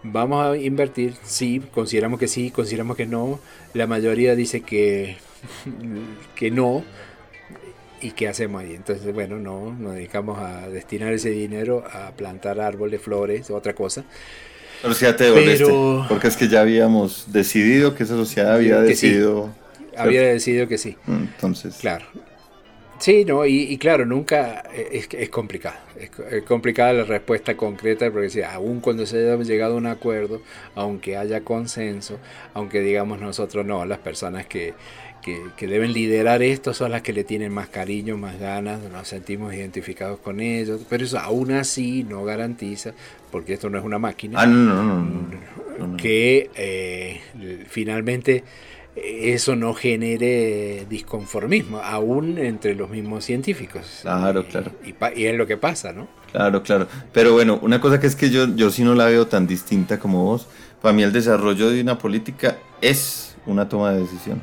vamos 0.03 0.45
a 0.45 0.57
invertir, 0.57 1.15
sí, 1.25 1.63
consideramos 1.73 2.19
que 2.19 2.29
sí, 2.29 2.51
consideramos 2.51 2.97
que 2.97 3.07
no, 3.07 3.41
la 3.75 3.87
mayoría 3.87 4.35
dice 4.35 4.63
que, 4.63 5.17
que 6.35 6.51
no, 6.51 6.85
¿y 8.01 8.13
qué 8.13 8.29
hacemos 8.29 8.63
ahí? 8.63 8.75
Entonces, 8.75 9.13
bueno, 9.13 9.39
no, 9.39 9.75
nos 9.79 9.95
dedicamos 9.95 10.39
a 10.39 10.69
destinar 10.69 11.13
ese 11.13 11.31
dinero 11.31 11.85
a 11.93 12.13
plantar 12.13 12.61
árboles, 12.61 13.01
flores, 13.01 13.51
otra 13.51 13.75
cosa. 13.75 14.05
Pero 14.83 14.95
si 14.95 15.05
ya 15.05 15.15
te 15.15 15.25
devolviste, 15.25 15.73
porque 16.09 16.29
es 16.29 16.37
que 16.37 16.49
ya 16.49 16.63
habíamos 16.63 17.33
decidido 17.33 17.95
que 17.95 18.05
esa 18.05 18.15
sociedad 18.15 18.55
había 18.55 18.81
decidido... 18.81 19.51
Había 19.97 20.23
decidido 20.23 20.67
que 20.67 20.79
sí. 20.79 20.97
Entonces... 21.07 21.77
Claro. 21.81 22.07
Sí, 23.01 23.25
no, 23.25 23.47
y, 23.47 23.79
claro, 23.79 24.05
nunca 24.05 24.63
es, 24.93 25.09
es 25.11 25.31
complicado. 25.31 25.79
Es, 25.99 26.43
complicada 26.45 26.93
la 26.93 27.05
respuesta 27.05 27.57
concreta, 27.57 28.11
porque 28.11 28.29
si, 28.29 28.43
aún 28.43 28.81
cuando 28.81 29.07
se 29.07 29.17
haya 29.17 29.43
llegado 29.43 29.75
a 29.75 29.77
un 29.79 29.87
acuerdo, 29.87 30.43
aunque 30.75 31.17
haya 31.17 31.41
consenso, 31.41 32.19
aunque 32.53 32.81
digamos 32.81 33.19
nosotros 33.19 33.65
no, 33.65 33.87
las 33.87 33.99
personas 33.99 34.45
que, 34.47 34.75
que, 35.23 35.67
deben 35.67 35.93
liderar 35.93 36.43
esto 36.43 36.75
son 36.75 36.91
las 36.91 37.03
que 37.03 37.13
le 37.13 37.25
tienen 37.25 37.53
más 37.53 37.69
cariño, 37.69 38.17
más 38.17 38.39
ganas, 38.39 38.81
nos 38.91 39.09
sentimos 39.09 39.55
identificados 39.55 40.19
con 40.21 40.41
ellos, 40.41 40.83
pero 40.89 41.05
eso 41.05 41.19
aún 41.19 41.53
así 41.53 42.05
no 42.05 42.25
garantiza, 42.25 42.93
porque 43.31 43.55
esto 43.55 43.71
no 43.71 43.79
es 43.79 43.85
una 43.85 43.99
máquina, 43.99 44.39
ah, 44.41 45.05
que 45.97 46.51
eh, 46.55 47.21
finalmente 47.69 48.45
eso 48.97 49.57
no 49.57 49.75
genere 49.75 50.87
disconformismo, 50.89 51.79
aún 51.79 52.39
entre 52.39 52.75
los 52.75 52.91
mismos 52.91 53.25
científicos. 53.25 54.01
Claro, 54.03 54.47
claro. 54.47 54.73
Y, 54.85 55.25
es 55.25 55.37
lo 55.37 55.47
que 55.47 55.57
pasa, 55.57 55.93
¿no? 55.93 56.09
Claro, 56.33 56.63
claro. 56.63 56.89
Pero 57.13 57.33
bueno, 57.33 57.59
una 57.63 57.81
cosa 57.81 58.01
que 58.01 58.07
es 58.07 58.17
que 58.17 58.31
yo, 58.31 58.55
yo 58.57 58.71
sí 58.71 58.83
no 58.83 58.95
la 58.95 59.07
veo 59.07 59.27
tan 59.27 59.47
distinta 59.47 59.99
como 59.99 60.25
vos. 60.25 60.49
Para 60.83 60.93
mí 60.93 61.03
el 61.03 61.13
desarrollo 61.13 61.71
de 61.71 61.81
una 61.81 61.99
política 61.99 62.59
es 62.81 63.37
una 63.47 63.69
toma 63.69 63.93
de 63.93 64.01
decisión. 64.01 64.43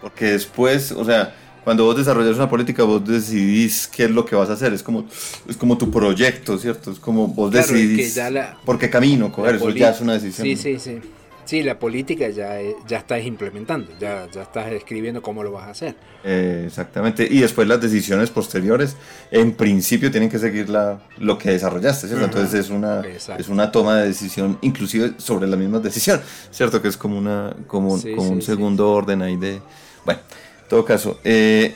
Porque 0.00 0.26
después, 0.26 0.92
o 0.92 1.04
sea, 1.04 1.34
cuando 1.64 1.84
vos 1.84 1.96
desarrollas 1.96 2.36
una 2.36 2.48
política, 2.48 2.82
vos 2.84 3.04
decidís 3.04 3.88
qué 3.88 4.04
es 4.04 4.10
lo 4.10 4.24
que 4.24 4.34
vas 4.34 4.48
a 4.50 4.54
hacer. 4.54 4.72
Es 4.72 4.82
como, 4.82 5.06
es 5.48 5.56
como 5.56 5.76
tu 5.76 5.90
proyecto, 5.90 6.58
¿cierto? 6.58 6.92
Es 6.92 6.98
como 6.98 7.28
vos 7.28 7.52
decidís 7.52 8.18
por 8.64 8.78
qué 8.78 8.88
camino 8.88 9.30
coger. 9.30 9.56
Eso 9.56 9.70
ya 9.70 9.90
es 9.90 10.00
una 10.00 10.14
decisión. 10.14 10.46
Sí, 10.46 10.56
sí, 10.56 10.78
sí. 10.78 11.00
Sí, 11.48 11.62
la 11.62 11.78
política 11.78 12.28
ya, 12.28 12.58
ya 12.86 12.98
estás 12.98 13.24
implementando, 13.24 13.90
ya, 13.98 14.28
ya 14.30 14.42
estás 14.42 14.70
escribiendo 14.70 15.22
cómo 15.22 15.42
lo 15.42 15.50
vas 15.50 15.68
a 15.68 15.70
hacer. 15.70 15.94
Eh, 16.22 16.64
exactamente, 16.66 17.26
y 17.26 17.40
después 17.40 17.66
las 17.66 17.80
decisiones 17.80 18.28
posteriores, 18.28 18.96
en 19.30 19.54
principio 19.54 20.10
tienen 20.10 20.28
que 20.28 20.38
seguir 20.38 20.68
la, 20.68 21.00
lo 21.16 21.38
que 21.38 21.52
desarrollaste, 21.52 22.06
¿cierto? 22.06 22.26
Entonces 22.26 22.66
es 22.66 22.68
una, 22.68 23.02
es 23.38 23.48
una 23.48 23.72
toma 23.72 23.96
de 23.96 24.08
decisión, 24.08 24.58
inclusive 24.60 25.14
sobre 25.16 25.46
la 25.46 25.56
misma 25.56 25.78
decisión, 25.78 26.20
¿cierto? 26.50 26.82
Que 26.82 26.88
es 26.88 26.98
como, 26.98 27.16
una, 27.16 27.56
como, 27.66 27.94
un 27.94 28.42
segundo 28.42 28.92
orden 28.92 29.22
ahí 29.22 29.38
de... 29.38 29.62
Bueno, 30.04 30.20
en 30.64 30.68
todo 30.68 30.84
caso, 30.84 31.18
eh, 31.24 31.74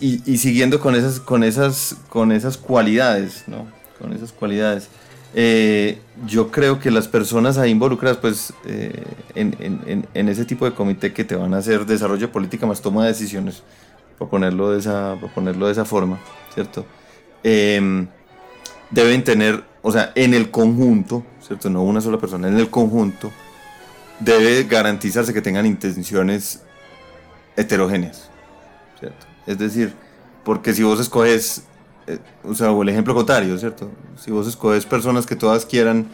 y, 0.00 0.32
y, 0.32 0.38
siguiendo 0.38 0.80
con 0.80 0.96
esas, 0.96 1.20
con, 1.20 1.44
esas, 1.44 1.94
con 2.08 2.32
esas 2.32 2.58
cualidades, 2.58 3.44
¿no? 3.46 3.68
Esas 4.10 4.32
cualidades. 4.32 4.88
Eh, 5.34 5.98
yo 6.26 6.50
creo 6.50 6.78
que 6.78 6.90
las 6.90 7.08
personas 7.08 7.56
ahí 7.56 7.70
involucradas, 7.70 8.18
pues, 8.18 8.52
eh, 8.66 9.04
en, 9.34 10.28
ese 10.28 10.44
tipo 10.44 10.64
de 10.64 10.74
comité 10.74 11.12
que 11.12 11.24
te 11.24 11.36
van 11.36 11.54
a 11.54 11.58
hacer 11.58 11.86
desarrollo 11.86 12.26
de 12.26 12.32
política 12.32 12.66
más 12.66 12.82
toma 12.82 13.04
de 13.04 13.12
decisiones, 13.12 13.62
para 14.18 14.30
ponerlo 14.30 14.72
de 14.72 14.80
esa, 14.80 15.16
ponerlo 15.34 15.66
de 15.66 15.72
esa 15.72 15.84
forma, 15.84 16.18
¿cierto? 16.52 16.84
Em, 17.42 18.06
deben 18.90 19.24
tener, 19.24 19.64
o 19.80 19.90
sea, 19.90 20.12
en 20.14 20.34
el 20.34 20.50
conjunto, 20.50 21.24
¿cierto? 21.40 21.70
No 21.70 21.82
una 21.82 22.00
sola 22.00 22.18
persona, 22.18 22.48
en 22.48 22.58
el 22.58 22.68
conjunto, 22.68 23.32
debe 24.20 24.64
garantizarse 24.64 25.32
que 25.32 25.40
tengan 25.40 25.64
intenciones 25.64 26.62
heterogéneas, 27.56 28.28
¿cierto? 29.00 29.26
Es 29.46 29.58
decir, 29.58 29.94
porque 30.44 30.74
si 30.74 30.82
vos 30.82 31.00
escoges 31.00 31.64
eh, 32.06 32.18
o 32.44 32.54
sea, 32.54 32.72
o 32.72 32.82
el 32.82 32.88
ejemplo 32.88 33.14
contrario, 33.14 33.56
¿cierto? 33.58 33.90
Si 34.16 34.30
vos 34.30 34.46
escoges 34.46 34.84
personas 34.86 35.26
que 35.26 35.36
todas 35.36 35.64
quieran 35.64 36.06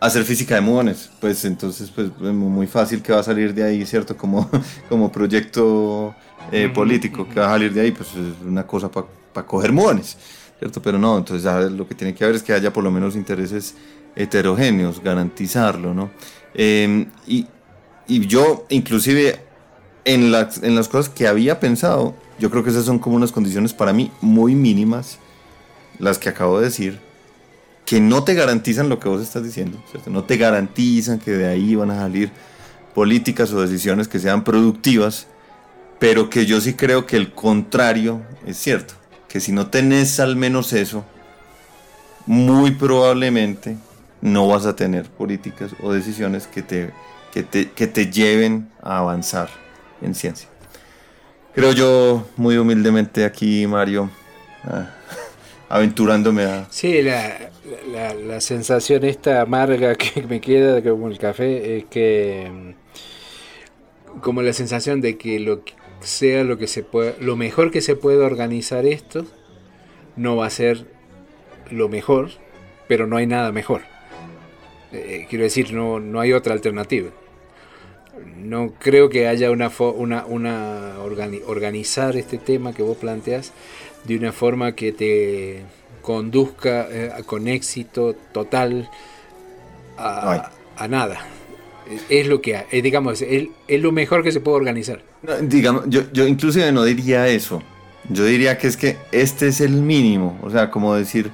hacer 0.00 0.24
física 0.24 0.54
de 0.54 0.62
muones, 0.62 1.10
pues 1.20 1.44
entonces 1.44 1.90
pues 1.90 2.08
es 2.08 2.32
muy 2.32 2.66
fácil 2.66 3.02
que 3.02 3.12
va 3.12 3.20
a 3.20 3.22
salir 3.22 3.54
de 3.54 3.62
ahí, 3.62 3.84
¿cierto? 3.84 4.16
Como, 4.16 4.50
como 4.88 5.12
proyecto 5.12 6.14
eh, 6.50 6.70
político, 6.72 7.28
que 7.28 7.38
va 7.38 7.46
a 7.46 7.50
salir 7.50 7.72
de 7.72 7.82
ahí, 7.82 7.90
pues 7.92 8.08
es 8.10 8.44
una 8.44 8.66
cosa 8.66 8.90
para 8.90 9.46
coger 9.46 9.72
muones, 9.72 10.16
¿cierto? 10.58 10.80
Pero 10.82 10.98
no, 10.98 11.18
entonces 11.18 11.72
lo 11.72 11.86
que 11.86 11.94
tiene 11.94 12.14
que 12.14 12.24
haber 12.24 12.36
es 12.36 12.42
que 12.42 12.52
haya 12.52 12.72
por 12.72 12.82
lo 12.82 12.90
menos 12.90 13.14
intereses 13.14 13.74
heterogéneos, 14.16 15.02
garantizarlo, 15.02 15.94
¿no? 15.94 16.10
Em, 16.54 17.06
y, 17.26 17.46
y 18.08 18.26
yo, 18.26 18.66
inclusive, 18.70 19.38
en 20.04 20.32
las, 20.32 20.62
en 20.62 20.74
las 20.74 20.88
cosas 20.88 21.12
que 21.12 21.28
había 21.28 21.60
pensado, 21.60 22.14
yo 22.40 22.50
creo 22.50 22.64
que 22.64 22.70
esas 22.70 22.84
son 22.84 22.98
como 22.98 23.14
unas 23.14 23.30
condiciones 23.30 23.72
para 23.72 23.92
mí 23.92 24.10
muy 24.20 24.54
mínimas, 24.54 25.18
las 25.98 26.18
que 26.18 26.28
acabo 26.28 26.58
de 26.58 26.64
decir, 26.64 26.98
que 27.84 28.00
no 28.00 28.24
te 28.24 28.34
garantizan 28.34 28.88
lo 28.88 28.98
que 28.98 29.08
vos 29.08 29.22
estás 29.22 29.44
diciendo, 29.44 29.80
no 30.06 30.24
te 30.24 30.36
garantizan 30.36 31.18
que 31.18 31.30
de 31.30 31.46
ahí 31.46 31.76
van 31.76 31.90
a 31.90 32.00
salir 32.00 32.32
políticas 32.94 33.52
o 33.52 33.60
decisiones 33.60 34.08
que 34.08 34.18
sean 34.18 34.42
productivas, 34.42 35.26
pero 35.98 36.30
que 36.30 36.46
yo 36.46 36.60
sí 36.60 36.74
creo 36.74 37.06
que 37.06 37.16
el 37.16 37.32
contrario 37.32 38.22
es 38.46 38.56
cierto, 38.56 38.94
que 39.28 39.38
si 39.38 39.52
no 39.52 39.68
tenés 39.68 40.18
al 40.18 40.34
menos 40.34 40.72
eso, 40.72 41.04
muy 42.26 42.72
probablemente 42.72 43.76
no 44.20 44.48
vas 44.48 44.66
a 44.66 44.74
tener 44.74 45.08
políticas 45.10 45.72
o 45.82 45.92
decisiones 45.92 46.46
que 46.46 46.62
te 46.62 46.90
que 47.32 47.42
te, 47.42 47.70
que 47.70 47.86
te 47.86 48.10
lleven 48.10 48.68
a 48.82 48.98
avanzar 48.98 49.48
en 50.02 50.14
ciencia. 50.14 50.49
Creo 51.54 51.72
yo, 51.72 52.26
muy 52.36 52.56
humildemente 52.56 53.24
aquí, 53.24 53.66
Mario, 53.66 54.08
ah, 54.64 54.88
aventurándome 55.68 56.44
a... 56.44 56.66
Sí, 56.70 57.02
la, 57.02 57.50
la, 58.26 58.40
sensación 58.40 59.04
esta 59.04 59.40
amarga 59.40 59.96
que 59.96 60.22
me 60.22 60.40
queda 60.40 60.80
como 60.82 61.08
el 61.08 61.18
café 61.18 61.78
es 61.78 61.84
que 61.86 62.50
mm, 62.52 64.20
como 64.20 64.42
la 64.42 64.52
sensación 64.52 65.00
de 65.00 65.18
que 65.18 65.40
lo 65.40 65.62
sea 66.00 66.44
lo 66.44 66.56
que 66.56 66.66
se 66.66 66.82
pueda, 66.82 67.14
lo 67.20 67.36
mejor 67.36 67.70
que 67.70 67.80
se 67.80 67.96
puede 67.96 68.24
organizar 68.24 68.86
esto 68.86 69.26
no 70.16 70.36
va 70.36 70.46
a 70.46 70.50
ser 70.50 70.86
lo 71.70 71.88
mejor, 71.88 72.30
pero 72.88 73.06
no 73.06 73.16
hay 73.16 73.26
nada 73.26 73.52
mejor. 73.52 73.82
Eh, 74.92 75.26
quiero 75.28 75.44
decir, 75.44 75.72
no, 75.72 76.00
no 76.00 76.20
hay 76.20 76.32
otra 76.32 76.52
alternativa. 76.52 77.10
No 78.36 78.72
creo 78.78 79.08
que 79.08 79.28
haya 79.28 79.50
una, 79.50 79.70
una, 79.78 80.26
una 80.26 80.94
organizar 81.46 82.16
este 82.16 82.38
tema 82.38 82.72
que 82.72 82.82
vos 82.82 82.96
planteas 82.96 83.52
de 84.04 84.16
una 84.16 84.32
forma 84.32 84.74
que 84.74 84.92
te 84.92 85.62
conduzca 86.02 86.88
eh, 86.90 87.12
con 87.26 87.48
éxito 87.48 88.14
total 88.32 88.88
a, 89.98 90.50
nada. 90.88 91.20
Es 92.08 92.26
lo 92.26 92.40
que, 92.40 92.64
es, 92.70 92.82
digamos, 92.82 93.20
es, 93.20 93.48
es, 93.68 93.80
lo 93.80 93.92
mejor 93.92 94.22
que 94.22 94.32
se 94.32 94.40
puede 94.40 94.56
organizar. 94.56 95.02
digamos, 95.42 95.84
yo, 95.88 96.02
yo 96.12 96.26
inclusive 96.26 96.72
no 96.72 96.84
diría 96.84 97.28
eso. 97.28 97.62
Yo 98.08 98.24
diría 98.24 98.58
que 98.58 98.66
es 98.66 98.76
que 98.76 98.96
este 99.12 99.48
es 99.48 99.60
el 99.60 99.72
mínimo. 99.72 100.38
O 100.42 100.50
sea, 100.50 100.70
como 100.70 100.94
decir, 100.94 101.30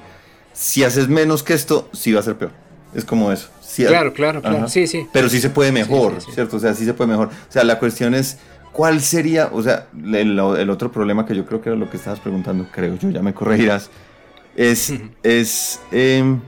si 0.53 0.83
haces 0.83 1.07
menos 1.07 1.43
que 1.43 1.53
esto, 1.53 1.89
sí 1.93 2.11
va 2.11 2.19
a 2.19 2.23
ser 2.23 2.35
peor. 2.35 2.51
Es 2.93 3.05
como 3.05 3.31
eso. 3.31 3.49
Claro, 3.85 4.13
claro, 4.13 4.41
claro. 4.41 4.67
Sí, 4.67 4.87
sí. 4.87 5.07
Pero 5.11 5.29
sí 5.29 5.39
se 5.39 5.49
puede 5.49 5.71
mejor, 5.71 6.21
¿cierto? 6.21 6.57
O 6.57 6.59
sea, 6.59 6.73
sí 6.73 6.85
se 6.85 6.93
puede 6.93 7.11
mejor. 7.11 7.27
O 7.27 7.51
sea, 7.51 7.63
la 7.63 7.79
cuestión 7.79 8.13
es, 8.13 8.39
¿cuál 8.71 9.01
sería? 9.01 9.49
O 9.51 9.61
sea, 9.61 9.87
el, 10.13 10.39
otro 10.39 10.91
problema 10.91 11.25
que 11.25 11.35
yo 11.35 11.45
creo 11.45 11.61
que 11.61 11.69
era 11.69 11.77
lo 11.77 11.89
que 11.89 11.97
estabas 11.97 12.19
preguntando, 12.19 12.67
creo 12.71 12.95
yo, 12.95 13.09
ya 13.09 13.21
me 13.21 13.33
corregirás, 13.33 13.89
es, 14.55 14.93
es 15.23 15.79
em, 15.91 16.39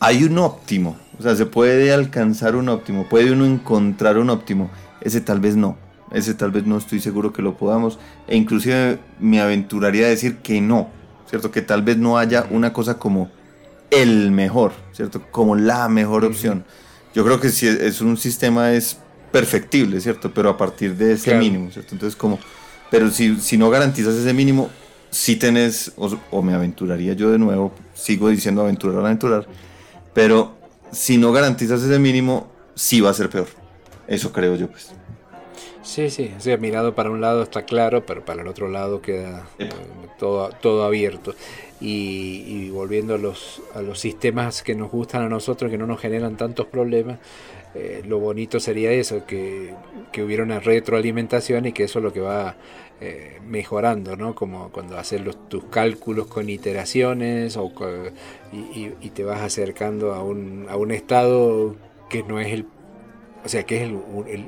hay 0.00 0.24
un 0.24 0.38
óptimo. 0.38 0.96
O 1.18 1.22
sea, 1.22 1.36
se 1.36 1.46
puede 1.46 1.92
alcanzar 1.92 2.56
un 2.56 2.68
óptimo, 2.68 3.06
puede 3.08 3.30
uno 3.30 3.46
encontrar 3.46 4.18
un 4.18 4.30
óptimo. 4.30 4.70
Ese 5.00 5.20
tal 5.20 5.38
vez 5.38 5.54
no. 5.54 5.76
Ese 6.10 6.34
tal 6.34 6.50
vez 6.50 6.66
no 6.66 6.76
estoy 6.76 7.00
seguro 7.00 7.32
que 7.32 7.40
lo 7.40 7.56
podamos. 7.56 7.98
E 8.26 8.36
inclusive 8.36 8.98
me 9.20 9.40
aventuraría 9.40 10.06
a 10.06 10.08
decir 10.08 10.38
que 10.38 10.60
no. 10.60 10.88
¿Cierto? 11.26 11.50
Que 11.50 11.62
tal 11.62 11.82
vez 11.82 11.96
no 11.96 12.18
haya 12.18 12.46
una 12.50 12.72
cosa 12.72 12.98
como 12.98 13.30
el 13.92 14.30
mejor, 14.30 14.72
¿cierto? 14.92 15.22
Como 15.30 15.54
la 15.54 15.88
mejor 15.88 16.24
opción. 16.24 16.64
Yo 17.14 17.24
creo 17.24 17.38
que 17.40 17.50
si 17.50 17.68
es 17.68 18.00
un 18.00 18.16
sistema 18.16 18.72
es 18.72 18.98
perfectible, 19.30 20.00
¿cierto? 20.00 20.32
Pero 20.32 20.48
a 20.48 20.56
partir 20.56 20.96
de 20.96 21.12
ese 21.12 21.34
mínimo, 21.34 21.70
¿cierto? 21.70 21.94
Entonces 21.94 22.16
como, 22.16 22.38
pero 22.90 23.10
si, 23.10 23.38
si 23.40 23.58
no 23.58 23.68
garantizas 23.70 24.14
ese 24.14 24.32
mínimo, 24.32 24.70
si 25.10 25.36
tenés, 25.36 25.92
o, 25.96 26.42
me 26.42 26.54
aventuraría 26.54 27.12
yo 27.12 27.30
de 27.30 27.38
nuevo, 27.38 27.72
sigo 27.94 28.30
diciendo 28.30 28.62
aventurar, 28.62 29.04
aventurar, 29.04 29.46
pero 30.14 30.54
si 30.90 31.18
no 31.18 31.32
garantizas 31.32 31.82
ese 31.82 31.98
mínimo, 31.98 32.50
sí 32.74 33.02
va 33.02 33.10
a 33.10 33.14
ser 33.14 33.28
peor. 33.28 33.48
Eso 34.08 34.32
creo 34.32 34.56
yo, 34.56 34.68
pues. 34.68 34.90
Sí, 35.82 36.08
sí, 36.10 36.32
o 36.36 36.40
sea, 36.40 36.56
mirado 36.56 36.94
para 36.94 37.10
un 37.10 37.20
lado 37.20 37.42
está 37.42 37.64
claro, 37.64 38.06
pero 38.06 38.24
para 38.24 38.40
el 38.40 38.48
otro 38.48 38.68
lado 38.68 39.02
queda 39.02 39.46
eh, 39.58 39.68
todo, 40.18 40.50
todo 40.60 40.84
abierto. 40.84 41.34
Y, 41.84 42.70
volviendo 42.70 43.14
a 43.14 43.18
los, 43.18 43.60
a 43.74 43.82
los 43.82 43.98
sistemas 43.98 44.62
que 44.62 44.74
nos 44.74 44.90
gustan 44.90 45.22
a 45.22 45.28
nosotros, 45.28 45.70
que 45.70 45.78
no 45.78 45.86
nos 45.86 46.00
generan 46.00 46.36
tantos 46.36 46.66
problemas, 46.66 47.18
eh, 47.74 48.02
lo 48.06 48.18
bonito 48.18 48.60
sería 48.60 48.92
eso, 48.92 49.24
que, 49.26 49.74
hubiera 50.22 50.42
una 50.42 50.60
retroalimentación 50.60 51.66
y 51.66 51.72
que 51.72 51.84
eso 51.84 51.98
es 51.98 52.04
lo 52.04 52.12
que 52.12 52.20
va 52.20 52.56
eh, 53.00 53.40
mejorando, 53.44 54.16
¿no? 54.16 54.34
Como 54.34 54.70
cuando 54.70 54.96
haces 54.96 55.20
los, 55.20 55.48
tus 55.48 55.64
cálculos 55.64 56.28
con 56.28 56.48
iteraciones 56.48 57.56
o, 57.56 57.72
y, 58.52 59.10
te 59.10 59.24
vas 59.24 59.40
acercando 59.40 60.14
a 60.14 60.22
un, 60.22 60.66
a 60.68 60.76
un 60.76 60.92
estado 60.92 61.74
que 62.08 62.22
no 62.22 62.40
es 62.40 62.52
el... 62.52 62.66
O 63.44 63.48
sea, 63.48 63.64
que 63.64 63.78
es 63.78 63.82
el 63.82 64.46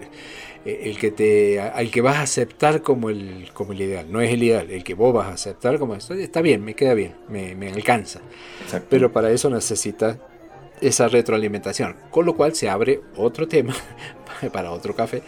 el 0.65 0.99
que 0.99 1.11
te 1.11 1.61
al 1.61 1.91
que 1.91 2.01
vas 2.01 2.17
a 2.17 2.23
aceptar 2.23 2.83
como 2.83 3.11
el 3.11 3.51
como 3.53 3.73
el 3.73 3.83
ideal. 3.83 4.11
No 4.11 4.21
es 4.21 4.33
el 4.33 4.43
ideal 4.43 4.71
el 4.71 4.83
que 4.83 4.95
vos 4.95 5.13
vas 5.13 5.29
a 5.29 5.33
aceptar 5.33 5.79
como 5.79 5.95
esto 5.95 6.15
está 6.15 6.41
bien 6.41 6.65
me 6.65 6.75
queda 6.75 6.95
bien 6.95 7.15
me, 7.29 7.55
me 7.55 7.71
alcanza 7.71 8.21
pero 8.89 9.13
para 9.13 9.31
eso 9.31 9.51
necesitas 9.51 10.17
esa 10.81 11.09
retroalimentación 11.09 11.97
con 12.11 12.25
lo 12.25 12.35
cual 12.35 12.55
se 12.55 12.69
abre 12.69 13.01
otro 13.17 13.47
tema 13.47 13.75
para 14.53 14.71
otro 14.71 14.95
café 14.95 15.23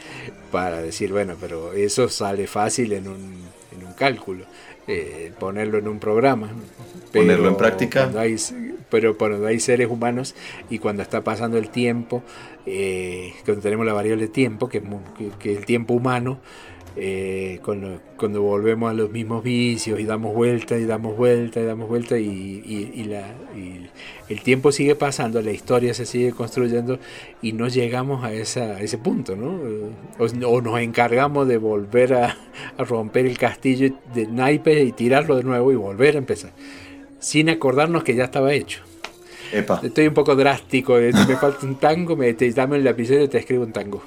para 0.51 0.81
decir 0.81 1.13
bueno 1.13 1.37
pero 1.41 1.73
eso 1.75 2.09
sale 2.09 2.47
fácil 2.47 2.93
en 2.93 3.09
un, 3.09 3.43
en 3.77 3.87
un 3.87 3.93
cálculo 3.93 4.47
eh, 4.89 5.33
ponerlo 5.39 5.79
en 5.79 5.89
un 5.89 5.99
programa 5.99 6.51
ponerlo 7.13 7.49
en 7.49 7.57
práctica 7.57 8.11
pero 8.91 9.17
cuando 9.17 9.47
hay 9.47 9.61
seres 9.61 9.89
humanos 9.91 10.35
y 10.71 10.79
cuando 10.79 11.03
está 11.03 11.23
pasando 11.25 11.59
el 11.59 11.71
tiempo 11.71 12.23
eh, 12.67 13.33
cuando 13.45 13.63
tenemos 13.63 13.87
la 13.87 13.93
variable 13.93 14.27
tiempo, 14.27 14.69
que, 14.69 14.79
es 14.79 15.59
el 15.59 15.65
tiempo 15.65 15.95
humano, 15.95 16.41
eh, 16.97 17.61
cuando, 17.63 18.43
volvemos 18.43 18.91
a 18.91 18.95
los 18.95 19.11
mismos 19.11 19.45
vicios 19.45 20.01
y 20.01 20.05
damos 20.05 20.35
vuelta 20.35 20.77
y 20.79 20.85
damos 20.85 21.17
vuelta 21.17 21.61
y 21.61 21.65
damos 21.65 21.89
vuelta 21.89 22.19
y, 22.19 23.05
la, 23.05 23.23
el 24.29 24.41
tiempo 24.41 24.73
sigue 24.73 24.97
pasando, 24.97 25.41
la 25.43 25.53
historia 25.53 25.95
se 25.95 26.07
sigue 26.07 26.33
construyendo 26.33 26.99
y 27.41 27.53
no 27.53 27.69
llegamos 27.69 28.25
a, 28.25 28.33
esa, 28.33 28.81
ese 28.81 28.99
punto, 28.99 29.37
¿no? 29.37 29.61
O, 30.19 30.61
nos 30.61 30.81
encargamos 30.81 31.47
de 31.47 31.59
volver 31.59 32.15
a, 32.15 32.37
romper 32.79 33.27
el 33.27 33.39
castillo 33.39 33.95
de 34.13 34.27
naipes 34.27 34.89
y 34.89 34.93
tirarlo 34.93 35.37
de 35.37 35.45
nuevo 35.45 35.71
y 35.71 35.77
volver 35.77 36.17
a 36.17 36.19
empezar, 36.19 36.51
sin 37.19 37.51
acordarnos 37.51 38.05
que 38.05 38.15
ya 38.15 38.25
estaba 38.25 38.53
hecho. 38.53 38.81
Estoy 39.83 40.09
un 40.09 40.15
poco 40.15 40.35
drástico. 40.35 40.99
Si 40.99 41.29
me 41.29 41.37
falta 41.37 41.65
un 41.67 41.77
tango, 41.77 42.17
me, 42.17 42.35
te, 42.35 42.51
dame 42.51 42.77
el 42.77 42.85
lapicero 42.85 43.25
y 43.25 43.29
te 43.29 43.39
escribo 43.39 43.65
un 43.65 43.73
tango. 43.73 44.03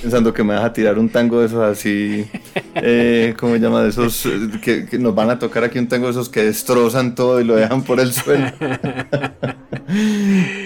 Pensando 0.00 0.32
que 0.32 0.42
me 0.42 0.54
vas 0.54 0.64
a 0.64 0.72
tirar 0.72 0.98
un 0.98 1.08
tango 1.08 1.40
de 1.40 1.46
esos 1.46 1.62
así, 1.62 2.26
eh, 2.74 3.34
¿cómo 3.38 3.54
se 3.54 3.60
llama? 3.60 3.82
De 3.82 3.90
esos 3.90 4.26
que, 4.62 4.88
nos 4.98 5.14
van 5.14 5.30
a 5.30 5.38
tocar 5.38 5.62
aquí 5.64 5.78
un 5.78 5.86
tango 5.86 6.06
de 6.06 6.12
esos 6.12 6.28
que 6.28 6.42
destrozan 6.44 7.14
todo 7.14 7.40
y 7.40 7.44
lo 7.44 7.54
dejan 7.54 7.82
por 7.82 8.00
el 8.00 8.12
suelo. 8.12 8.50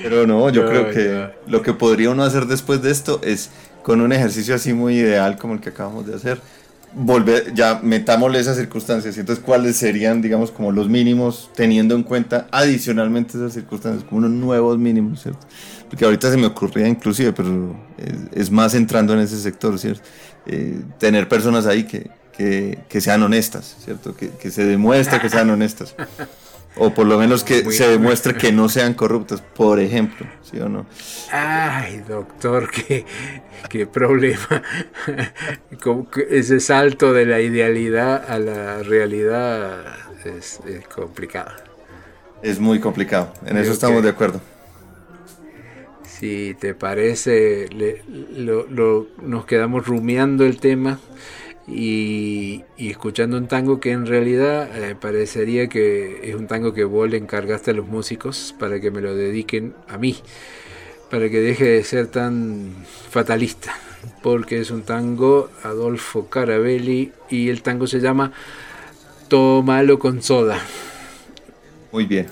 Pero 0.03 0.27
no, 0.27 0.49
yo 0.51 0.65
creo 0.67 0.91
que 0.91 1.29
lo 1.49 1.61
que 1.61 1.75
podría 1.75 2.11
uno 2.11 2.23
hacer 2.23 2.47
después 2.47 2.81
de 2.83 2.93
esto 2.93 3.21
es 3.23 3.51
con 3.83 4.01
un 4.01 4.13
ejercicio 4.13 4.55
así 4.55 4.73
muy 4.73 4.97
ideal 4.97 5.37
como 5.37 5.55
el 5.55 5.61
que 5.61 5.71
acabamos 5.71 6.07
de 6.07 6.15
hacer 6.15 6.41
volver, 6.97 7.53
ya 7.55 7.79
metámosle 7.83 8.41
esas 8.41 8.57
circunstancias. 8.57 9.17
Entonces, 9.19 9.45
¿cuáles 9.45 9.77
serían, 9.77 10.23
digamos, 10.23 10.51
como 10.51 10.73
los 10.73 10.89
mínimos, 10.89 11.51
teniendo 11.55 11.95
en 11.95 12.03
cuenta 12.03 12.49
adicionalmente 12.51 13.37
esas 13.37 13.53
circunstancias, 13.53 14.05
como 14.05 14.19
unos 14.19 14.31
nuevos 14.31 14.79
mínimos, 14.79 15.23
¿cierto? 15.23 15.47
Porque 15.89 16.05
ahorita 16.05 16.31
se 16.31 16.39
me 16.39 16.47
ocurría 16.47 16.89
inclusive, 16.89 17.33
pero 17.33 17.77
es, 18.35 18.51
más 18.51 18.75
entrando 18.75 19.13
en 19.13 19.21
ese 19.21 19.39
sector, 19.39 19.79
¿cierto? 19.79 20.03
Eh, 20.47 20.81
tener 20.99 21.29
personas 21.29 21.67
ahí 21.67 21.85
que, 21.85 22.11
que, 22.33 22.79
que, 22.89 23.01
sean 23.01 23.23
honestas, 23.23 23.77
¿cierto? 23.85 24.17
Que, 24.17 24.31
que 24.31 24.51
se 24.51 24.65
demuestre 24.65 25.21
que 25.21 25.29
sean 25.29 25.51
honestas. 25.51 25.95
O 26.79 26.93
por 26.93 27.07
lo 27.07 27.19
menos 27.19 27.43
que 27.43 27.65
se 27.73 27.89
demuestre 27.89 28.35
que 28.35 28.53
no 28.53 28.69
sean 28.69 28.93
corruptas, 28.93 29.41
por 29.41 29.81
ejemplo, 29.81 30.27
¿sí 30.43 30.59
o 30.61 30.69
no? 30.69 30.87
Ay, 31.33 32.03
doctor, 32.07 32.71
qué, 32.71 33.07
qué 33.71 33.87
problema. 33.87 34.63
Ese 36.29 36.61
salto 36.61 37.15
de 37.15 37.25
la 37.25 37.41
idealidad 37.41 38.31
a 38.31 38.39
la 38.39 38.83
realidad 38.83 39.85
es, 40.25 40.61
complicado. 40.95 41.53
Es 42.43 42.61
muy 42.61 42.79
complicado, 42.79 43.33
en 43.47 43.57
eso 43.57 43.73
estamos 43.73 44.03
de 44.03 44.11
acuerdo. 44.11 44.41
Si 46.03 46.55
te 46.61 46.75
parece, 46.75 47.69
nos 49.23 49.47
quedamos 49.47 49.87
rumiando 49.87 50.45
el 50.45 50.61
tema 50.61 50.99
y, 51.69 52.65
escuchando 52.79 53.37
un 53.37 53.49
tango 53.49 53.81
que 53.81 53.91
en 53.91 54.07
realidad 54.07 54.71
eh, 54.77 54.95
parecería 54.95 55.69
que 55.69 56.29
es 56.29 56.35
un 56.35 56.47
tango 56.47 56.73
que 56.73 56.85
vos 56.85 57.11
le 57.11 57.17
encargaste 57.17 57.73
a 57.73 57.75
los 57.75 57.87
músicos 57.87 58.55
para 58.59 58.81
que 58.81 58.91
me 58.91 59.01
lo 59.01 59.15
dediquen 59.15 59.75
a 59.89 59.99
mí, 59.99 60.17
para 61.11 61.29
que 61.29 61.41
deje 61.41 61.65
de 61.65 61.85
ser 61.85 62.07
tan 62.07 62.73
fatalista, 63.11 63.75
porque 64.23 64.61
es 64.61 64.71
un 64.71 64.83
tango 64.83 65.51
Adolfo 65.63 66.29
Carabelli 66.29 67.13
y 67.31 67.49
el 67.49 67.63
tango 67.63 67.87
se 67.87 68.01
llama 68.01 68.33
Tómalo 69.29 69.99
con 69.99 70.23
soda. 70.23 70.61
Muy 71.91 72.07
bien. 72.07 72.27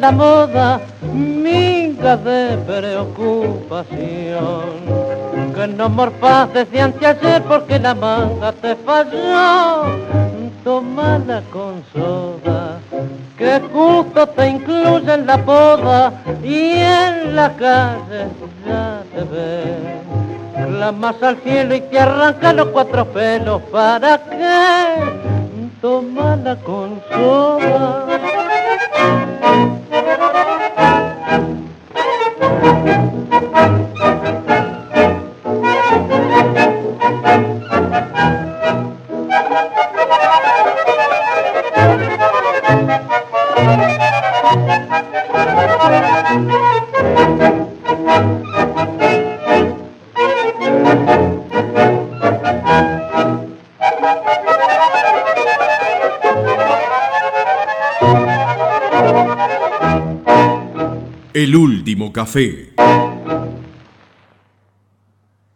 La 0.00 0.10
moda, 0.10 0.80
minga 1.12 2.16
de 2.16 2.56
preocupación. 2.66 3.90
Que 5.54 5.66
no 5.66 5.88
morfas 5.90 6.52
desde 6.54 6.80
anteayer 6.80 7.42
porque 7.42 7.78
la 7.78 7.94
manga 7.94 8.52
te 8.52 8.74
falló. 8.76 9.84
Tómala 10.64 11.42
con 11.50 11.82
soda, 11.92 12.78
que 13.36 13.60
justo 13.72 14.26
te 14.26 14.48
incluye 14.48 15.14
en 15.14 15.26
la 15.26 15.38
poda 15.38 16.12
y 16.42 16.72
en 16.74 17.34
la 17.34 17.50
calle 17.56 18.26
ya 18.66 19.02
te 19.14 19.22
ve. 19.24 20.00
Clamas 20.66 21.22
al 21.22 21.36
cielo 21.38 21.74
y 21.74 21.80
te 21.80 21.98
arranca 21.98 22.52
los 22.52 22.68
cuatro 22.68 23.06
pelos, 23.06 23.62
¿para 23.72 24.18
qué? 24.18 25.00
Tómala 25.80 26.56
con 26.56 27.00
soda. 27.10 28.19
Café. 62.30 62.69